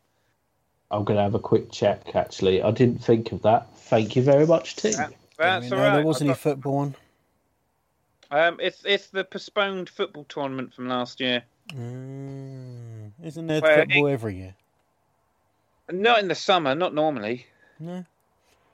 I'm 0.91 1.05
going 1.05 1.17
to 1.19 1.23
have 1.23 1.35
a 1.35 1.39
quick 1.39 1.71
check, 1.71 2.15
actually. 2.15 2.63
I 2.63 2.71
didn't 2.71 3.05
think 3.05 3.33
of 3.33 3.43
that. 3.43 3.75
Thank 3.77 4.17
you 4.17 4.23
very 4.23 4.47
much, 4.47 4.77
Tim. 4.77 4.93
Yeah. 4.93 5.07
I 5.39 5.61
That's 5.61 5.71
mean, 5.71 5.81
all 5.81 5.93
there 5.93 6.05
wasn't 6.05 6.29
any 6.29 6.31
I've 6.33 6.41
football 6.41 6.79
on. 6.79 6.95
Um, 8.31 8.59
it's 8.61 8.83
it's 8.85 9.07
the 9.09 9.25
postponed 9.25 9.89
football 9.89 10.25
tournament 10.29 10.75
from 10.75 10.89
last 10.89 11.21
year. 11.21 11.43
Mm, 11.73 13.13
isn't 13.23 13.47
there 13.47 13.61
Well, 13.63 13.77
football 13.79 14.09
every 14.09 14.37
year? 14.37 14.55
Not 15.91 16.21
in 16.21 16.29
the 16.29 16.35
summer. 16.35 16.75
Not 16.75 16.95
normally. 16.95 17.47
No. 17.81 18.05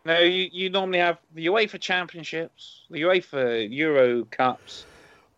No, 0.07 0.19
you, 0.19 0.49
you 0.53 0.69
normally 0.71 0.99
have 0.99 1.19
the 1.35 1.47
UEFA 1.47 1.81
Championships, 1.81 2.83
the 2.91 3.03
UEFA 3.03 3.73
Euro 3.75 4.25
Cups, 4.27 4.85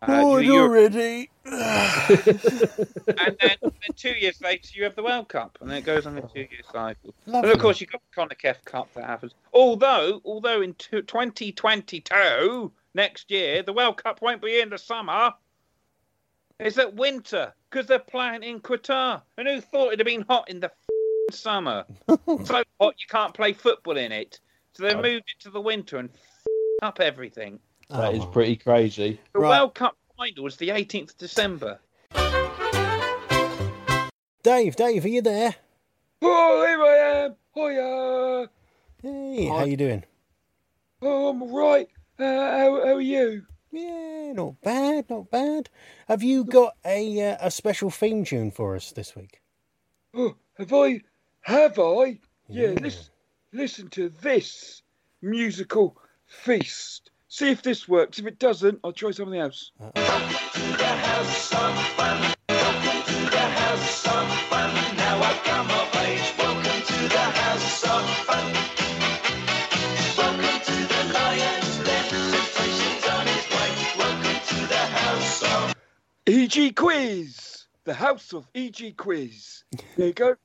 uh, 0.01 0.21
Bored 0.21 0.41
the 0.43 0.47
Euro- 0.47 0.63
already. 0.67 1.29
and 1.45 3.37
then, 3.39 3.55
then 3.61 3.71
two 3.95 4.09
years 4.11 4.41
later 4.41 4.69
you 4.73 4.83
have 4.83 4.95
the 4.95 5.03
World 5.03 5.29
Cup, 5.29 5.57
and 5.61 5.69
then 5.69 5.77
it 5.77 5.85
goes 5.85 6.05
on 6.05 6.17
a 6.17 6.21
two-year 6.21 6.49
cycle. 6.69 7.13
And 7.27 7.45
of 7.45 7.59
course 7.59 7.79
you've 7.79 7.91
got 7.91 8.01
the 8.13 8.21
Concacaf 8.35 8.65
Cup 8.65 8.93
that 8.95 9.05
happens. 9.05 9.33
Although, 9.53 10.21
although 10.25 10.61
in 10.61 10.73
two- 10.73 11.01
2022 11.03 12.71
next 12.97 13.31
year 13.31 13.63
the 13.63 13.71
World 13.71 14.03
Cup 14.03 14.21
won't 14.21 14.41
be 14.41 14.59
in 14.59 14.69
the 14.69 14.77
summer. 14.77 15.33
It's 16.59 16.77
at 16.79 16.95
winter 16.95 17.53
because 17.69 17.85
they're 17.85 17.99
playing 17.99 18.43
in 18.43 18.59
Qatar. 18.59 19.21
And 19.37 19.47
who 19.47 19.61
thought 19.61 19.87
it'd 19.93 19.99
have 19.99 20.05
been 20.07 20.25
hot 20.27 20.49
in 20.49 20.59
the 20.59 20.67
f***ing 20.67 21.31
summer? 21.37 21.85
so 22.07 22.63
hot 22.81 22.95
you 22.97 23.07
can't 23.07 23.33
play 23.33 23.53
football 23.53 23.95
in 23.95 24.11
it. 24.11 24.39
So 24.73 24.83
they 24.83 24.95
Oh. 24.95 25.01
moved 25.01 25.25
it 25.37 25.43
to 25.43 25.51
the 25.51 25.61
winter 25.61 25.97
and 25.97 26.09
f- 26.09 26.47
up 26.81 26.99
everything. 26.99 27.59
That 27.89 28.05
oh 28.05 28.11
is 28.17 28.23
Oh. 28.23 28.27
pretty 28.27 28.55
crazy. 28.57 29.19
The 29.33 29.39
Right. 29.39 29.59
World 29.59 29.75
Cup 29.75 29.95
final 30.17 30.47
is 30.47 30.57
the 30.57 30.69
18th 30.69 31.11
of 31.11 31.17
December. 31.17 31.79
Dave, 34.43 34.75
Dave, 34.75 35.05
are 35.05 35.09
you 35.09 35.21
there? 35.21 35.55
Oh, 36.21 36.65
here 36.65 36.83
I 36.83 37.25
am. 37.25 37.35
Hiya. 37.53 38.49
Hey, 39.03 39.45
how 39.47 39.65
you 39.65 39.77
doing? 39.77 40.03
Oh, 41.01 41.29
I'm 41.29 41.41
all 41.43 41.49
right. 41.55 41.87
Uh, 42.19 42.23
how, 42.23 42.85
how 42.85 42.95
are 42.95 43.01
you? 43.01 43.43
Yeah, 43.71 44.31
not 44.33 44.59
bad, 44.61 45.09
not 45.09 45.29
bad. 45.29 45.69
Have 46.07 46.23
you 46.23 46.45
got 46.45 46.73
a 46.85 47.33
uh, 47.33 47.37
a 47.41 47.51
special 47.51 47.91
theme 47.91 48.23
tune 48.25 48.49
for 48.49 48.75
us 48.75 48.91
this 48.91 49.15
week? 49.15 49.41
Oh, 50.15 50.35
have 50.57 50.73
I? 50.73 51.01
Have 51.41 51.77
I? 51.77 52.19
Yeah, 52.47 52.69
Yeah. 52.69 52.79
listen, 52.81 53.05
listen 53.53 53.87
to 53.89 54.09
this 54.09 54.81
musical 55.21 55.97
feast. 56.25 57.11
See 57.27 57.51
if 57.51 57.61
this 57.61 57.87
works. 57.87 58.17
If 58.19 58.25
it 58.25 58.39
doesn't, 58.39 58.79
I'll 58.83 58.93
try 58.93 59.11
something 59.11 59.39
else. 59.39 59.71
Welcome 59.79 60.03
EG 76.29 76.75
Quiz, 76.75 77.67
the 77.85 77.93
house 77.93 78.33
of 78.33 78.45
EG 78.53 78.97
Quiz. 78.97 79.63
There 79.95 80.07
you 80.07 80.13
go. 80.13 80.35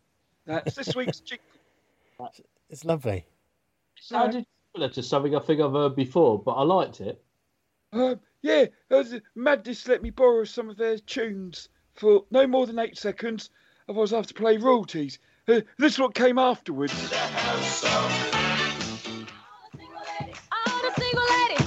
That's 0.47 0.77
this 0.77 0.95
week's 0.95 1.19
jingle. 1.19 2.33
It's 2.71 2.85
lovely. 2.85 3.27
It 3.97 4.05
sounded 4.05 4.47
similar 4.73 4.93
to 4.93 5.03
something 5.03 5.35
I 5.35 5.41
think 5.41 5.61
I've 5.61 5.73
heard 5.73 5.97
before, 5.97 6.41
but 6.41 6.53
I 6.53 6.63
liked 6.63 7.01
it. 7.01 7.21
Um, 7.93 8.21
yeah, 8.43 8.67
uh, 8.93 9.03
Madness 9.35 9.89
let 9.89 10.03
me 10.03 10.11
borrow 10.11 10.45
some 10.45 10.71
of 10.71 10.77
their 10.77 10.99
tunes 10.99 11.69
for 11.95 12.25
no 12.31 12.47
more 12.47 12.67
than 12.67 12.79
eight 12.79 12.97
seconds, 12.97 13.51
otherwise 13.89 14.13
I 14.13 14.17
have 14.17 14.29
to 14.29 14.35
play 14.35 14.59
royalties. 14.59 15.19
Uh, 15.49 15.63
this 15.79 15.95
is 15.95 15.99
what 15.99 16.15
came 16.15 16.39
afterwards. 16.39 16.95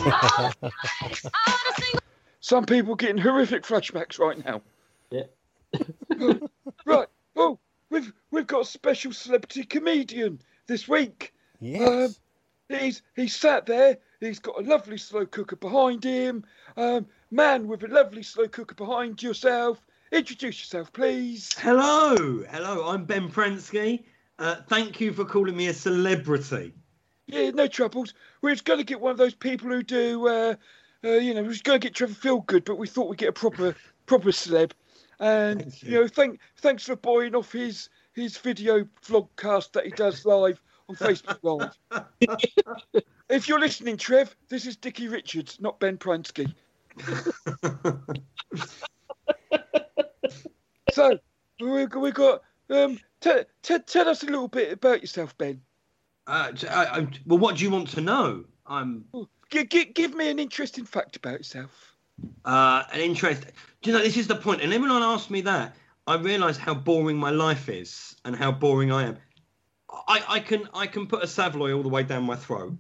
Some 2.46 2.68
people 2.68 2.94
getting 2.94 3.18
horrific 3.18 3.64
flashbacks 3.64 4.20
right 4.20 4.46
now. 4.46 4.62
Yeah. 5.10 5.24
Right. 6.86 7.08
Oh, 7.36 7.58
we've 7.90 8.14
we've 8.30 8.46
got 8.46 8.62
a 8.62 8.66
special 8.66 9.12
celebrity 9.14 9.64
comedian 9.64 10.40
this 10.68 10.88
week. 10.88 11.34
Yes. 11.60 12.20
He's 12.70 13.02
he's 13.16 13.36
sat 13.36 13.66
there. 13.66 13.98
He's 14.20 14.38
got 14.38 14.60
a 14.60 14.62
lovely 14.62 15.00
slow 15.00 15.26
cooker 15.26 15.56
behind 15.56 16.04
him. 16.04 16.46
Um, 16.78 17.08
man 17.32 17.68
with 17.68 17.84
a 17.84 17.88
lovely 17.88 18.22
slow 18.22 18.48
cooker 18.48 18.76
behind 18.76 19.24
yourself. 19.24 19.84
Introduce 20.12 20.60
yourself, 20.60 20.94
please. 20.94 21.50
Hello, 21.58 22.44
hello. 22.48 22.90
I'm 22.90 23.06
Ben 23.06 23.32
Prensky. 23.32 24.04
Uh, 24.38 24.58
thank 24.68 25.02
you 25.02 25.14
for 25.14 25.26
calling 25.26 25.58
me 25.58 25.70
a 25.70 25.74
celebrity. 25.74 26.76
Yeah, 27.26 27.50
no 27.50 27.66
troubles. 27.66 28.14
We 28.44 28.52
was 28.52 28.62
going 28.62 28.80
to 28.80 28.86
get 28.86 29.02
one 29.02 29.12
of 29.12 29.18
those 29.18 29.34
people 29.34 29.70
who 29.70 29.82
do, 29.82 30.28
uh, 30.28 30.56
uh, 31.06 31.10
you 31.14 31.34
know, 31.34 31.42
we 31.44 31.48
was 31.48 31.62
going 31.62 31.80
to 31.80 31.86
get 31.86 31.96
Trevor 31.96 32.14
Feel 32.14 32.42
Good, 32.42 32.66
but 32.66 32.78
we 32.78 32.88
thought 32.88 33.10
we'd 33.10 33.20
get 33.20 33.30
a 33.30 33.34
proper 33.34 33.76
proper 34.06 34.30
celeb. 34.32 34.72
And 35.20 35.62
Thank 35.62 35.84
you 35.84 35.92
know, 35.92 36.08
thank 36.08 36.40
thanks 36.58 36.84
for 36.84 36.96
buying 36.96 37.36
off 37.36 37.52
his 37.52 37.90
his 38.14 38.38
video 38.38 38.86
vlogcast 39.06 39.72
that 39.74 39.86
he 39.86 39.92
does 39.92 40.26
live 40.26 40.62
on 40.90 40.96
Facebook 40.96 41.40
Live. 41.42 43.04
if 43.30 43.48
you're 43.48 43.60
listening, 43.60 43.98
Trev, 43.98 44.36
this 44.50 44.66
is 44.66 44.76
Dickie 44.76 45.08
Richards, 45.08 45.60
not 45.62 45.80
Ben 45.80 45.98
Pransky. 45.98 46.54
So 50.92 51.20
we 51.60 51.86
we 51.88 52.12
got 52.12 52.42
um. 52.70 52.98
T- 53.20 53.42
t- 53.64 53.80
tell 53.80 54.08
us 54.08 54.24
a 54.24 54.28
little 54.28 54.48
bit 54.48 54.72
about 54.72 55.02
yourself, 55.02 55.38
Ben. 55.38 55.60
Uh, 56.28 56.52
I- 56.70 56.86
I- 57.00 57.08
well, 57.26 57.40
what 57.40 57.58
do 57.58 57.64
you 57.64 57.70
want 57.72 57.90
to 57.90 58.02
know? 58.02 58.46
I'm 58.66 59.06
G- 59.52 59.66
g- 59.66 59.86
give 59.86 60.14
me 60.16 60.30
an 60.30 60.40
interesting 60.40 60.86
fact 60.86 61.16
about 61.16 61.40
yourself. 61.40 61.96
uh, 62.46 62.84
an 62.94 63.02
interest. 63.02 63.44
Do 63.82 63.92
you 63.92 63.98
know 63.98 64.04
this 64.04 64.18
is 64.18 64.28
the 64.28 64.36
point? 64.36 64.62
And 64.62 64.74
everyone 64.74 65.04
asks 65.04 65.30
me 65.30 65.42
that. 65.42 65.76
I 66.08 66.16
realise 66.18 66.58
how 66.58 66.74
boring 66.76 67.18
my 67.18 67.32
life 67.32 67.70
is 67.70 68.16
and 68.26 68.36
how 68.36 68.52
boring 68.52 68.92
I 68.92 69.04
am. 69.08 69.18
I, 70.08 70.24
I 70.28 70.40
can 70.40 70.70
I 70.74 70.88
can 70.88 71.08
put 71.08 71.24
a 71.24 71.28
Savoy 71.28 71.74
all 71.74 71.84
the 71.84 71.90
way 71.90 72.04
down 72.04 72.24
my 72.24 72.36
throat. 72.36 72.74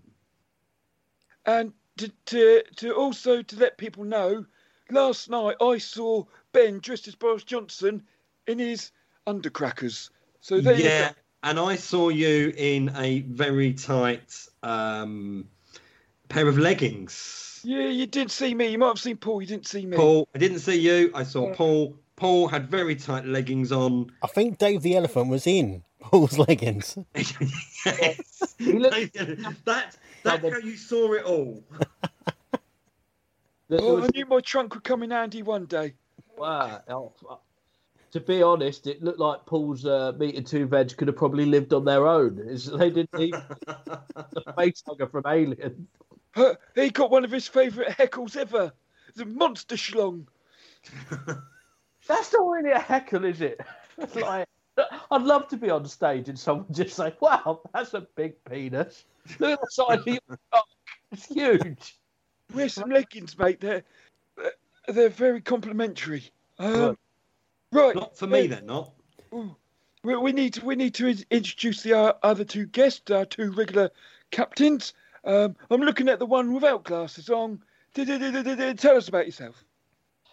And 1.45 1.73
to, 1.97 2.09
to 2.25 2.63
to 2.77 2.93
also 2.93 3.41
to 3.41 3.55
let 3.57 3.77
people 3.77 4.03
know, 4.03 4.45
last 4.91 5.29
night 5.29 5.55
I 5.61 5.77
saw 5.77 6.25
Ben 6.51 6.79
dressed 6.79 7.07
as 7.07 7.15
Boris 7.15 7.43
Johnson 7.43 8.03
in 8.47 8.59
his 8.59 8.91
undercrackers. 9.27 10.09
So 10.41 10.61
there 10.61 10.75
you 10.75 10.83
yeah, 10.83 11.07
go. 11.07 11.13
and 11.43 11.59
I 11.59 11.75
saw 11.75 12.09
you 12.09 12.53
in 12.55 12.91
a 12.95 13.21
very 13.21 13.73
tight 13.73 14.47
um, 14.63 15.47
pair 16.29 16.47
of 16.47 16.57
leggings. 16.57 17.61
Yeah, 17.63 17.87
you 17.87 18.05
did 18.05 18.29
see 18.29 18.53
me. 18.53 18.67
You 18.67 18.77
might 18.77 18.87
have 18.89 18.99
seen 18.99 19.17
Paul. 19.17 19.41
You 19.41 19.47
didn't 19.47 19.67
see 19.67 19.85
me. 19.85 19.97
Paul, 19.97 20.27
I 20.35 20.37
didn't 20.37 20.59
see 20.59 20.79
you. 20.79 21.11
I 21.15 21.23
saw 21.23 21.53
Paul. 21.53 21.95
Paul 22.15 22.47
had 22.47 22.69
very 22.69 22.95
tight 22.95 23.25
leggings 23.25 23.71
on. 23.71 24.11
I 24.23 24.27
think 24.27 24.57
Dave 24.57 24.81
the 24.83 24.95
Elephant 24.95 25.29
was 25.29 25.45
in 25.47 25.83
Paul's 25.99 26.37
leggings. 26.37 26.97
yes. 27.15 28.55
He 28.57 28.73
looked- 28.73 29.13
that 29.65 29.97
that's 30.23 30.43
how 30.53 30.57
you 30.59 30.77
saw 30.77 31.13
it 31.13 31.23
all. 31.25 31.63
There 33.67 33.79
Oh, 33.81 33.95
was- 33.95 34.05
I 34.05 34.07
knew 34.13 34.25
my 34.27 34.41
trunk 34.41 34.75
would 34.75 34.83
come 34.83 35.01
in 35.01 35.09
handy 35.09 35.41
one 35.41 35.65
day. 35.65 35.95
wow. 36.37 36.81
Oh, 36.87 37.39
to 38.11 38.19
be 38.19 38.43
honest, 38.43 38.85
it 38.85 39.01
looked 39.03 39.19
like 39.19 39.43
Paul's 39.47 39.85
uh, 39.87 40.13
meat 40.19 40.35
and 40.35 40.45
two 40.45 40.67
veg 40.67 40.95
could 40.95 41.07
have 41.07 41.17
probably 41.17 41.45
lived 41.45 41.73
on 41.73 41.83
their 41.83 42.07
own. 42.07 42.39
It's, 42.47 42.65
they 42.67 42.91
didn't 42.91 43.13
need 43.17 43.33
the 43.65 44.53
face 44.55 44.83
hugger 44.87 45.07
from 45.07 45.23
Alien. 45.27 45.87
He 46.75 46.89
got 46.89 47.11
one 47.11 47.23
of 47.23 47.31
his 47.31 47.47
favourite 47.47 47.97
heckles 47.97 48.35
ever. 48.35 48.73
The 49.15 49.25
monster 49.25 49.75
schlong. 49.75 50.25
That's 52.07 52.33
not 52.33 52.47
really 52.47 52.71
a 52.71 52.79
heckle, 52.79 53.25
is 53.25 53.41
it? 53.41 53.59
Like 54.15 54.47
I'd 55.09 55.21
love 55.21 55.47
to 55.47 55.57
be 55.57 55.69
on 55.69 55.85
stage 55.85 56.27
and 56.27 56.37
someone 56.37 56.65
just 56.69 56.97
say, 56.97 57.13
"Wow, 57.21 57.61
that's 57.73 57.93
a 57.93 58.01
big 58.01 58.43
penis. 58.43 59.05
Look 59.39 59.51
at 59.51 59.61
the 59.61 59.67
size 59.69 59.99
of 59.99 60.07
your 60.07 60.19
cock. 60.51 60.67
It's 61.13 61.27
huge." 61.27 61.97
Wear 62.53 62.67
some 62.67 62.89
leggings, 62.89 63.37
mate. 63.37 63.61
They're 63.61 63.83
uh, 64.43 64.49
they're 64.89 65.07
very 65.07 65.39
complimentary. 65.39 66.29
Um, 66.59 66.97
right. 67.71 67.95
Not 67.95 68.17
for 68.17 68.27
me, 68.27 68.47
then. 68.47 68.65
Not. 68.65 68.91
We, 70.03 70.15
we 70.17 70.33
need 70.33 70.55
to 70.55 70.65
we 70.65 70.75
need 70.75 70.93
to 70.95 71.15
introduce 71.31 71.83
the 71.83 71.93
uh, 71.93 72.13
other 72.21 72.43
two 72.43 72.65
guests, 72.65 73.09
our 73.11 73.25
two 73.25 73.51
regular 73.51 73.91
captains. 74.31 74.93
Um, 75.25 75.55
I'm 75.71 75.81
looking 75.81 76.07
at 76.07 76.19
the 76.19 76.25
one 76.25 76.53
without 76.53 76.83
glasses 76.83 77.29
on. 77.29 77.59
Tell 77.95 78.97
us 78.97 79.07
about 79.07 79.25
yourself. 79.25 79.63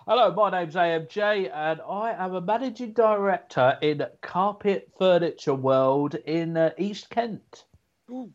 Hello, 0.07 0.33
my 0.35 0.51
name's 0.51 0.75
AMJ, 0.75 1.51
and 1.55 1.81
I 1.89 2.13
am 2.13 2.35
a 2.35 2.41
managing 2.41 2.93
director 2.93 3.79
in 3.81 4.05
Carpet 4.21 4.91
Furniture 4.99 5.55
World 5.55 6.17
in 6.27 6.57
uh, 6.57 6.71
East 6.77 7.09
Kent. 7.09 7.65
Ooh, 8.11 8.31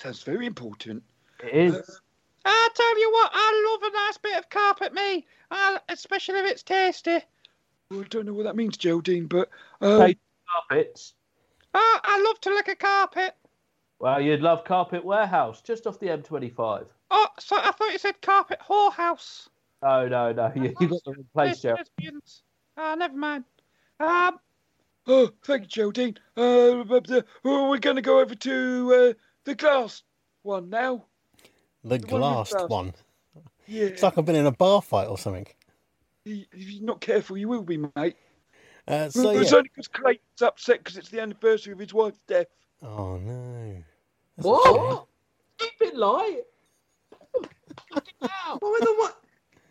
sounds 0.00 0.22
very 0.22 0.46
important. 0.46 1.02
It 1.42 1.54
is. 1.54 2.00
I 2.44 2.68
tell 2.74 3.00
you 3.00 3.10
what, 3.10 3.30
I 3.32 3.78
love 3.82 3.90
a 3.90 3.96
nice 3.96 4.18
bit 4.18 4.38
of 4.38 4.50
carpet, 4.50 4.92
me. 4.92 5.26
Uh, 5.50 5.78
especially 5.88 6.40
if 6.40 6.46
it's 6.46 6.62
tasty. 6.62 7.20
Well, 7.90 8.02
I 8.02 8.04
don't 8.04 8.26
know 8.26 8.34
what 8.34 8.44
that 8.44 8.56
means, 8.56 8.76
Geraldine, 8.76 9.26
but 9.26 9.48
um, 9.80 10.14
Carpets. 10.68 11.14
Oh, 11.72 12.00
I 12.04 12.22
love 12.22 12.40
to 12.42 12.50
lick 12.50 12.68
a 12.68 12.76
carpet. 12.76 13.34
Well, 14.00 14.20
you'd 14.20 14.40
love 14.42 14.64
Carpet 14.64 15.04
Warehouse, 15.04 15.60
just 15.60 15.86
off 15.86 15.98
the 15.98 16.06
M25. 16.06 16.86
Oh, 17.10 17.26
so 17.38 17.56
I 17.56 17.72
thought 17.72 17.92
you 17.92 17.98
said 17.98 18.20
carpet 18.20 18.60
whorehouse. 18.68 19.48
No, 19.82 20.06
no, 20.08 20.32
no. 20.32 20.52
You, 20.54 20.74
you 20.80 20.88
got 20.88 21.02
the 21.04 21.12
wrong 21.12 21.26
place, 21.34 21.60
Joe. 21.60 21.74
Lesbians. 21.76 22.42
Ah, 22.76 22.94
never 22.94 23.16
mind. 23.16 23.44
Um, 23.98 24.38
oh, 25.06 25.30
thank 25.44 25.62
you, 25.62 25.68
Geraldine. 25.68 26.16
Uh, 26.36 26.84
but, 26.84 27.10
uh, 27.10 27.22
we're 27.42 27.78
going 27.78 27.96
to 27.96 28.02
go 28.02 28.20
over 28.20 28.34
to 28.34 28.94
uh, 28.94 29.12
the 29.44 29.54
glass 29.54 30.02
one 30.42 30.70
now. 30.70 31.04
The 31.82 31.96
one 31.96 32.00
with 32.00 32.08
glassed 32.08 32.52
glass. 32.52 32.68
one. 32.68 32.94
Yeah, 33.66 33.84
It's 33.86 34.02
like 34.02 34.16
I've 34.16 34.24
been 34.24 34.36
in 34.36 34.46
a 34.46 34.52
bar 34.52 34.80
fight 34.82 35.08
or 35.08 35.18
something. 35.18 35.46
if 36.24 36.46
you're 36.52 36.84
not 36.84 37.00
careful, 37.00 37.36
you 37.36 37.48
will 37.48 37.62
be, 37.62 37.78
mate. 37.96 38.16
Uh, 38.86 39.10
So 39.10 39.22
so 39.22 39.30
it's 39.30 39.50
yeah. 39.50 39.58
only 39.58 39.70
because 39.70 39.88
Clayton's 39.88 40.42
upset 40.42 40.78
because 40.78 40.96
it's 40.96 41.10
the 41.10 41.20
anniversary 41.20 41.72
of 41.72 41.78
his 41.78 41.92
wife's 41.92 42.20
death. 42.26 42.46
Oh 42.82 43.16
no. 43.16 43.82
That's 44.36 44.46
a 44.46 44.50
What? 44.50 45.06
Keep 45.58 45.72
it 45.80 45.96
light. 45.96 46.42
Why 47.90 48.78
the 48.80 48.94
what? 48.98 49.20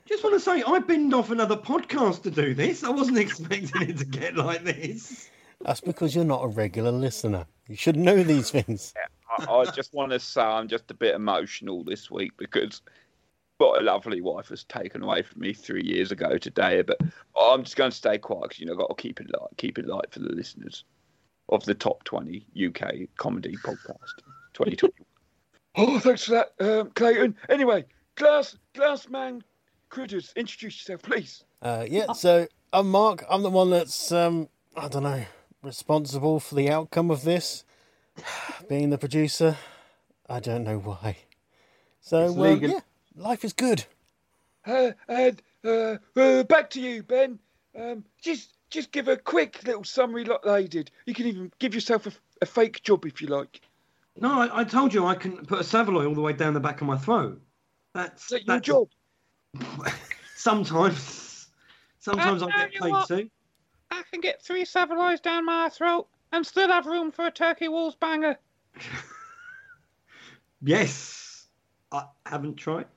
Just 0.05 0.23
want 0.23 0.35
to 0.35 0.39
say, 0.39 0.63
I 0.63 0.79
binned 0.79 1.13
off 1.13 1.31
another 1.31 1.57
podcast 1.57 2.23
to 2.23 2.31
do 2.31 2.53
this. 2.53 2.83
I 2.83 2.89
wasn't 2.89 3.17
expecting 3.17 3.81
it 3.81 3.97
to 3.97 4.05
get 4.05 4.35
like 4.35 4.63
this. 4.63 5.29
That's 5.61 5.81
because 5.81 6.15
you're 6.15 6.25
not 6.25 6.43
a 6.43 6.47
regular 6.47 6.91
listener. 6.91 7.45
You 7.67 7.75
should 7.75 7.97
know 7.97 8.23
these 8.23 8.51
things. 8.51 8.93
I, 9.39 9.45
I 9.51 9.65
just 9.71 9.93
want 9.93 10.11
to 10.11 10.19
say 10.19 10.41
I'm 10.41 10.67
just 10.67 10.91
a 10.91 10.93
bit 10.93 11.15
emotional 11.15 11.83
this 11.83 12.09
week 12.11 12.31
because 12.37 12.81
what 13.57 13.81
a 13.81 13.83
lovely 13.83 14.21
wife 14.21 14.49
was 14.49 14.63
taken 14.65 15.01
away 15.01 15.23
from 15.23 15.41
me 15.41 15.53
three 15.53 15.83
years 15.83 16.11
ago 16.11 16.37
today. 16.37 16.81
But 16.81 17.01
I'm 17.39 17.63
just 17.63 17.75
going 17.75 17.91
to 17.91 17.97
stay 17.97 18.17
quiet 18.17 18.43
because 18.43 18.59
you 18.59 18.65
know 18.65 18.73
I've 18.73 18.79
got 18.79 18.97
to 18.97 19.01
keep 19.01 19.19
it 19.19 19.27
light, 19.37 19.49
keep 19.57 19.77
it 19.79 19.87
light 19.87 20.11
for 20.11 20.19
the 20.19 20.33
listeners 20.33 20.83
of 21.49 21.63
the 21.65 21.73
top 21.73 22.03
20 22.03 22.45
UK 22.67 23.07
comedy 23.17 23.55
podcast 23.63 24.17
2020. 24.53 24.93
Oh, 25.79 25.99
thanks 25.99 26.23
for 26.23 26.31
that, 26.31 26.53
um, 26.59 26.89
Clayton. 26.95 27.35
Anyway, 27.49 27.85
glass 28.15 28.57
glass 28.73 29.07
man 29.09 29.43
critters, 29.89 30.33
introduce 30.35 30.75
yourself, 30.79 31.03
please. 31.03 31.43
Uh, 31.61 31.85
yeah, 31.87 32.13
so 32.13 32.47
I'm 32.73 32.89
Mark. 32.89 33.23
I'm 33.29 33.43
the 33.43 33.51
one 33.51 33.69
that's, 33.69 34.11
um, 34.11 34.49
I 34.75 34.87
don't 34.87 35.03
know, 35.03 35.25
responsible 35.61 36.39
for 36.39 36.55
the 36.55 36.71
outcome 36.71 37.11
of 37.11 37.23
this. 37.23 37.63
Being 38.69 38.89
the 38.89 38.97
producer, 38.97 39.55
I 40.27 40.39
don't 40.39 40.63
know 40.63 40.79
why. 40.79 41.17
So, 42.01 42.25
It's 42.25 42.35
um, 42.35 42.63
yeah, 42.63 42.79
life 43.15 43.45
is 43.45 43.53
good. 43.53 43.85
Uh, 44.65 44.93
and 45.07 45.41
uh, 45.63 45.97
uh, 46.15 46.43
back 46.43 46.71
to 46.71 46.81
you, 46.81 47.03
Ben. 47.03 47.37
Um, 47.77 48.03
just 48.21 48.56
just 48.69 48.91
give 48.91 49.07
a 49.07 49.17
quick 49.17 49.63
little 49.65 49.83
summary 49.83 50.25
like 50.25 50.41
they 50.43 50.67
did. 50.67 50.91
You 51.05 51.13
can 51.13 51.27
even 51.27 51.51
give 51.59 51.73
yourself 51.73 52.07
a, 52.07 52.11
a 52.41 52.45
fake 52.45 52.83
job 52.83 53.05
if 53.05 53.21
you 53.21 53.27
like. 53.27 53.61
No, 54.19 54.41
I, 54.41 54.61
I 54.61 54.63
told 54.63 54.93
you 54.93 55.05
I 55.05 55.15
can 55.15 55.45
put 55.45 55.59
a 55.59 55.63
Savoy 55.63 56.05
all 56.05 56.15
the 56.15 56.21
way 56.21 56.33
down 56.33 56.53
the 56.53 56.59
back 56.59 56.81
of 56.81 56.87
my 56.87 56.97
throat. 56.97 57.41
That's 57.93 58.25
Is 58.25 58.29
that 58.29 58.45
your 58.45 58.55
that's 58.55 58.67
job? 58.67 58.89
Sometimes, 60.35 61.47
Sometimes 61.99 62.41
I'll 62.41 62.49
I 62.49 62.67
get 62.69 62.81
paid 62.81 62.91
what. 62.91 63.07
too. 63.07 63.29
I 63.91 64.03
can 64.11 64.21
get 64.21 64.41
three 64.41 64.65
Savoys 64.65 65.19
down 65.19 65.45
my 65.45 65.69
throat 65.69 66.07
and 66.31 66.45
still 66.45 66.67
have 66.69 66.85
room 66.85 67.11
for 67.11 67.25
a 67.25 67.31
turkey 67.31 67.67
walls 67.67 67.95
banger. 67.95 68.37
Yes, 70.61 71.45
I 71.91 72.05
haven't 72.25 72.55
tried. 72.55 72.87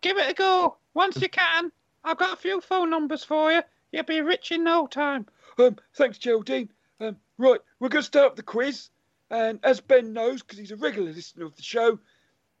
Give 0.00 0.16
it 0.16 0.30
a 0.30 0.34
go. 0.34 0.76
Once 0.94 1.20
you 1.20 1.28
can. 1.28 1.70
I've 2.02 2.16
got 2.16 2.32
a 2.32 2.40
few 2.40 2.62
phone 2.62 2.88
numbers 2.88 3.22
for 3.22 3.52
you. 3.52 3.62
You'll 3.92 4.04
be 4.04 4.20
rich 4.20 4.52
in 4.52 4.64
no 4.64 4.86
time. 4.86 5.26
Um, 5.58 5.76
thanks, 5.94 6.18
Geraldine. 6.18 6.70
Um, 7.00 7.16
right, 7.38 7.60
we're 7.78 7.88
going 7.88 8.02
to 8.02 8.06
start 8.06 8.36
the 8.36 8.42
quiz. 8.42 8.90
And 9.30 9.60
as 9.62 9.80
Ben 9.80 10.12
knows, 10.12 10.42
because 10.42 10.58
he's 10.58 10.72
a 10.72 10.76
regular 10.76 11.12
listener 11.12 11.46
of 11.46 11.56
the 11.56 11.62
show, 11.62 11.98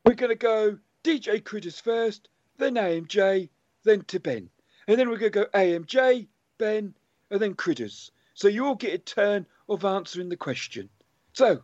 we're 0.04 0.14
going 0.14 0.30
to 0.30 0.36
go 0.36 0.78
DJ 1.04 1.42
Critters 1.42 1.80
first, 1.80 2.28
then 2.58 2.74
AMJ, 2.74 3.48
then 3.84 4.02
to 4.02 4.20
Ben. 4.20 4.48
And 4.86 4.98
then 4.98 5.08
we're 5.08 5.18
going 5.18 5.32
to 5.32 5.40
go 5.40 5.46
AMJ, 5.54 6.28
Ben, 6.58 6.94
and 7.30 7.40
then 7.40 7.54
Critters. 7.54 8.10
So 8.34 8.48
you 8.48 8.66
all 8.66 8.74
get 8.74 8.94
a 8.94 8.98
turn 8.98 9.46
of 9.68 9.84
answering 9.84 10.28
the 10.28 10.36
question. 10.36 10.88
So, 11.32 11.62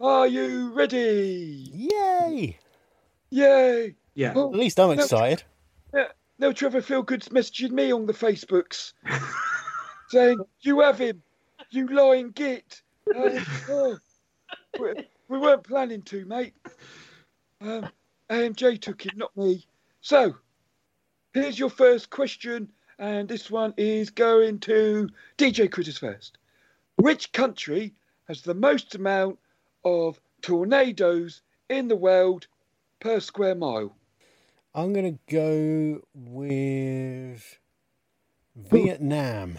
are 0.00 0.26
you 0.26 0.72
ready? 0.72 1.70
Yay! 1.74 2.58
Yay! 3.30 3.94
Yeah. 4.14 4.32
Oh, 4.34 4.52
At 4.52 4.58
least 4.58 4.80
I'm 4.80 4.96
no, 4.96 5.02
excited. 5.02 5.44
Now 6.40 6.52
Trevor 6.52 6.80
Feelgood's 6.80 7.28
messaging 7.28 7.72
me 7.72 7.92
on 7.92 8.06
the 8.06 8.14
Facebooks 8.14 8.94
saying, 10.08 10.38
You 10.62 10.80
have 10.80 10.96
him, 10.96 11.22
you 11.68 11.86
lying 11.86 12.30
git. 12.30 12.80
Uh, 13.14 13.44
oh, 13.68 13.98
we, 14.80 14.94
we 15.28 15.38
weren't 15.38 15.64
planning 15.64 16.00
to, 16.00 16.24
mate. 16.24 16.54
Um, 17.60 17.90
AMJ 18.30 18.80
took 18.80 19.04
him, 19.04 19.12
not 19.16 19.36
me. 19.36 19.66
So, 20.00 20.34
here's 21.34 21.58
your 21.58 21.68
first 21.68 22.08
question, 22.08 22.72
and 22.98 23.28
this 23.28 23.50
one 23.50 23.74
is 23.76 24.08
going 24.08 24.60
to 24.60 25.10
DJ 25.36 25.70
Critters 25.70 25.98
first. 25.98 26.38
Which 26.96 27.32
country 27.32 27.92
has 28.28 28.40
the 28.40 28.54
most 28.54 28.94
amount 28.94 29.38
of 29.84 30.18
tornadoes 30.40 31.42
in 31.68 31.88
the 31.88 31.96
world 31.96 32.46
per 32.98 33.20
square 33.20 33.54
mile? 33.54 33.94
I'm 34.74 34.92
going 34.92 35.18
to 35.18 35.34
go 35.34 36.00
with 36.14 37.58
Vietnam. 38.54 39.58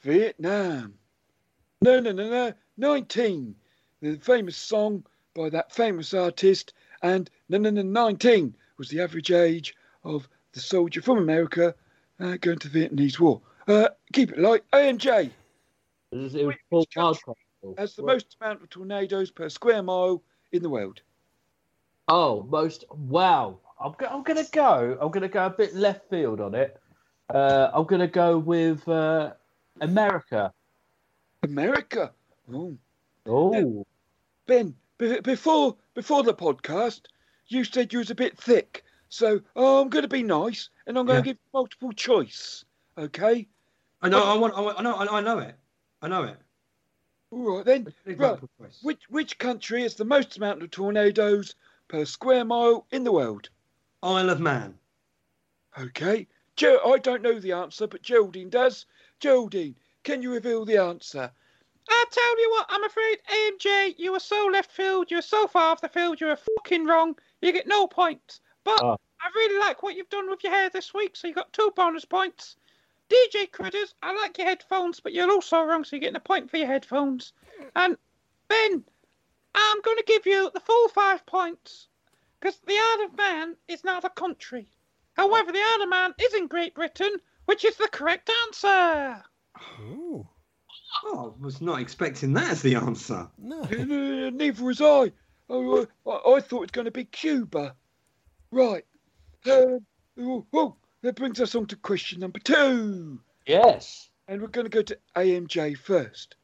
Vietnam. 0.00 0.94
No, 1.82 2.00
no, 2.00 2.12
no, 2.12 2.30
no. 2.30 2.52
19. 2.78 3.54
The 4.00 4.16
famous 4.16 4.56
song 4.56 5.04
by 5.34 5.50
that 5.50 5.72
famous 5.72 6.14
artist. 6.14 6.72
And 7.02 7.28
no, 7.48 7.58
no, 7.58 7.70
no, 7.70 7.82
19 7.82 8.56
was 8.78 8.88
the 8.88 9.00
average 9.00 9.30
age 9.30 9.74
of 10.04 10.28
the 10.52 10.60
soldier 10.60 11.02
from 11.02 11.18
America 11.18 11.74
uh, 12.18 12.36
going 12.40 12.58
to 12.60 12.68
the 12.68 12.88
Vietnamese 12.88 13.20
War. 13.20 13.42
Uh, 13.68 13.88
keep 14.12 14.32
it 14.32 14.38
light. 14.38 14.64
AMJ 14.72 15.30
It 16.12 16.16
was, 16.16 16.34
it 16.34 16.46
was 16.46 16.54
Which 16.54 16.60
Paul 16.70 16.86
country 16.94 17.34
has 17.76 17.94
the 17.94 18.02
most 18.02 18.36
amount 18.40 18.62
of 18.62 18.70
tornadoes 18.70 19.30
per 19.30 19.48
square 19.50 19.82
mile 19.82 20.22
in 20.52 20.62
the 20.62 20.70
world. 20.70 21.02
Oh, 22.08 22.46
most 22.48 22.84
wow! 22.90 23.58
I'm, 23.80 23.92
go- 23.98 24.06
I'm 24.06 24.22
gonna 24.22 24.44
go. 24.52 24.96
I'm 25.00 25.10
gonna 25.10 25.28
go 25.28 25.46
a 25.46 25.50
bit 25.50 25.74
left 25.74 26.08
field 26.08 26.40
on 26.40 26.54
it. 26.54 26.80
Uh, 27.32 27.70
I'm 27.74 27.84
gonna 27.84 28.06
go 28.08 28.38
with 28.38 28.86
uh, 28.88 29.32
America. 29.80 30.52
America. 31.42 32.12
Oh. 32.52 32.76
Oh, 33.28 33.84
Ben, 34.46 34.74
be- 34.98 35.20
before 35.20 35.76
before 35.94 36.22
the 36.22 36.32
podcast, 36.34 37.02
you 37.48 37.64
said 37.64 37.92
you 37.92 37.98
was 37.98 38.10
a 38.10 38.14
bit 38.14 38.38
thick. 38.38 38.84
So 39.08 39.40
oh, 39.56 39.82
I'm 39.82 39.88
going 39.88 40.02
to 40.02 40.08
be 40.08 40.22
nice, 40.22 40.68
and 40.86 40.96
I'm 40.98 41.06
going 41.06 41.16
Yeah. 41.16 41.22
to 41.22 41.26
give 41.30 41.38
multiple 41.52 41.92
choice. 41.92 42.64
Okay. 42.96 43.48
I 44.02 44.08
know. 44.08 44.22
I 44.22 44.36
want. 44.36 44.54
I, 44.54 44.60
want, 44.60 44.78
I 44.78 44.82
know. 44.82 44.96
I 44.96 45.20
know 45.20 45.38
it. 45.38 45.54
I 46.02 46.08
know 46.08 46.22
it. 46.24 46.36
All 47.30 47.56
right 47.56 47.64
then. 47.64 47.92
Right. 48.16 48.38
Which 48.82 49.02
which 49.08 49.38
country 49.38 49.82
has 49.82 49.94
the 49.96 50.04
most 50.04 50.36
amount 50.36 50.62
of 50.62 50.70
tornadoes 50.70 51.54
per 51.88 52.04
square 52.04 52.44
mile 52.44 52.86
in 52.92 53.02
the 53.04 53.12
world? 53.12 53.48
Isle 54.02 54.30
of 54.30 54.40
Man. 54.40 54.78
Okay. 55.78 56.26
Ger- 56.56 56.84
I 56.86 56.98
don't 56.98 57.22
know 57.22 57.38
the 57.38 57.52
answer, 57.52 57.86
but 57.86 58.02
Geraldine 58.02 58.48
does. 58.50 58.86
Geraldine, 59.20 59.76
can 60.04 60.22
you 60.22 60.32
reveal 60.32 60.64
the 60.64 60.78
answer? 60.78 61.30
I 61.88 62.04
tell 62.10 62.40
you 62.40 62.50
what, 62.50 62.66
I'm 62.68 62.84
afraid, 62.84 63.18
AMJ, 63.32 63.94
you 63.98 64.12
were 64.12 64.18
so 64.18 64.48
left 64.52 64.72
field, 64.72 65.10
you 65.10 65.18
were 65.18 65.22
so 65.22 65.46
far 65.46 65.70
off 65.70 65.80
the 65.80 65.88
field, 65.88 66.20
you 66.20 66.26
were 66.26 66.38
fucking 66.58 66.84
wrong. 66.84 67.16
You 67.42 67.52
get 67.52 67.68
no 67.68 67.86
points. 67.86 68.40
But 68.64 68.82
Oh. 68.82 68.96
I 69.20 69.28
really 69.34 69.60
like 69.60 69.82
what 69.82 69.94
you've 69.94 70.08
done 70.08 70.28
with 70.28 70.42
your 70.42 70.52
hair 70.52 70.68
this 70.68 70.92
week, 70.92 71.14
so 71.14 71.28
you 71.28 71.34
got 71.34 71.52
two 71.52 71.72
bonus 71.76 72.04
points. 72.04 72.56
DJ 73.08 73.50
Critters, 73.50 73.94
I 74.02 74.12
like 74.14 74.36
your 74.36 74.48
headphones, 74.48 74.98
but 74.98 75.12
you're 75.12 75.30
also 75.30 75.62
wrong, 75.62 75.84
so 75.84 75.94
you're 75.94 76.00
getting 76.00 76.16
a 76.16 76.20
point 76.20 76.50
for 76.50 76.56
your 76.56 76.66
headphones. 76.66 77.32
And 77.76 77.96
Ben, 78.48 78.84
I'm 79.54 79.80
going 79.82 79.96
to 79.96 80.04
give 80.06 80.26
you 80.26 80.50
the 80.52 80.60
full 80.60 80.88
five 80.88 81.24
points, 81.24 81.86
because 82.46 82.60
the 82.66 82.74
Isle 82.78 83.06
of 83.06 83.16
Man 83.16 83.56
is 83.66 83.82
not 83.82 84.04
a 84.04 84.10
country. 84.10 84.68
However, 85.14 85.50
the 85.50 85.58
Isle 85.60 85.82
of 85.82 85.88
Man 85.88 86.14
is 86.20 86.32
in 86.34 86.46
Great 86.46 86.74
Britain, 86.76 87.10
which 87.46 87.64
is 87.64 87.76
the 87.76 87.88
correct 87.90 88.30
answer. 88.46 89.22
Ooh, 89.80 90.28
Oh, 91.04 91.34
I 91.38 91.42
was 91.44 91.60
not 91.60 91.80
expecting 91.80 92.32
that 92.34 92.52
as 92.52 92.62
the 92.62 92.76
answer. 92.76 93.28
no. 93.36 93.62
Neither 94.30 94.62
was 94.64 94.80
I. 94.80 95.10
Oh, 95.50 95.82
uh, 95.82 95.86
I, 96.08 96.34
I 96.36 96.40
thought 96.40 96.58
it 96.58 96.60
was 96.60 96.70
going 96.70 96.84
to 96.84 96.90
be 96.92 97.04
Cuba. 97.04 97.74
Right. 98.52 98.84
Uh, 99.44 99.78
oh, 100.20 100.46
oh, 100.54 100.76
that 101.02 101.16
brings 101.16 101.40
us 101.40 101.54
on 101.56 101.66
to 101.66 101.76
question 101.76 102.20
number 102.20 102.38
two. 102.38 103.20
yes. 103.46 104.08
And 104.28 104.40
we're 104.40 104.48
going 104.48 104.66
to 104.66 104.70
go 104.70 104.82
to 104.82 104.98
AMJ 105.16 105.76
first. 105.78 106.36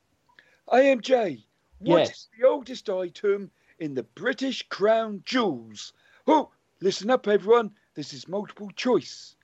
AMJ, 0.68 1.44
what 1.78 2.02
is 2.02 2.08
Yes. 2.08 2.28
the 2.40 2.48
oldest 2.48 2.90
item 2.90 3.50
in 3.82 3.94
the 3.94 4.04
British 4.04 4.62
Crown 4.68 5.22
Jewels? 5.26 5.92
Oh, 6.28 6.50
listen 6.80 7.10
up, 7.10 7.26
everyone. 7.26 7.72
This 7.96 8.14
is 8.14 8.28
multiple 8.28 8.70
choice. 8.76 9.34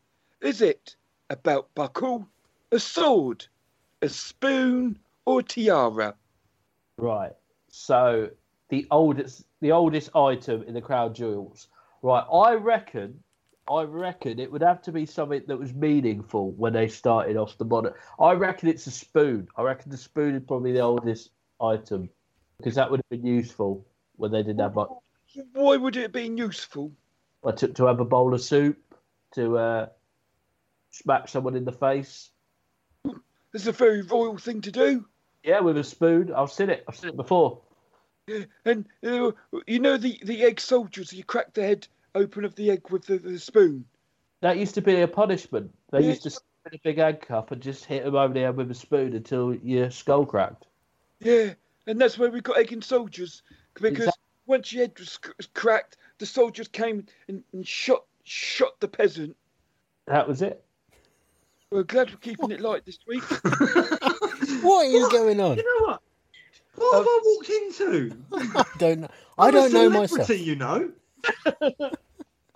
Is 0.40 0.62
it 0.62 0.94
a 1.28 1.34
belt 1.34 1.68
buckle, 1.74 2.28
a 2.70 2.78
sword, 2.78 3.44
a 4.00 4.08
spoon, 4.08 4.96
or 5.26 5.40
a 5.40 5.42
tiara? 5.42 6.14
Right. 6.98 7.32
So 7.66 8.30
the 8.68 8.86
oldest, 8.92 9.44
the 9.60 9.72
oldest 9.72 10.14
item 10.14 10.62
in 10.62 10.72
the 10.72 10.80
crown 10.80 11.14
jewels. 11.14 11.66
Right. 12.02 12.24
I 12.32 12.54
reckon. 12.54 13.24
I 13.68 13.82
reckon 13.82 14.38
it 14.38 14.52
would 14.52 14.62
have 14.62 14.80
to 14.82 14.92
be 14.92 15.04
something 15.04 15.42
that 15.48 15.58
was 15.58 15.74
meaningful 15.74 16.52
when 16.52 16.72
they 16.72 16.86
started 16.86 17.36
off 17.36 17.58
the 17.58 17.64
modern. 17.64 17.92
I 18.20 18.32
reckon 18.34 18.68
it's 18.68 18.86
a 18.86 18.92
spoon. 18.92 19.48
I 19.56 19.62
reckon 19.62 19.90
the 19.90 19.96
spoon 19.96 20.36
is 20.36 20.44
probably 20.46 20.72
the 20.72 20.80
oldest 20.80 21.30
item 21.60 22.08
because 22.56 22.76
that 22.76 22.88
would 22.88 22.98
have 22.98 23.20
been 23.20 23.26
useful 23.26 23.84
when 24.18 24.32
they 24.32 24.42
didn't 24.42 24.60
have 24.60 24.74
much. 24.74 24.88
Why 25.54 25.76
would 25.76 25.96
it 25.96 26.02
have 26.02 26.12
been 26.12 26.36
useful? 26.36 26.92
I 27.44 27.52
took 27.52 27.74
to 27.76 27.86
have 27.86 28.00
a 28.00 28.04
bowl 28.04 28.34
of 28.34 28.42
soup 28.42 28.76
to 29.34 29.56
uh, 29.56 29.86
smack 30.90 31.28
someone 31.28 31.56
in 31.56 31.64
the 31.64 31.72
face. 31.72 32.30
It's 33.54 33.66
a 33.66 33.72
very 33.72 34.02
royal 34.02 34.36
thing 34.36 34.60
to 34.60 34.70
do. 34.70 35.06
Yeah, 35.42 35.60
with 35.60 35.78
a 35.78 35.84
spoon. 35.84 36.30
I've 36.36 36.52
seen 36.52 36.68
it. 36.68 36.84
I've 36.86 36.96
seen 36.96 37.08
it 37.10 37.16
before. 37.16 37.62
Yeah, 38.26 38.44
and 38.66 38.84
uh, 39.02 39.32
you 39.66 39.78
know 39.78 39.96
the, 39.96 40.20
the 40.22 40.42
egg 40.42 40.60
soldiers, 40.60 41.14
you 41.14 41.24
crack 41.24 41.54
the 41.54 41.62
head 41.62 41.88
open 42.14 42.44
of 42.44 42.54
the 42.56 42.70
egg 42.70 42.90
with 42.90 43.06
the, 43.06 43.16
the 43.16 43.38
spoon. 43.38 43.86
That 44.42 44.58
used 44.58 44.74
to 44.74 44.82
be 44.82 45.00
a 45.00 45.08
punishment. 45.08 45.74
They 45.90 46.00
Yeah. 46.02 46.08
used 46.08 46.24
to 46.24 46.30
spin 46.30 46.74
a 46.74 46.78
big 46.84 46.98
egg 46.98 47.22
cup 47.22 47.50
and 47.50 47.62
just 47.62 47.86
hit 47.86 48.04
them 48.04 48.16
over 48.16 48.34
the 48.34 48.40
head 48.40 48.56
with 48.56 48.70
a 48.70 48.74
spoon 48.74 49.14
until 49.14 49.54
your 49.54 49.90
skull 49.90 50.26
cracked. 50.26 50.66
Yeah, 51.20 51.54
and 51.86 51.98
that's 51.98 52.18
where 52.18 52.30
we 52.30 52.42
got 52.42 52.58
egg 52.58 52.74
and 52.74 52.84
soldiers 52.84 53.42
because 53.80 54.06
Exact- 54.06 54.18
once 54.46 54.72
your 54.72 54.84
head 54.84 54.98
was 54.98 55.18
cracked, 55.54 55.96
the 56.18 56.26
soldiers 56.26 56.68
came 56.68 57.06
and, 57.28 57.42
and 57.52 57.66
shot 57.66 58.04
shot 58.24 58.78
the 58.80 58.88
peasant. 58.88 59.36
That 60.06 60.28
was 60.28 60.42
it. 60.42 60.62
We're 61.70 61.82
glad 61.82 62.10
we're 62.10 62.16
keeping 62.16 62.50
it 62.50 62.60
light 62.60 62.84
this 62.86 62.98
week. 63.06 63.22
What 64.62 64.86
is 64.86 65.08
going 65.08 65.40
on? 65.40 65.56
You 65.56 65.64
know 65.64 65.86
what? 65.86 66.02
What 66.74 66.94
uh, 66.94 66.98
have 66.98 67.06
I 67.06 67.20
walked 67.24 67.50
into? 67.50 68.16
I 68.56 68.64
don't 68.78 69.00
know. 69.00 69.08
I 69.38 69.48
I'm 69.48 69.54
don't 69.54 69.70
a 69.70 69.72
know 69.74 69.90
myself. 69.90 70.28
You 70.30 70.56
know. 70.56 70.90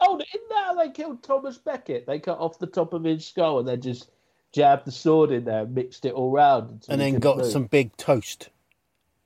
Oh, 0.05 0.19
in 0.19 0.41
that 0.51 0.77
they 0.77 0.91
killed 0.91 1.23
Thomas 1.23 1.59
Becket. 1.59 2.07
They 2.07 2.19
cut 2.19 2.37
off 2.39 2.59
the 2.59 2.67
top 2.67 2.93
of 2.93 3.05
his 3.05 3.25
skull 3.25 3.61
and 3.61 3.69
then 3.69 3.81
just 3.81 4.11
jabbed 4.51 4.85
the 4.85 4.91
sword 4.91 5.31
in 5.31 5.45
there 5.45 5.63
and 5.63 5.73
mixed 5.73 6.05
it 6.05 6.13
all 6.13 6.33
round. 6.33 6.85
And 6.89 7.01
then 7.01 7.21
got 7.21 7.37
move. 7.37 7.47
some 7.47 7.67
big 7.67 7.97
toast. 7.97 8.49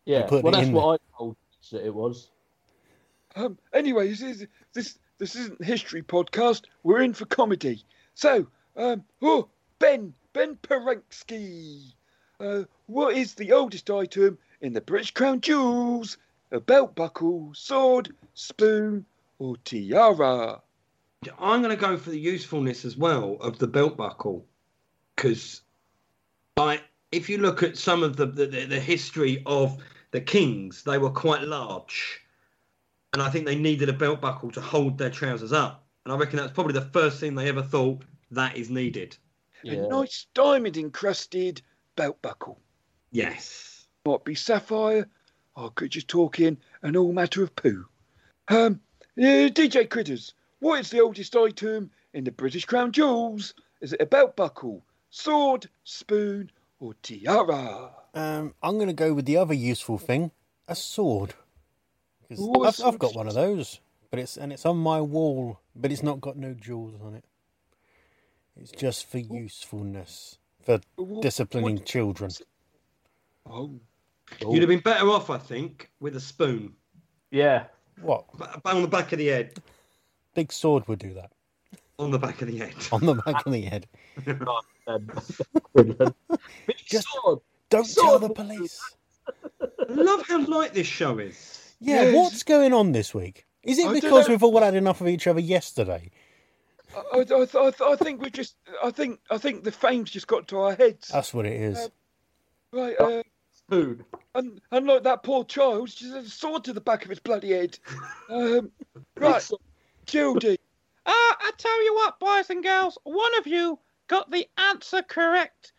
Yeah, 0.05 0.27
put 0.27 0.45
well, 0.45 0.53
it 0.53 0.57
that's 0.59 0.69
in 0.69 0.75
what 0.75 1.01
I 1.01 1.17
told 1.17 1.37
that 1.71 1.85
it 1.85 1.95
was. 1.95 2.31
um, 3.37 3.59
anyway, 3.73 4.09
this 4.09 4.23
is 4.23 4.47
this 4.73 4.99
this 5.19 5.35
isn't 5.37 5.65
history 5.65 6.03
podcast. 6.03 6.65
We're 6.83 7.03
in 7.03 7.15
for 7.15 7.25
comedy. 7.27 7.85
So, 8.15 8.47
um, 8.77 9.05
oh, 9.23 9.49
Ben 9.79 10.13
Ben 10.33 10.57
Perenski, 10.63 11.93
uh, 12.41 12.65
what 12.87 13.17
is 13.17 13.35
the 13.35 13.53
oldest 13.53 13.91
item 13.91 14.39
in 14.61 14.73
the 14.73 14.81
British 14.81 15.13
Crown 15.13 15.41
Jewels? 15.41 16.19
A 16.53 16.61
belt 16.61 16.95
buckle, 16.95 17.51
sword, 17.55 18.15
spoon, 18.35 19.05
or 19.39 19.57
tiara? 19.65 20.63
I'm 21.41 21.61
going 21.61 21.75
to 21.75 21.81
go 21.81 21.97
for 21.97 22.11
the 22.11 22.21
usefulness 22.21 22.85
as 22.85 22.97
well 22.97 23.37
of 23.41 23.59
the 23.59 23.67
belt 23.67 23.97
buckle. 23.97 24.47
because 25.17 25.63
I, 26.57 26.81
if 27.11 27.29
you 27.29 27.39
look 27.39 27.63
at 27.63 27.77
some 27.77 28.03
of 28.03 28.17
the, 28.17 28.27
the 28.27 28.47
the 28.47 28.81
history 28.81 29.43
of 29.47 29.83
the 30.17 30.21
kings, 30.23 30.83
they 30.83 30.97
were 30.97 31.11
quite 31.11 31.43
large, 31.43 32.23
and 33.13 33.21
I 33.21 33.29
think 33.29 33.45
they 33.45 33.55
needed 33.55 33.91
a 33.91 33.93
belt 33.93 34.23
buckle 34.23 34.51
to 34.53 34.63
hold 34.63 34.97
their 34.97 35.11
trousers 35.11 35.53
up. 35.53 35.87
And 36.05 36.13
I 36.13 36.17
reckon 36.17 36.39
that's 36.39 36.55
probably 36.55 36.73
the 36.73 36.81
first 36.81 37.21
thing 37.21 37.35
they 37.35 37.49
ever 37.49 37.63
thought 37.63 38.03
that 38.31 38.57
is 38.57 38.71
needed. 38.71 39.15
A 39.65 39.77
nice 39.77 40.27
diamond 40.33 40.79
encrusted 40.79 41.61
belt 41.97 42.23
buckle. 42.23 42.59
Yes. 43.11 43.89
Might 44.07 44.25
be 44.25 44.35
sapphire. 44.35 45.07
I 45.55 45.69
could 45.75 45.91
just 45.91 46.09
talk 46.09 46.41
in 46.41 46.57
an 46.81 46.97
all 46.97 47.13
matter 47.13 47.43
of 47.43 47.55
poo. 47.55 47.87
Um, 48.49 48.81
uh, 49.19 49.53
DJ 49.53 49.91
Critters, 49.91 50.33
what 50.61 50.81
is 50.81 50.89
the 50.89 51.01
oldest 51.01 51.37
item 51.37 51.91
in 52.15 52.25
the 52.25 52.33
British 52.33 52.65
Crown 52.65 52.91
Jewels? 52.91 53.53
Is 53.83 53.93
it 53.93 54.01
a 54.01 54.07
belt 54.07 54.35
buckle, 54.35 54.83
sword, 55.11 55.69
spoon, 55.85 56.51
or 56.81 56.95
tiara? 57.03 57.93
Um, 58.17 58.55
I'm 58.63 58.77
going 58.77 58.87
to 58.89 58.95
go 58.95 59.13
with 59.13 59.27
the 59.27 59.37
other 59.37 59.53
useful 59.55 59.99
thing, 59.99 60.31
a 60.67 60.75
sword. 60.75 61.35
'Cause 62.29 62.41
Ooh, 62.41 62.65
a 62.65 62.69
I've, 62.69 62.81
I've 62.83 62.99
got 62.99 63.15
one 63.15 63.29
of 63.29 63.35
those, 63.35 63.79
but 64.11 64.19
it's 64.19 64.37
and 64.37 64.53
it's 64.53 64.67
on 64.67 64.79
my 64.79 65.01
wall, 65.01 65.61
but 65.77 65.93
it's 65.93 66.03
not 66.03 66.21
got 66.21 66.37
no 66.37 66.55
jewels 66.55 67.01
on 67.03 67.15
it. 67.15 67.25
It's 68.59 68.73
just 68.73 69.07
for 69.07 69.19
usefulness, 69.19 70.39
for 70.65 70.81
What- 70.97 71.23
disciplining 71.23 71.77
what- 71.77 71.87
children. 71.87 72.31
Oh, 73.49 73.79
You'd 74.41 74.63
have 74.63 74.69
been 74.69 74.81
better 74.81 75.09
off, 75.11 75.31
I 75.31 75.39
think, 75.39 75.89
with 76.01 76.17
a 76.17 76.21
spoon 76.21 76.75
Yeah. 77.31 77.67
What 78.01 78.27
Ba- 78.37 78.61
on 78.65 78.83
the 78.83 78.89
back 78.89 79.13
of 79.13 79.19
the 79.19 79.27
head. 79.29 79.55
big 80.35 80.53
sword 80.53 80.89
would 80.89 80.99
do 80.99 81.15
that 81.15 81.31
On 82.01 82.11
the 82.11 82.19
back 82.19 82.43
of 82.43 82.49
the 82.49 82.59
head. 82.59 82.75
on 82.93 83.07
the 83.07 83.15
back 83.15 83.47
of 83.47 83.53
the 83.53 83.61
head? 83.63 83.87
Um. 84.89 85.11
Big 85.75 86.77
Just- 86.87 87.09
sword. 87.23 87.41
Don't 87.71 87.85
Sword 87.87 88.21
tell 88.21 88.29
the 88.29 88.35
police. 88.35 88.81
Love 89.89 90.23
how 90.27 90.45
light 90.47 90.75
this 90.75 90.87
show 90.87 91.19
is. 91.19 91.75
Yeah, 91.81 92.03
Yes. 92.03 92.15
what's 92.15 92.43
going 92.43 92.73
on 92.73 92.93
this 92.93 93.15
week? 93.15 93.45
Is 93.63 93.79
it 93.79 93.89
I 93.89 93.93
because 93.93 94.29
we've 94.29 94.43
all 94.43 94.61
had 94.61 94.75
enough 94.75 95.01
of 95.01 95.09
each 95.09 95.27
other 95.27 95.41
yesterday? 95.41 96.11
I, 96.97 97.19
I, 97.19 97.25
I, 97.33 97.47
I, 97.59 97.93
I 97.93 97.97
think 97.97 98.23
we 98.23 98.31
just. 98.31 98.57
I 98.83 98.91
think. 98.91 99.21
I 99.31 99.39
think 99.39 99.65
the 99.65 99.73
fame's 99.73 100.11
just 100.11 100.29
got 100.29 100.47
to 100.49 100.59
our 100.61 100.75
heads. 100.75 101.09
That's 101.09 101.35
what 101.35 101.45
it 101.47 101.61
is. 101.61 101.77
Uh, 101.77 101.89
right. 102.73 103.01
Uh, 103.01 103.23
Spoon. 103.53 104.05
un, 104.37 104.61
unlike 104.71 105.03
that 105.03 105.25
poor 105.25 105.45
child, 105.45 105.89
just 105.89 106.15
had 106.15 106.25
a 106.25 106.29
sword 106.29 106.63
to 106.65 106.73
the 106.73 106.81
back 106.81 107.03
of 107.05 107.11
his 107.11 107.19
bloody 107.19 107.51
head. 107.53 107.77
Um, 108.31 108.71
right, 109.17 109.43
Gildy. 110.07 110.59
Ah, 111.05 111.37
I 111.41 111.51
tell 111.59 111.85
you 111.85 111.95
what, 111.95 112.21
boys 112.21 112.49
and 112.51 112.63
girls, 112.63 112.97
one 113.03 113.37
of 113.39 113.47
you 113.47 113.79
got 114.07 114.31
the 114.31 114.47
answer 114.57 115.03
correct. 115.03 115.73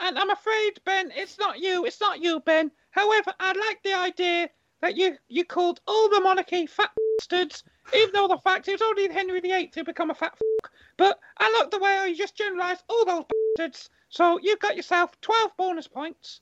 And 0.00 0.18
I'm 0.18 0.30
afraid, 0.30 0.80
Ben, 0.84 1.12
it's 1.14 1.38
not 1.38 1.60
you. 1.60 1.84
It's 1.86 2.00
not 2.00 2.20
you, 2.20 2.40
Ben. 2.40 2.70
However, 2.90 3.32
I 3.38 3.52
like 3.52 3.82
the 3.82 3.94
idea 3.94 4.50
that 4.80 4.96
you, 4.96 5.16
you 5.28 5.44
called 5.44 5.80
all 5.86 6.08
the 6.08 6.20
monarchy 6.20 6.66
fat 6.66 6.90
bastards, 7.18 7.62
even 7.94 8.10
though 8.12 8.28
the 8.28 8.38
fact 8.38 8.68
it 8.68 8.72
was 8.72 8.82
only 8.82 9.08
Henry 9.08 9.40
VIII 9.40 9.70
who 9.74 9.84
become 9.84 10.10
a 10.10 10.14
fat 10.14 10.36
fuck. 10.36 10.72
But 10.96 11.18
I 11.38 11.50
like 11.58 11.70
the 11.70 11.78
way 11.78 12.08
you 12.08 12.16
just 12.16 12.36
generalised 12.36 12.84
all 12.88 13.04
those 13.04 13.24
bastards. 13.56 13.90
So 14.08 14.38
you've 14.42 14.60
got 14.60 14.76
yourself 14.76 15.18
12 15.20 15.56
bonus 15.56 15.88
points. 15.88 16.40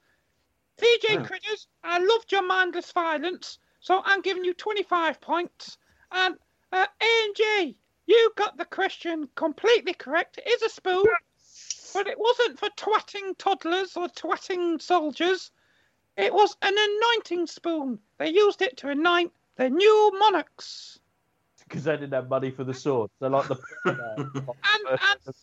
Wow. 1.18 1.24
Critters, 1.24 1.68
I 1.84 1.98
loved 1.98 2.32
your 2.32 2.42
mindless 2.42 2.90
violence, 2.92 3.58
so 3.80 4.02
I'm 4.04 4.22
giving 4.22 4.44
you 4.44 4.54
25 4.54 5.20
points. 5.20 5.78
And 6.10 6.36
uh, 6.72 6.86
A&J, 7.00 7.76
you 8.06 8.32
got 8.36 8.56
the 8.56 8.64
question 8.64 9.28
completely 9.34 9.94
correct. 9.94 10.38
It 10.38 10.48
is 10.48 10.62
a 10.62 10.68
spoon, 10.68 11.04
but 11.92 12.06
it 12.06 12.18
wasn't 12.18 12.58
for 12.58 12.68
twatting 12.76 13.36
toddlers 13.38 13.96
or 13.96 14.08
twatting 14.08 14.80
soldiers. 14.80 15.50
It 16.16 16.32
was 16.32 16.56
an 16.62 16.74
anointing 16.76 17.46
spoon. 17.46 17.98
They 18.18 18.30
used 18.30 18.62
it 18.62 18.76
to 18.78 18.88
anoint 18.88 19.32
the 19.56 19.70
new 19.70 20.10
monarchs. 20.18 20.98
Because 21.68 21.84
they 21.84 21.92
didn't 21.92 22.12
have 22.12 22.28
money 22.28 22.50
for 22.50 22.64
the 22.64 22.74
sword. 22.74 23.10
So 23.18 23.28
like 23.28 23.48
the. 23.48 23.56
And, 24.46 24.86
and 24.88 25.34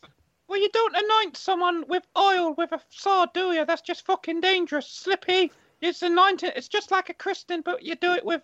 well, 0.47 0.59
you 0.59 0.69
don't 0.73 0.95
anoint 0.95 1.37
someone 1.37 1.85
with 1.87 2.03
oil 2.17 2.53
with 2.53 2.71
a 2.71 2.81
sword, 2.89 3.29
do 3.33 3.51
you? 3.51 3.65
That's 3.65 3.81
just 3.81 4.05
fucking 4.05 4.41
dangerous. 4.41 4.87
Slippy. 4.87 5.51
It's 5.81 6.01
anointing. 6.01 6.51
It's 6.55 6.67
just 6.67 6.91
like 6.91 7.09
a 7.09 7.13
christening, 7.13 7.61
but 7.61 7.83
you 7.83 7.95
do 7.95 8.13
it 8.13 8.25
with 8.25 8.41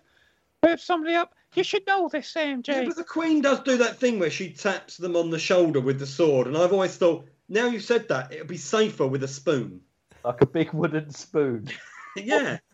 with 0.62 0.80
somebody 0.80 1.14
up. 1.14 1.34
You 1.54 1.64
should 1.64 1.86
know 1.86 2.08
this, 2.08 2.32
AMJ. 2.34 2.68
Yeah, 2.68 2.84
but 2.84 2.96
the 2.96 3.04
Queen 3.04 3.40
does 3.40 3.60
do 3.60 3.76
that 3.78 3.98
thing 3.98 4.18
where 4.18 4.30
she 4.30 4.50
taps 4.50 4.96
them 4.96 5.16
on 5.16 5.30
the 5.30 5.38
shoulder 5.38 5.80
with 5.80 5.98
the 5.98 6.06
sword, 6.06 6.46
and 6.46 6.56
I've 6.56 6.72
always 6.72 6.96
thought, 6.96 7.26
now 7.48 7.66
you've 7.66 7.84
said 7.84 8.08
that, 8.08 8.32
it'd 8.32 8.46
be 8.46 8.56
safer 8.56 9.06
with 9.06 9.22
a 9.22 9.28
spoon. 9.28 9.80
like 10.24 10.40
a 10.40 10.46
big 10.46 10.72
wooden 10.72 11.10
spoon. 11.10 11.68
yeah. 12.16 12.58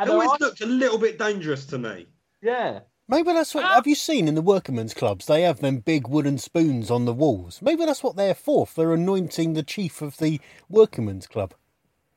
It 0.00 0.08
always 0.08 0.30
I- 0.30 0.36
looked 0.40 0.60
a 0.62 0.66
little 0.66 0.96
bit 0.96 1.18
dangerous 1.18 1.66
to 1.66 1.78
me. 1.78 2.06
Yeah. 2.40 2.80
Maybe 3.08 3.32
that's 3.32 3.54
what. 3.54 3.64
Ah. 3.64 3.74
Have 3.74 3.86
you 3.86 3.94
seen 3.94 4.26
in 4.26 4.34
the 4.34 4.40
workmen's 4.40 4.94
clubs? 4.94 5.26
They 5.26 5.42
have 5.42 5.60
them 5.60 5.78
big 5.80 6.08
wooden 6.08 6.38
spoons 6.38 6.90
on 6.90 7.04
the 7.04 7.12
walls. 7.12 7.60
Maybe 7.60 7.84
that's 7.84 8.02
what 8.02 8.16
they're 8.16 8.34
for. 8.34 8.66
For 8.66 8.94
anointing 8.94 9.52
the 9.52 9.62
chief 9.62 10.00
of 10.00 10.16
the 10.16 10.40
workmen's 10.70 11.26
club. 11.26 11.52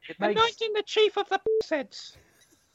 It 0.07 0.17
makes 0.21 0.39
Anointing 0.39 0.73
the 0.73 0.83
chief 0.83 1.17
of 1.17 1.27
the 1.27 1.41
heads. 1.69 2.15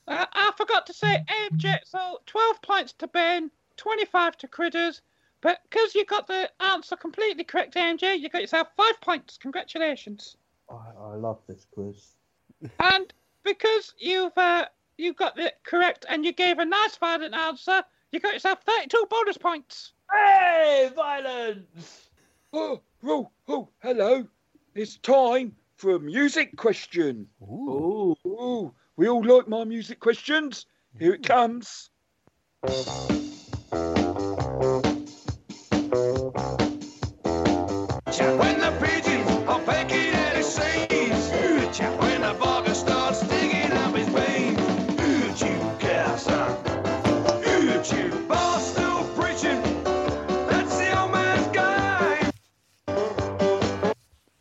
Uh, 0.06 0.26
I 0.32 0.52
forgot 0.58 0.86
to 0.86 0.92
say, 0.92 1.24
AMJ. 1.28 1.78
So 1.84 2.18
12 2.26 2.60
points 2.60 2.92
to 2.94 3.06
Ben, 3.06 3.50
25 3.76 4.36
to 4.38 4.48
Critters. 4.48 5.00
But 5.40 5.60
because 5.68 5.94
you 5.94 6.04
got 6.04 6.26
the 6.26 6.50
answer 6.60 6.96
completely 6.96 7.44
correct, 7.44 7.74
AMJ, 7.74 8.20
you 8.20 8.28
got 8.28 8.42
yourself 8.42 8.68
five 8.76 9.00
points. 9.00 9.38
Congratulations. 9.38 10.36
I, 10.68 10.74
I 11.00 11.14
love 11.16 11.38
this 11.48 11.66
quiz. 11.72 12.14
And 12.80 13.12
because 13.42 13.94
you've 13.98 14.36
uh, 14.36 14.66
you 14.98 15.14
got 15.14 15.38
it 15.38 15.54
correct 15.64 16.04
and 16.08 16.24
you 16.24 16.32
gave 16.32 16.58
a 16.58 16.64
nice 16.64 16.96
violent 16.96 17.34
answer, 17.34 17.82
you 18.12 18.20
got 18.20 18.34
yourself 18.34 18.60
32 18.66 19.06
bonus 19.08 19.38
points. 19.38 19.92
Hey, 20.12 20.90
violence! 20.94 22.10
Oh, 22.52 22.80
oh, 23.04 23.30
oh, 23.48 23.68
hello. 23.78 24.26
It's 24.74 24.98
time 24.98 25.54
for 25.76 25.94
a 25.94 26.00
music 26.00 26.56
question. 26.56 27.28
Ooh. 27.42 28.16
Ooh. 28.26 28.28
Ooh, 28.28 28.74
we 28.96 29.08
all 29.08 29.24
like 29.24 29.48
my 29.48 29.64
music 29.64 30.00
questions. 30.00 30.66
Here 30.98 31.14
it 31.14 31.22
comes. 31.22 31.90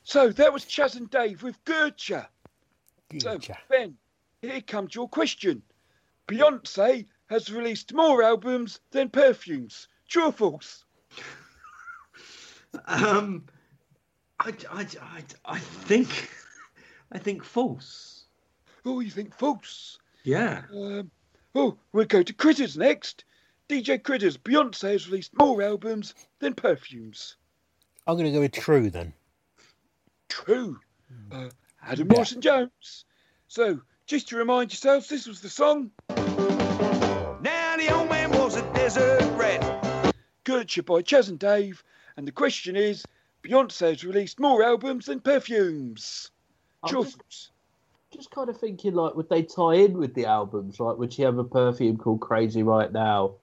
So 0.10 0.32
that 0.32 0.52
was 0.52 0.66
Chas 0.66 0.96
and 0.96 1.08
Dave 1.08 1.44
with 1.44 1.64
Gertcha. 1.66 2.26
So, 3.20 3.38
Ben, 3.70 3.96
here 4.42 4.60
comes 4.60 4.96
your 4.96 5.08
question. 5.08 5.62
Beyonce 6.28 7.06
has 7.28 7.52
released 7.52 7.94
more 7.94 8.24
albums 8.24 8.80
than 8.90 9.10
perfumes. 9.10 9.88
True 10.08 10.26
or 10.26 10.32
false? 10.32 10.84
Um, 12.86 13.46
I, 14.40 14.52
I, 14.72 14.88
I, 15.00 15.24
I 15.46 15.60
think, 15.60 16.32
I 17.12 17.20
think 17.20 17.44
false. 17.44 18.26
Oh, 18.86 19.02
you 19.02 19.12
think 19.12 19.36
false? 19.36 20.00
Yeah. 20.24 20.64
Um, 20.74 21.12
oh, 21.54 21.78
we'll 21.94 22.06
go 22.06 22.24
to 22.24 22.34
Critters 22.34 22.78
next. 22.78 23.26
DJ 23.70 24.02
Critters, 24.02 24.40
Beyonce 24.40 24.92
has 24.92 25.08
released 25.08 25.38
more 25.38 25.62
albums 25.62 26.16
than 26.40 26.56
perfumes. 26.56 27.36
I'm 28.08 28.16
going 28.16 28.26
to 28.26 28.32
go 28.32 28.40
with 28.40 28.54
true 28.54 28.90
then. 28.90 29.14
True. 30.30 30.80
Uh, 31.32 31.50
Adam 31.84 32.08
Yeah. 32.08 32.14
Morrison 32.16 32.42
Jones. 32.42 33.06
So, 33.48 33.82
just 34.06 34.30
to 34.30 34.38
remind 34.38 34.72
yourselves, 34.72 35.10
this 35.10 35.28
was 35.28 35.42
the 35.42 35.50
song 35.50 35.92
Now 36.10 37.76
the 37.78 37.90
old 37.94 38.10
man 38.10 38.32
was 38.32 38.56
a 38.56 38.62
desert 38.74 39.22
rat. 39.38 40.16
Gertcha 40.46 40.86
by 40.86 41.02
Chas 41.02 41.30
and 41.30 41.40
Dave. 41.40 41.84
And 42.18 42.28
the 42.28 42.32
question 42.32 42.76
is 42.76 43.06
Beyonce 43.44 43.90
has 43.90 44.04
released 44.04 44.40
more 44.40 44.64
albums 44.64 45.06
than 45.06 45.20
perfumes. 45.20 46.32
I'm 46.84 46.90
True 46.90 47.02
or 47.02 47.06
just, 47.06 47.52
just 48.12 48.32
kind 48.32 48.50
of 48.50 48.60
thinking, 48.60 48.94
like, 48.94 49.16
would 49.16 49.30
they 49.30 49.44
tie 49.44 49.76
in 49.76 49.98
with 49.98 50.14
the 50.14 50.26
albums? 50.26 50.80
Like, 50.80 50.98
would 50.98 51.14
she 51.14 51.22
have 51.24 51.38
a 51.38 51.44
perfume 51.44 51.98
called 51.98 52.22
Crazy 52.22 52.64
Right 52.64 52.92
Now? 52.92 53.36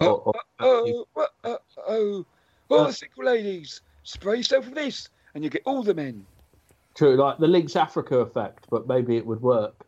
Or- 0.00 0.20
or- 0.20 0.34
Oh, 0.60 1.06
oh, 1.16 1.26
oh, 1.44 1.58
oh. 1.88 2.26
All 2.70 2.84
the 2.86 2.92
single 2.92 3.24
ladies, 3.24 3.80
spray 4.04 4.38
yourself 4.38 4.64
with 4.66 4.74
this, 4.74 5.08
and 5.34 5.42
you 5.44 5.50
get 5.50 5.62
all 5.64 5.82
the 5.82 5.94
men. 5.94 6.24
True, 6.94 7.16
like 7.16 7.38
the 7.38 7.48
Lynx 7.48 7.74
Africa 7.76 8.18
effect, 8.18 8.66
but 8.70 8.86
maybe 8.86 9.16
it 9.16 9.26
would 9.26 9.40
work. 9.42 9.84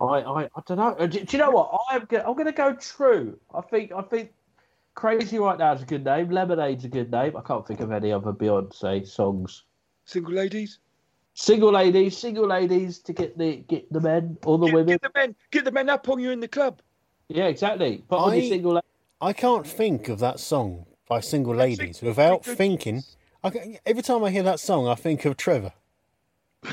I, 0.00 0.04
I, 0.04 0.42
I 0.44 0.48
don't 0.66 0.78
know. 0.78 0.96
Uh, 0.98 1.06
Do, 1.06 1.20
do 1.24 1.36
you 1.36 1.42
know 1.42 1.50
what? 1.50 1.70
I'm 1.90 2.04
gonna, 2.06 2.24
I'm 2.28 2.34
gonna 2.36 2.52
go 2.52 2.74
true. 2.74 3.38
I 3.54 3.60
think, 3.60 3.92
I 3.92 4.02
think, 4.02 4.32
Crazy 4.94 5.38
Right 5.38 5.58
Now 5.58 5.72
is 5.72 5.82
a 5.82 5.86
good 5.86 6.04
name. 6.04 6.30
Lemonade's 6.30 6.84
a 6.84 6.88
good 6.88 7.10
name. 7.10 7.36
I 7.36 7.40
can't 7.42 7.66
think 7.66 7.80
of 7.80 7.92
any 7.92 8.12
other 8.12 8.32
Beyonce 8.32 9.06
songs. 9.06 9.64
Single 10.04 10.32
ladies. 10.34 10.78
Single 11.34 11.72
ladies, 11.72 12.16
single 12.18 12.46
ladies 12.46 12.98
to 13.00 13.14
get 13.14 13.38
the 13.38 13.56
get 13.68 13.90
the 13.90 14.00
men 14.00 14.36
or 14.44 14.58
the 14.58 14.66
Get, 14.66 14.74
women. 14.74 14.86
get 14.88 15.02
the 15.02 15.10
men, 15.14 15.34
get 15.50 15.64
the 15.64 15.72
men 15.72 15.88
up 15.88 16.06
on 16.10 16.20
you 16.20 16.30
in 16.30 16.40
the 16.40 16.48
club. 16.48 16.82
Yeah, 17.28 17.46
exactly. 17.46 18.04
Put 18.08 18.18
on 18.18 18.34
your 18.34 18.42
I- 18.44 18.48
single. 18.50 18.72
la- 18.74 18.80
I 19.22 19.32
can't 19.32 19.66
think 19.66 20.08
of 20.10 20.18
that 20.18 20.40
song 20.40 20.84
by 21.08 21.20
Single 21.20 21.54
Ladies 21.54 22.02
without 22.02 22.44
thinking. 22.44 23.02
I, 23.44 23.78
every 23.86 24.02
time 24.02 24.22
I 24.24 24.30
hear 24.30 24.42
that 24.44 24.60
song, 24.60 24.86
I 24.88 24.94
think 24.94 25.24
of 25.24 25.36
Trevor. 25.36 25.72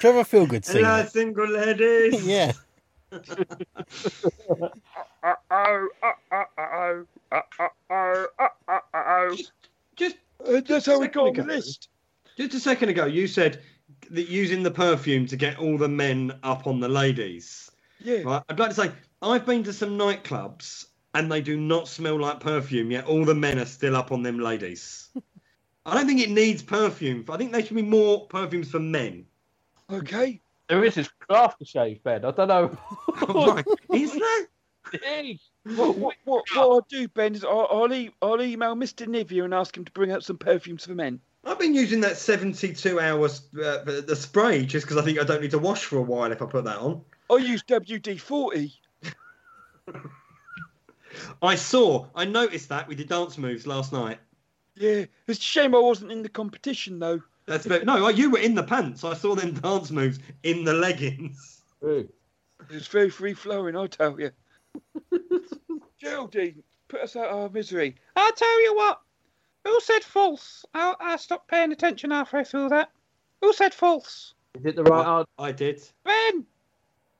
Trevor 0.00 0.22
Feelgood 0.22 0.64
singing. 0.64 0.84
Hello, 0.84 1.04
single 1.06 1.48
ladies. 1.48 2.24
Yeah. 2.32 2.52
Uh 3.12 3.18
oh, 5.50 5.88
uh 6.02 6.12
oh, 6.32 6.32
uh 6.32 7.02
oh, 7.32 7.68
uh 7.90 8.26
oh, 8.40 8.48
uh 8.68 8.78
oh. 8.94 9.36
Just 9.96 10.16
Uh, 10.46 10.60
That's 10.66 10.86
how 10.86 10.98
we 10.98 11.08
got 11.08 11.34
the 11.34 11.42
list. 11.42 11.88
just 12.38 12.54
a 12.54 12.60
second 12.60 12.88
ago, 12.88 13.04
you 13.06 13.26
said 13.26 13.60
that 14.10 14.28
using 14.28 14.62
the 14.62 14.70
perfume 14.70 15.26
to 15.26 15.36
get 15.36 15.58
all 15.58 15.76
the 15.78 15.88
men 15.88 16.38
up 16.42 16.66
on 16.66 16.80
the 16.80 16.88
ladies. 16.88 17.70
Yeah. 18.00 18.22
Right. 18.22 18.42
I'd 18.48 18.58
like 18.58 18.70
to 18.70 18.74
say 18.74 18.92
I've 19.20 19.44
been 19.46 19.62
to 19.64 19.72
some 19.72 19.98
nightclubs 19.98 20.86
and 21.14 21.30
they 21.30 21.40
do 21.42 21.56
not 21.58 21.88
smell 21.88 22.18
like 22.18 22.40
perfume. 22.40 22.90
Yet 22.90 23.06
all 23.06 23.24
the 23.24 23.34
men 23.34 23.58
are 23.58 23.66
still 23.66 23.96
up 23.96 24.10
on 24.12 24.22
them 24.22 24.38
ladies. 24.40 25.08
I 25.84 25.94
don't 25.94 26.06
think 26.06 26.20
it 26.20 26.30
needs 26.30 26.62
perfume. 26.62 27.24
I 27.28 27.36
think 27.36 27.52
there 27.52 27.64
should 27.64 27.76
be 27.76 27.82
more 27.82 28.26
perfumes 28.26 28.70
for 28.70 28.78
men. 28.78 29.26
Okay. 29.90 30.40
There 30.68 30.84
is 30.84 30.94
this 30.94 31.10
aftershave 31.28 32.02
Ben. 32.02 32.24
I 32.24 32.30
don't 32.30 32.48
know. 32.48 32.78
Oh. 33.28 33.62
Is 33.92 34.12
there? 34.12 34.48
Hey, 35.02 35.38
What, 35.64 35.96
what, 35.96 36.16
what, 36.24 36.44
what 36.54 36.58
I'll 36.58 36.80
do, 36.88 37.06
Ben, 37.08 37.34
is 37.34 37.44
I'll, 37.44 37.68
I'll, 37.70 37.92
e- 37.92 38.10
I'll 38.20 38.42
email 38.42 38.74
Mr. 38.74 39.06
Nivea 39.06 39.44
and 39.44 39.54
ask 39.54 39.76
him 39.76 39.84
to 39.84 39.92
bring 39.92 40.10
out 40.10 40.24
some 40.24 40.38
perfumes 40.38 40.86
for 40.86 40.94
men. 40.94 41.20
I've 41.44 41.58
been 41.58 41.74
using 41.74 42.00
that 42.00 42.16
72 42.16 42.98
hours 43.00 43.48
uh, 43.54 43.82
the 43.84 44.16
spray 44.16 44.64
just 44.64 44.86
because 44.86 44.96
I 44.96 45.02
think 45.02 45.18
I 45.20 45.24
don't 45.24 45.40
need 45.40 45.50
to 45.52 45.58
wash 45.58 45.84
for 45.84 45.98
a 45.98 46.02
while 46.02 46.32
if 46.32 46.40
I 46.42 46.46
put 46.46 46.64
that 46.64 46.78
on. 46.78 47.02
I 47.30 47.36
use 47.36 47.62
WD 47.64 48.20
40. 48.20 48.72
I 51.42 51.54
saw, 51.54 52.06
I 52.14 52.24
noticed 52.24 52.68
that 52.70 52.88
with 52.88 52.98
your 52.98 53.08
dance 53.08 53.36
moves 53.38 53.66
last 53.66 53.92
night. 53.92 54.18
Yeah. 54.76 55.04
It's 55.26 55.38
a 55.38 55.42
shame 55.42 55.74
I 55.74 55.78
wasn't 55.78 56.12
in 56.12 56.22
the 56.22 56.28
competition, 56.28 56.98
though. 56.98 57.20
That's 57.46 57.66
very, 57.66 57.84
no, 57.84 58.08
you 58.08 58.30
were 58.30 58.38
in 58.38 58.54
the 58.54 58.62
pants. 58.62 59.04
I 59.04 59.14
saw 59.14 59.34
them 59.34 59.54
dance 59.54 59.90
moves 59.90 60.20
in 60.42 60.64
the 60.64 60.72
leggings. 60.72 61.62
Ooh. 61.84 62.08
It 62.70 62.74
was 62.74 62.86
very 62.86 63.10
free 63.10 63.34
flowing, 63.34 63.76
I 63.76 63.86
tell 63.88 64.18
you. 64.18 64.30
Geraldine, 66.00 66.62
put 66.88 67.00
us 67.00 67.16
out 67.16 67.28
of 67.28 67.36
our 67.36 67.48
misery. 67.50 67.96
I'll 68.16 68.32
tell 68.32 68.62
you 68.62 68.76
what. 68.76 69.00
Who 69.64 69.80
said 69.80 70.02
false? 70.02 70.64
I, 70.74 70.94
I 71.00 71.16
stopped 71.16 71.48
paying 71.48 71.72
attention 71.72 72.10
halfway 72.10 72.44
through 72.44 72.70
that. 72.70 72.90
Who 73.40 73.52
said 73.52 73.74
false? 73.74 74.34
Is 74.54 74.66
it 74.66 74.76
the 74.76 74.84
right 74.84 75.18
answer? 75.18 75.28
I 75.38 75.52
did. 75.52 75.82
Ben! 76.04 76.46